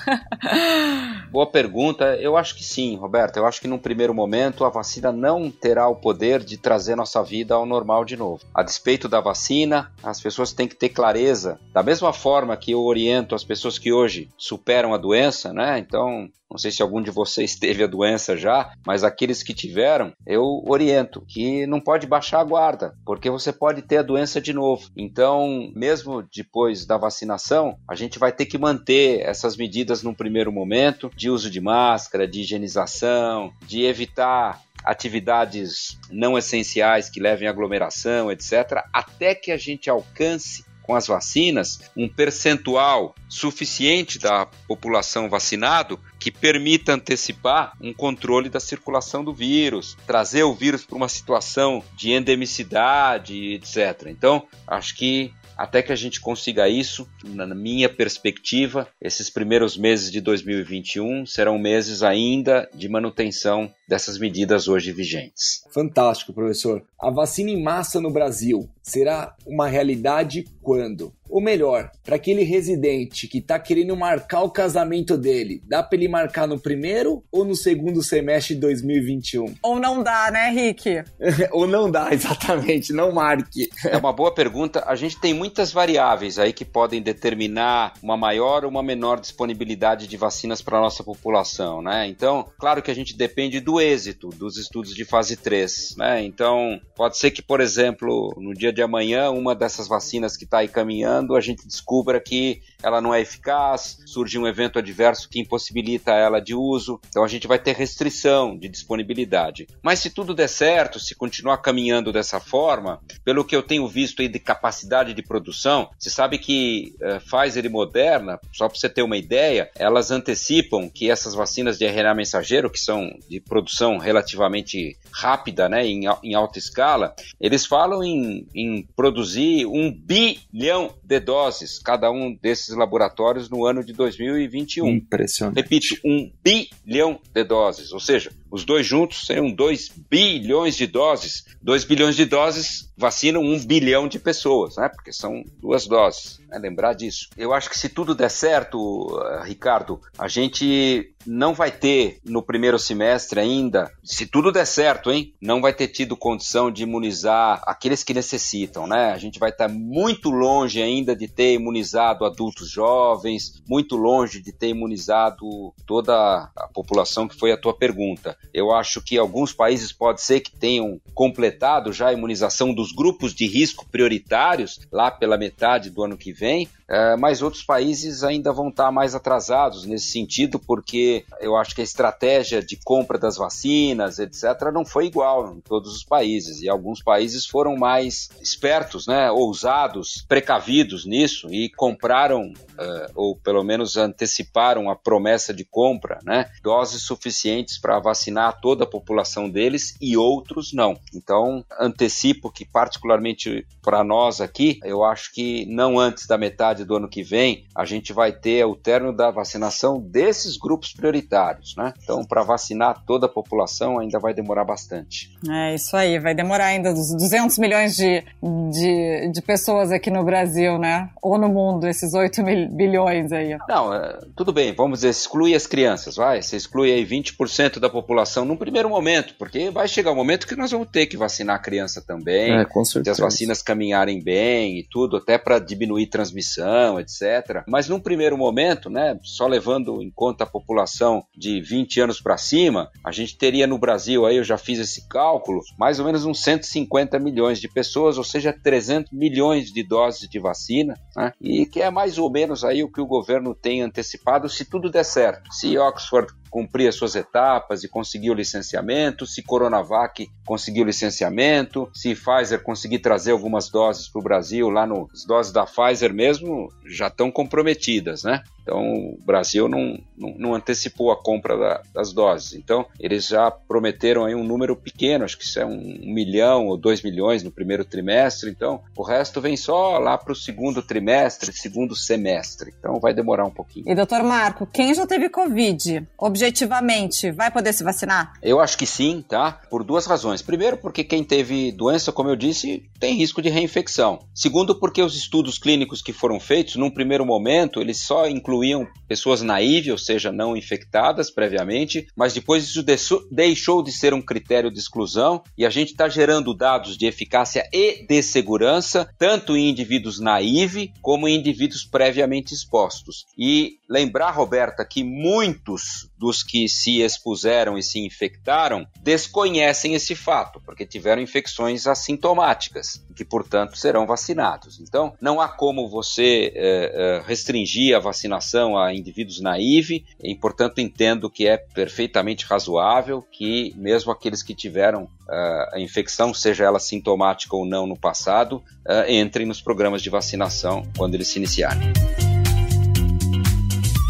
Boa 1.32 1.46
pergunta. 1.46 2.16
Eu 2.18 2.36
acho 2.36 2.56
que 2.56 2.64
sim, 2.64 2.96
Roberto. 2.96 3.38
Eu 3.38 3.46
acho 3.46 3.62
que 3.62 3.68
num 3.68 3.78
primeiro 3.78 4.14
momento 4.14 4.66
a 4.66 4.70
vacina 4.70 5.12
não 5.12 5.52
terá 5.52 5.88
o 5.88 5.96
poder 5.96 6.44
de 6.44 6.58
trazer 6.58 6.96
nossa 6.96 7.24
vida 7.24 7.54
ao 7.54 7.66
normal 7.66 8.04
de 8.04 8.18
novo. 8.18 8.44
A 8.54 8.64
despeito 8.64 9.08
da 9.08 9.22
vacina, 9.22 9.92
as 10.02 10.20
pessoas 10.20 10.52
têm 10.52 10.68
que 10.68 10.76
ter 10.76 10.90
clareza. 10.90 11.60
Da 11.72 11.84
mesma 11.84 12.12
forma 12.12 12.58
que 12.58 12.72
eu 12.72 12.82
oriento 12.82 13.36
as 13.36 13.44
pessoas 13.44 13.78
que 13.78 13.94
hoje 13.94 14.30
superam 14.38 14.94
a 14.94 14.98
doença, 14.98 15.54
né? 15.54 15.78
Então, 15.78 16.30
não 16.54 16.60
sei 16.60 16.70
se 16.70 16.84
algum 16.84 17.02
de 17.02 17.10
vocês 17.10 17.56
teve 17.58 17.84
a 17.84 17.88
doença 17.88 18.38
já, 18.38 18.72
mas 18.86 19.04
aqueles 19.04 19.42
que 19.42 19.54
tiveram, 19.56 20.14
eu 20.26 20.64
oriento 20.68 21.26
que 21.28 21.66
não 21.66 21.82
pode 21.82 22.06
baixar 22.06 22.40
a 22.40 22.44
guarda, 22.44 22.94
porque 23.04 23.30
você 23.30 23.52
pode 23.52 23.82
ter 23.82 23.98
a 23.98 24.04
doença 24.04 24.40
de 24.40 24.54
novo. 24.54 24.63
Então, 24.96 25.72
mesmo 25.76 26.24
depois 26.34 26.86
da 26.86 26.98
vacinação, 26.98 27.78
a 27.88 27.96
gente 27.96 28.20
vai 28.20 28.32
ter 28.32 28.46
que 28.46 28.58
manter 28.58 29.22
essas 29.22 29.58
medidas 29.58 30.04
num 30.04 30.14
primeiro 30.14 30.52
momento 30.52 31.12
de 31.16 31.30
uso 31.30 31.50
de 31.50 31.60
máscara, 31.60 32.28
de 32.28 32.42
higienização, 32.42 33.54
de 33.66 33.84
evitar 33.84 34.62
atividades 34.84 35.98
não 36.12 36.38
essenciais 36.38 37.10
que 37.10 37.20
levem 37.20 37.48
aglomeração, 37.48 38.32
etc., 38.32 38.84
até 38.94 39.34
que 39.34 39.52
a 39.52 39.58
gente 39.58 39.90
alcance 39.90 40.66
com 40.84 40.96
as 40.96 41.08
vacinas 41.08 41.80
um 41.96 42.08
percentual 42.08 43.16
suficiente 43.28 44.20
da 44.20 44.46
população 44.68 45.30
vacinado 45.30 46.00
que 46.20 46.30
permita 46.30 46.94
antecipar 46.94 47.74
um 47.82 47.94
controle 47.94 48.50
da 48.50 48.60
circulação 48.60 49.24
do 49.24 49.34
vírus, 49.34 49.98
trazer 50.06 50.44
o 50.44 50.54
vírus 50.54 50.86
para 50.86 50.96
uma 50.96 51.10
situação 51.10 51.84
de 51.96 52.12
endemicidade, 52.12 53.54
etc. 53.54 54.08
Então, 54.08 54.46
acho 54.68 54.96
que 54.96 55.34
até 55.64 55.82
que 55.82 55.94
a 55.94 55.96
gente 55.96 56.20
consiga 56.20 56.68
isso, 56.68 57.08
na 57.24 57.48
minha 57.56 57.88
perspectiva, 57.88 58.86
esses 59.02 59.30
primeiros 59.30 59.78
meses 59.78 60.12
de 60.12 60.20
2021 60.20 61.26
serão 61.26 61.58
meses 61.58 62.04
ainda 62.04 62.70
de 62.74 62.90
manutenção 62.90 63.74
dessas 63.88 64.18
medidas 64.18 64.68
hoje 64.68 64.92
vigentes. 64.92 65.64
Fantástico, 65.74 66.34
professor. 66.34 66.84
A 67.00 67.10
vacina 67.10 67.50
em 67.50 67.64
massa 67.64 68.02
no 68.02 68.12
Brasil 68.12 68.70
será 68.82 69.34
uma 69.46 69.66
realidade 69.66 70.44
quando? 70.62 71.14
Ou 71.34 71.42
melhor, 71.42 71.90
para 72.04 72.16
aquele 72.16 72.44
residente 72.44 73.28
que 73.28 73.40
está 73.40 73.58
querendo 73.58 73.98
marcar 73.98 74.44
o 74.44 74.52
casamento 74.52 75.18
dele, 75.18 75.64
dá 75.68 75.82
para 75.82 75.98
ele 75.98 76.08
marcar 76.08 76.48
no 76.48 76.60
primeiro 76.60 77.24
ou 77.32 77.44
no 77.44 77.56
segundo 77.56 78.04
semestre 78.04 78.54
de 78.54 78.62
2021? 78.62 79.56
Ou 79.64 79.80
não 79.80 80.04
dá, 80.04 80.30
né, 80.30 80.52
Rick? 80.52 81.04
ou 81.52 81.66
não 81.66 81.90
dá, 81.90 82.14
exatamente, 82.14 82.94
não 82.94 83.12
marque. 83.12 83.68
é 83.84 83.98
uma 83.98 84.14
boa 84.14 84.32
pergunta. 84.32 84.84
A 84.86 84.96
gente 84.96 85.20
tem 85.20 85.34
muitas 85.34 85.72
variáveis 85.72 86.38
aí 86.38 86.54
que 86.54 86.64
podem 86.64 87.02
determinar 87.02 87.94
uma 88.04 88.16
maior 88.16 88.64
ou 88.64 88.70
uma 88.70 88.84
menor 88.84 89.20
disponibilidade 89.20 90.08
de 90.08 90.18
vacinas 90.18 90.62
para 90.62 90.78
a 90.78 90.82
nossa 90.82 91.04
população, 91.04 91.82
né? 91.82 92.06
Então, 92.06 92.46
claro 92.60 92.84
que 92.84 92.92
a 92.92 92.94
gente 92.94 93.18
depende 93.18 93.60
do 93.60 93.82
êxito 93.82 94.30
dos 94.30 94.58
estudos 94.58 94.94
de 94.94 95.04
fase 95.04 95.36
3, 95.36 95.96
né? 95.98 96.24
Então, 96.24 96.80
pode 96.96 97.18
ser 97.18 97.32
que, 97.32 97.42
por 97.42 97.60
exemplo, 97.60 98.36
no 98.38 98.54
dia 98.54 98.72
de 98.72 98.84
amanhã, 98.84 99.32
uma 99.32 99.56
dessas 99.56 99.88
vacinas 99.88 100.38
que 100.38 100.44
está 100.44 100.60
aí 100.60 100.68
caminhando, 100.68 101.23
a 101.32 101.42
gente 101.42 101.66
descubra 101.66 102.20
que 102.20 102.62
ela 102.84 103.02
não 103.02 103.14
é 103.14 103.22
eficaz, 103.22 104.00
surge 104.06 104.38
um 104.38 104.48
evento 104.48 104.78
adverso 104.78 105.30
que 105.30 105.40
impossibilita 105.40 106.12
ela 106.12 106.40
de 106.40 106.54
uso, 106.54 107.00
então 107.08 107.24
a 107.24 107.28
gente 107.28 107.48
vai 107.48 107.58
ter 107.58 107.76
restrição 107.76 108.58
de 108.58 108.68
disponibilidade. 108.68 109.68
Mas 109.82 110.00
se 110.00 110.10
tudo 110.10 110.34
der 110.34 110.50
certo, 110.50 111.00
se 111.00 111.16
continuar 111.16 111.58
caminhando 111.58 112.12
dessa 112.12 112.40
forma, 112.40 113.00
pelo 113.24 113.46
que 113.46 113.56
eu 113.56 113.64
tenho 113.64 113.88
visto 113.88 114.22
aí 114.22 114.28
de 114.28 114.40
capacidade 114.40 115.14
de 115.14 115.24
produção, 115.24 115.90
você 115.98 116.10
sabe 116.10 116.38
que 116.38 116.96
uh, 117.02 117.20
Pfizer 117.20 117.66
e 117.66 117.70
Moderna, 117.70 118.40
só 118.52 118.68
para 118.68 118.78
você 118.78 118.90
ter 118.90 119.02
uma 119.02 119.18
ideia, 119.18 119.70
elas 119.76 120.12
antecipam 120.12 120.90
que 120.90 121.10
essas 121.10 121.34
vacinas 121.34 121.78
de 121.78 121.86
RNA 121.86 122.14
mensageiro, 122.14 122.70
que 122.70 122.80
são 122.80 123.10
de 123.30 123.40
produção 123.40 123.98
relativamente 123.98 124.98
rápida, 125.12 125.70
né, 125.70 125.86
em, 125.86 126.04
em 126.24 126.34
alta 126.34 126.60
escala, 126.60 127.16
eles 127.40 127.66
falam 127.66 128.04
em, 128.04 128.48
em 128.54 128.88
produzir 128.96 129.66
um 129.66 129.92
bilhão 129.92 130.94
de 131.04 131.20
doses 131.20 131.80
cada 131.80 132.12
um 132.12 132.34
desses 132.42 132.73
laboratórios 132.76 133.50
no 133.50 133.66
ano 133.66 133.84
de 133.84 133.94
2021. 133.94 134.88
Impressionante. 134.88 135.56
Repito, 135.56 135.96
um 136.06 136.32
bilhão 136.44 137.20
de 137.34 137.44
doses, 137.44 137.92
ou 137.92 138.00
seja, 138.00 138.32
os 138.54 138.64
dois 138.64 138.86
juntos 138.86 139.26
seriam 139.26 139.52
2 139.52 139.90
bilhões 140.08 140.76
de 140.76 140.86
doses. 140.86 141.44
2 141.60 141.86
bilhões 141.86 142.16
de 142.16 142.24
doses 142.24 142.88
vacinam 142.96 143.42
um 143.42 143.58
bilhão 143.66 144.08
de 144.08 144.20
pessoas, 144.20 144.78
né? 144.78 144.90
Porque 144.90 145.12
são 145.12 145.44
duas 145.60 145.88
doses, 145.88 146.40
né? 146.48 146.60
Lembrar 146.60 146.94
disso. 146.94 147.30
Eu 147.36 147.52
acho 147.52 147.68
que 147.68 147.80
se 147.80 147.90
tudo 147.90 148.14
der 148.14 148.30
certo, 148.30 149.20
eh, 149.26 149.44
Ricardo, 149.46 150.00
a 150.20 150.28
gente 150.28 151.12
não 151.26 151.54
vai 151.54 151.72
ter 151.72 152.20
no 152.24 152.44
primeiro 152.44 152.78
semestre 152.78 153.40
ainda, 153.40 153.92
se 154.04 154.28
tudo 154.28 154.52
der 154.52 154.68
certo, 154.68 155.12
hein? 155.12 155.34
Não 155.42 155.60
vai 155.60 155.74
ter 155.74 155.88
tido 155.88 156.16
condição 156.16 156.70
de 156.70 156.84
imunizar 156.84 157.62
aqueles 157.66 158.04
que 158.04 158.14
necessitam, 158.14 158.86
né? 158.86 159.12
A 159.14 159.18
gente 159.18 159.40
vai 159.40 159.50
estar 159.50 159.68
muito 159.68 160.30
longe 160.30 160.82
ainda 160.82 161.16
de 161.16 161.28
ter 161.28 161.54
imunizado 161.54 162.26
adultos 162.26 162.70
jovens, 162.70 163.64
muito 163.68 163.96
longe 163.96 164.42
de 164.42 164.52
ter 164.52 164.68
imunizado 164.68 165.74
toda 165.88 166.14
a 166.56 166.68
população 166.72 167.28
que 167.28 167.40
foi 167.40 167.52
a 167.52 167.58
tua 167.58 167.74
pergunta. 167.74 168.38
Eu 168.54 168.72
acho 168.72 169.02
que 169.02 169.18
alguns 169.18 169.54
países 169.54 169.92
pode 169.92 170.22
ser 170.22 170.40
que 170.40 170.56
tenham 170.56 171.00
completado 171.14 171.92
já 171.92 172.08
a 172.08 172.14
imunização 172.14 172.74
dos 172.74 172.92
grupos 172.92 173.34
de 173.34 173.48
risco 173.48 173.86
prioritários 173.90 174.80
lá 174.92 175.12
pela 175.12 175.38
metade 175.38 175.90
do 175.90 176.04
ano 176.04 176.18
que 176.18 176.32
vem, 176.32 176.70
é, 176.90 177.16
mas 177.16 177.42
outros 177.42 177.64
países 177.64 178.24
ainda 178.24 178.52
vão 178.52 178.70
estar 178.70 178.92
mais 178.92 179.16
atrasados 179.16 179.86
nesse 179.86 180.12
sentido, 180.12 180.60
porque 180.60 181.26
eu 181.40 181.56
acho 181.56 181.74
que 181.74 181.82
a 181.82 181.84
estratégia 181.84 182.62
de 182.62 182.78
compra 182.84 183.18
das 183.18 183.38
vacinas, 183.38 184.20
etc., 184.20 184.72
não 184.72 184.86
foi 184.86 185.08
igual 185.08 185.56
em 185.56 185.62
todos 185.62 185.96
os 185.96 186.04
países. 186.04 186.62
E 186.62 186.70
alguns 186.70 187.02
países 187.02 187.46
foram 187.46 187.76
mais 187.76 188.30
espertos, 188.42 189.08
né, 189.08 189.32
ousados, 189.32 190.24
precavidos 190.28 191.06
nisso 191.06 191.48
e 191.52 191.70
compraram, 191.70 192.52
uh, 192.52 193.12
ou 193.16 193.36
pelo 193.36 193.64
menos 193.64 193.98
anteciparam 193.98 194.90
a 194.90 194.96
promessa 194.96 195.54
de 195.54 195.64
compra, 195.64 196.20
né, 196.24 196.52
doses 196.62 197.02
suficientes 197.02 197.80
para 197.80 198.00
vacinar 198.00 198.33
toda 198.52 198.84
a 198.84 198.88
população 198.88 199.50
deles 199.50 199.96
e 200.02 200.18
outros 200.18 200.74
não. 200.74 200.98
Então, 201.14 201.64
antecipo 201.80 202.52
que, 202.52 202.66
particularmente 202.66 203.66
para 203.82 204.04
nós 204.04 204.42
aqui, 204.42 204.80
eu 204.84 205.04
acho 205.04 205.34
que 205.34 205.66
não 205.66 206.00
antes 206.00 206.26
da 206.26 206.38
metade 206.38 206.86
do 206.86 206.96
ano 206.96 207.10
que 207.10 207.24
vem, 207.24 207.66
a 207.76 207.86
gente 207.86 208.14
vai 208.14 208.32
ter 208.32 208.66
o 208.66 208.76
término 208.76 209.16
da 209.16 209.30
vacinação 209.32 210.00
desses 210.00 210.58
grupos 210.58 210.94
prioritários, 210.94 211.76
né? 211.76 211.94
Então, 212.02 212.24
para 212.24 212.44
vacinar 212.44 213.04
toda 213.06 213.26
a 213.26 213.30
população 213.30 214.00
ainda 214.00 214.20
vai 214.20 214.34
demorar 214.34 214.64
bastante. 214.64 215.32
É 215.50 215.76
isso 215.76 215.96
aí, 215.96 216.20
vai 216.20 216.34
demorar 216.34 216.66
ainda 216.66 216.94
dos 216.94 217.14
200 217.16 217.58
milhões 217.58 217.96
de, 217.96 218.24
de, 218.72 219.32
de 219.32 219.42
pessoas 219.42 219.92
aqui 219.92 220.10
no 220.10 220.24
Brasil, 220.24 220.78
né? 220.78 221.10
Ou 221.22 221.38
no 221.38 221.50
mundo, 221.50 221.88
esses 221.88 222.14
8 222.14 222.44
mil, 222.44 222.70
bilhões 222.70 223.32
aí. 223.32 223.58
Não, 223.68 223.94
é, 223.94 224.20
tudo 224.36 224.54
bem, 224.54 224.74
vamos 224.74 225.00
dizer, 225.00 225.10
exclui 225.10 225.54
as 225.54 225.68
crianças, 225.68 226.16
vai? 226.16 226.42
Você 226.42 226.56
exclui 226.56 226.92
aí 226.92 227.06
20% 227.06 227.80
da 227.80 227.90
população 227.90 228.13
num 228.46 228.58
primeiro 228.58 228.90
momento, 228.90 229.36
porque 229.38 229.70
vai 229.70 229.88
chegar 229.88 230.12
o 230.12 230.14
um 230.14 230.18
momento 230.18 230.48
que 230.48 230.56
nós 230.56 230.72
vamos 230.72 230.88
ter 230.92 231.06
que 231.06 231.18
vacinar 231.18 231.56
a 231.56 231.60
criança 231.60 232.02
também, 232.06 232.54
é, 232.54 232.66
com 232.66 232.84
certeza. 232.84 233.16
se 233.16 233.22
as 233.22 233.34
vacinas 233.34 233.62
caminharem 233.62 234.22
bem 234.22 234.80
e 234.80 234.84
tudo, 234.84 235.18
até 235.18 235.38
para 235.38 235.60
diminuir 235.60 236.08
transmissão 236.08 237.00
etc. 237.00 237.64
Mas 237.68 237.88
num 237.88 238.00
primeiro 238.00 238.38
momento, 238.38 238.90
né, 238.90 239.18
só 239.24 239.48
levando 239.48 240.02
em 240.02 240.12
conta 240.12 240.44
a 240.44 240.48
população 240.48 241.24
de 241.36 241.62
20 241.62 242.02
anos 242.02 242.22
para 242.22 242.38
cima, 242.38 242.90
a 243.04 243.12
gente 243.12 243.38
teria 243.38 243.68
no 243.68 243.78
Brasil, 243.78 244.26
aí 244.26 244.38
eu 244.38 244.44
já 244.44 244.58
fiz 244.58 244.80
esse 244.80 245.08
cálculo, 245.08 245.62
mais 245.78 246.00
ou 246.00 246.06
menos 246.06 246.26
uns 246.26 246.42
150 246.42 247.20
milhões 247.20 247.60
de 247.60 247.68
pessoas, 247.68 248.18
ou 248.18 248.24
seja, 248.24 248.54
300 248.54 249.12
milhões 249.12 249.72
de 249.72 249.84
doses 249.84 250.28
de 250.28 250.40
vacina, 250.40 250.96
né, 251.16 251.34
e 251.42 251.66
que 251.66 251.82
é 251.82 251.90
mais 251.90 252.18
ou 252.18 252.30
menos 252.30 252.64
aí 252.64 252.84
o 252.84 252.92
que 252.92 253.02
o 253.02 253.06
governo 253.06 253.56
tem 253.56 253.82
antecipado, 253.82 254.50
se 254.50 254.66
tudo 254.66 254.90
der 254.90 255.06
certo. 255.06 255.54
Se 255.54 255.78
Oxford 255.78 256.34
cumprir 256.54 256.88
as 256.88 256.94
suas 256.94 257.16
etapas 257.16 257.84
e 257.84 257.88
conseguir 257.88 258.30
o 258.30 258.36
licenciamento, 258.36 259.26
se 259.26 259.42
Coronavac 259.42 260.30
conseguir 260.46 260.84
o 260.84 260.86
licenciamento, 260.86 261.90
se 261.92 262.14
Pfizer 262.14 262.62
conseguir 262.62 263.00
trazer 263.00 263.32
algumas 263.32 263.72
doses 263.72 264.08
para 264.08 264.20
o 264.20 264.24
Brasil, 264.24 264.70
lá 264.70 264.86
no, 264.86 265.10
as 265.12 265.26
doses 265.26 265.52
da 265.52 265.66
Pfizer 265.66 266.14
mesmo 266.14 266.72
já 266.86 267.08
estão 267.08 267.32
comprometidas, 267.32 268.24
né? 268.24 268.44
Então, 268.64 268.82
o 268.82 269.20
Brasil 269.24 269.68
não, 269.68 270.00
não, 270.18 270.34
não 270.38 270.56
antecipou 270.56 271.12
a 271.12 271.22
compra 271.22 271.58
da, 271.58 271.82
das 271.94 272.14
doses. 272.14 272.54
Então, 272.54 272.86
eles 273.00 273.28
já 273.28 273.52
prometeram 273.52 274.26
aí 274.26 274.34
um 274.34 274.44
número 274.44 274.76
pequeno, 274.76 275.26
acho 275.26 275.38
que 275.38 275.44
isso 275.44 275.60
é 275.60 275.66
um, 275.66 276.00
um 276.04 276.14
milhão 276.14 276.68
ou 276.68 276.78
dois 276.78 277.02
milhões 277.02 277.44
no 277.44 277.52
primeiro 277.52 277.84
trimestre. 277.84 278.50
Então, 278.50 278.82
o 278.96 279.04
resto 279.04 279.42
vem 279.42 279.58
só 279.58 280.00
lá 280.00 280.18
para 280.18 280.32
o 280.32 280.36
segundo 280.36 280.82
trimestre, 280.82 281.52
segundo 281.52 281.96
semestre. 281.96 282.74
Então, 282.80 283.00
vai 283.00 283.14
demorar 283.14 283.46
um 283.46 283.52
pouquinho. 283.52 283.86
E, 283.88 283.94
doutor 283.94 284.24
Marco, 284.24 284.66
quem 284.66 284.94
já 284.94 285.06
teve 285.06 285.30
Covid, 285.30 286.08
objetivamente, 286.18 287.32
vai 287.32 287.52
poder 287.52 287.74
se 287.74 287.84
vacinar? 287.84 288.34
Eu 288.42 288.62
acho 288.62 288.78
que 288.78 288.86
sim, 288.86 289.24
tá? 289.28 289.60
Por 289.70 289.84
duas 289.84 290.06
razões. 290.06 290.42
Primeiro, 290.42 290.78
porque 290.78 291.04
quem 291.04 291.24
teve 291.24 291.72
doença, 291.72 292.14
como 292.14 292.30
eu 292.30 292.36
disse, 292.36 292.90
tem 292.98 293.16
risco 293.16 293.42
de 293.42 293.50
reinfecção. 293.50 294.20
Segundo, 294.34 294.80
porque 294.80 295.02
os 295.02 295.18
estudos 295.18 295.58
clínicos 295.58 296.02
que 296.02 296.14
foram 296.14 296.40
feitos, 296.40 296.78
num 296.78 296.90
primeiro 296.90 297.26
momento, 297.26 297.82
eles 297.82 298.00
só 298.00 298.28
incluem 298.28 298.53
incluíam 298.54 298.88
pessoas 299.08 299.42
naíves, 299.42 299.92
ou 299.92 299.98
seja, 299.98 300.32
não 300.32 300.56
infectadas 300.56 301.32
previamente, 301.32 302.08
mas 302.16 302.34
depois 302.34 302.64
isso 302.64 302.84
deixou 303.32 303.84
de 303.84 303.92
ser 303.92 304.14
um 304.14 304.22
critério 304.22 304.72
de 304.72 304.80
exclusão 304.80 305.44
e 305.58 305.66
a 305.66 305.70
gente 305.70 305.90
está 305.90 306.08
gerando 306.08 306.54
dados 306.54 306.98
de 306.98 307.06
eficácia 307.06 307.68
e 307.74 308.06
de 308.06 308.22
segurança, 308.22 309.10
tanto 309.18 309.58
em 309.58 309.70
indivíduos 309.70 310.20
naíves 310.20 310.90
como 311.02 311.28
em 311.28 311.36
indivíduos 311.36 311.84
previamente 311.84 312.54
expostos. 312.54 313.26
E 313.38 313.78
lembrar, 313.90 314.32
Roberta, 314.32 314.86
que 314.86 315.04
muitos 315.04 316.10
dos 316.24 316.42
que 316.42 316.70
se 316.70 317.02
expuseram 317.02 317.78
e 317.78 317.84
se 317.84 318.00
infectaram 318.00 318.88
desconhecem 319.02 319.94
esse 319.94 320.16
fato, 320.16 320.62
porque 320.66 320.86
tiveram 320.86 321.22
infecções 321.22 321.86
assintomáticas, 321.86 323.06
que 323.14 323.26
portanto 323.26 323.78
serão 323.78 324.08
vacinados. 324.08 324.80
Então, 324.80 325.14
não 325.20 325.42
há 325.42 325.50
como 325.50 325.90
você 325.90 326.54
é, 326.56 326.62
é, 326.64 327.24
restringir 327.28 327.94
a 327.94 328.00
vacinação 328.00 328.78
a 328.78 328.94
indivíduos 328.94 329.42
naivos, 329.42 329.74
e 330.22 330.34
portanto 330.36 330.80
entendo 330.80 331.30
que 331.30 331.46
é 331.46 331.58
perfeitamente 331.58 332.46
razoável 332.46 333.22
que 333.22 333.74
mesmo 333.76 334.10
aqueles 334.10 334.42
que 334.42 334.56
tiveram 334.56 335.04
uh, 335.04 335.74
a 335.74 335.80
infecção, 335.80 336.34
seja 336.34 336.64
ela 336.64 336.80
sintomática 336.80 337.56
ou 337.56 337.66
não 337.66 337.86
no 337.86 337.98
passado, 337.98 338.64
entrem 339.08 339.46
nos 339.46 339.62
programas 339.62 340.02
de 340.02 340.10
vacinação 340.10 340.84
quando 340.96 341.16
eles 341.16 341.28
se 341.28 341.40
iniciarem. 341.40 341.92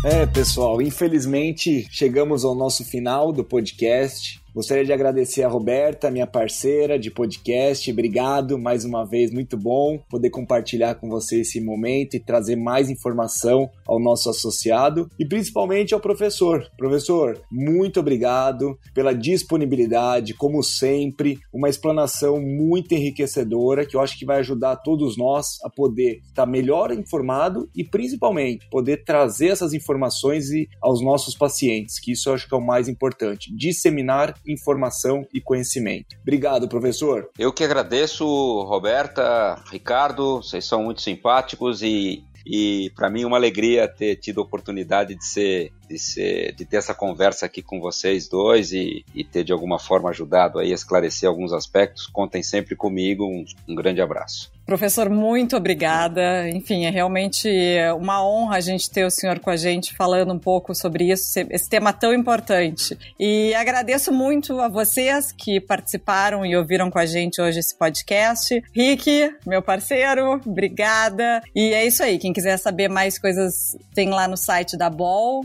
É, 0.04 0.26
pessoal, 0.26 0.82
infelizmente 0.82 1.88
chegamos 1.90 2.44
ao 2.44 2.54
nosso 2.54 2.84
final 2.84 3.32
do 3.32 3.42
podcast. 3.42 4.43
Gostaria 4.54 4.86
de 4.86 4.94
agradecer 4.94 5.42
a 5.42 5.48
Roberta, 5.48 6.12
minha 6.12 6.28
parceira 6.28 7.00
de 7.00 7.10
podcast. 7.10 7.92
Obrigado 7.92 8.56
mais 8.56 8.86
uma 8.86 9.04
vez, 9.04 9.32
muito 9.32 9.58
bom 9.58 9.98
poder 10.08 10.30
compartilhar 10.30 10.94
com 10.94 11.10
você 11.10 11.42
esse 11.42 11.60
momento 11.60 12.14
e 12.16 12.20
trazer 12.20 12.56
mais 12.56 12.88
informação 12.88 13.68
ao 13.88 14.00
nosso 14.00 14.30
associado 14.30 15.10
e 15.18 15.26
principalmente 15.26 15.96
ao 15.96 16.00
professor. 16.00 16.70
Professor, 16.78 17.42
muito 17.52 18.00
obrigado 18.00 18.78
pela 18.94 19.12
disponibilidade, 19.12 20.36
como 20.36 20.62
sempre, 20.62 21.40
uma 21.52 21.68
explanação 21.68 22.40
muito 22.40 22.94
enriquecedora 22.94 23.88
que 23.88 23.96
eu 23.96 24.02
acho 24.02 24.20
que 24.20 24.26
vai 24.26 24.38
ajudar 24.38 24.76
todos 24.76 25.18
nós 25.18 25.58
a 25.64 25.70
poder 25.70 26.22
estar 26.28 26.46
melhor 26.46 26.92
informado 26.92 27.68
e 27.76 27.84
principalmente 27.84 28.70
poder 28.70 29.04
trazer 29.04 29.48
essas 29.48 29.74
informações 29.74 30.46
aos 30.80 31.02
nossos 31.02 31.36
pacientes, 31.36 32.00
que 32.00 32.12
isso 32.12 32.30
eu 32.30 32.36
acho 32.36 32.48
que 32.48 32.54
é 32.54 32.58
o 32.58 32.64
mais 32.64 32.88
importante, 32.88 33.52
disseminar 33.56 34.36
informação 34.48 35.26
e 35.34 35.42
conhecimento. 35.42 36.16
Obrigado, 36.22 36.68
professor. 36.68 37.30
Eu 37.38 37.52
que 37.52 37.64
agradeço, 37.64 38.26
Roberta, 38.64 39.62
Ricardo, 39.72 40.38
vocês 40.38 40.66
são 40.66 40.84
muito 40.84 41.02
simpáticos 41.02 41.82
e 41.82 42.24
e 42.46 42.92
para 42.96 43.10
mim 43.10 43.26
uma 43.26 43.38
alegria 43.38 43.88
ter 43.88 44.18
tido 44.18 44.42
a 44.42 44.44
oportunidade 44.44 45.16
de 45.16 45.26
ser, 45.26 45.72
de 45.94 46.00
ser, 46.00 46.54
de 46.54 46.66
ter 46.66 46.78
essa 46.78 46.94
conversa 46.96 47.46
aqui 47.46 47.62
com 47.62 47.80
vocês 47.80 48.28
dois 48.28 48.72
e, 48.72 49.06
e 49.14 49.24
ter 49.24 49.44
de 49.44 49.54
alguma 49.54 49.78
forma 49.78 50.10
ajudado 50.10 50.58
aí 50.58 50.72
a 50.72 50.76
esclarecer 50.76 51.30
alguns 51.30 51.54
aspectos. 51.54 52.08
Contem 52.08 52.42
sempre 52.42 52.76
comigo. 52.76 53.26
Um, 53.26 53.46
um 53.70 53.76
grande 53.76 54.02
abraço. 54.02 54.52
Professor, 54.66 55.10
muito 55.10 55.58
obrigada. 55.58 56.50
Enfim, 56.50 56.86
é 56.86 56.90
realmente 56.90 57.50
uma 57.98 58.26
honra 58.26 58.56
a 58.56 58.62
gente 58.62 58.90
ter 58.90 59.06
o 59.06 59.12
senhor 59.12 59.40
com 59.40 59.50
a 59.50 59.58
gente 59.58 59.94
falando 59.94 60.34
um 60.34 60.40
pouco 60.40 60.74
sobre 60.74 61.12
isso, 61.12 61.38
esse 61.50 61.70
tema 61.70 61.92
tão 61.92 62.14
importante. 62.14 62.98
E 63.20 63.54
agradeço 63.56 64.12
muito 64.12 64.60
a 64.62 64.70
vocês 64.70 65.34
que 65.34 65.60
participaram 65.60 66.46
e 66.46 66.56
ouviram 66.56 66.90
com 66.90 66.98
a 66.98 67.06
gente 67.06 67.42
hoje 67.42 67.60
esse 67.60 67.78
podcast. 67.78 68.64
Rick, 68.74 69.36
meu 69.46 69.62
parceiro, 69.62 70.42
obrigada. 70.46 71.42
E 71.54 71.74
é 71.74 71.86
isso 71.86 72.02
aí. 72.02 72.18
Quem 72.18 72.32
quiser 72.32 72.58
saber 72.58 72.88
mais 72.88 73.20
coisas, 73.20 73.78
tem 73.94 74.10
lá 74.10 74.30
no 74.30 74.38
site 74.38 74.78
da 74.78 74.90
uh, 74.90 75.44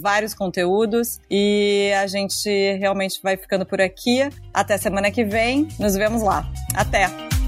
vários 0.00 0.34
conteúdos. 0.34 1.20
E 1.30 1.92
a 2.00 2.06
gente 2.06 2.48
realmente 2.78 3.20
vai 3.22 3.36
ficando 3.36 3.66
por 3.66 3.80
aqui. 3.80 4.28
Até 4.52 4.78
semana 4.78 5.10
que 5.10 5.24
vem. 5.24 5.68
Nos 5.78 5.94
vemos 5.94 6.22
lá. 6.22 6.46
Até! 6.74 7.41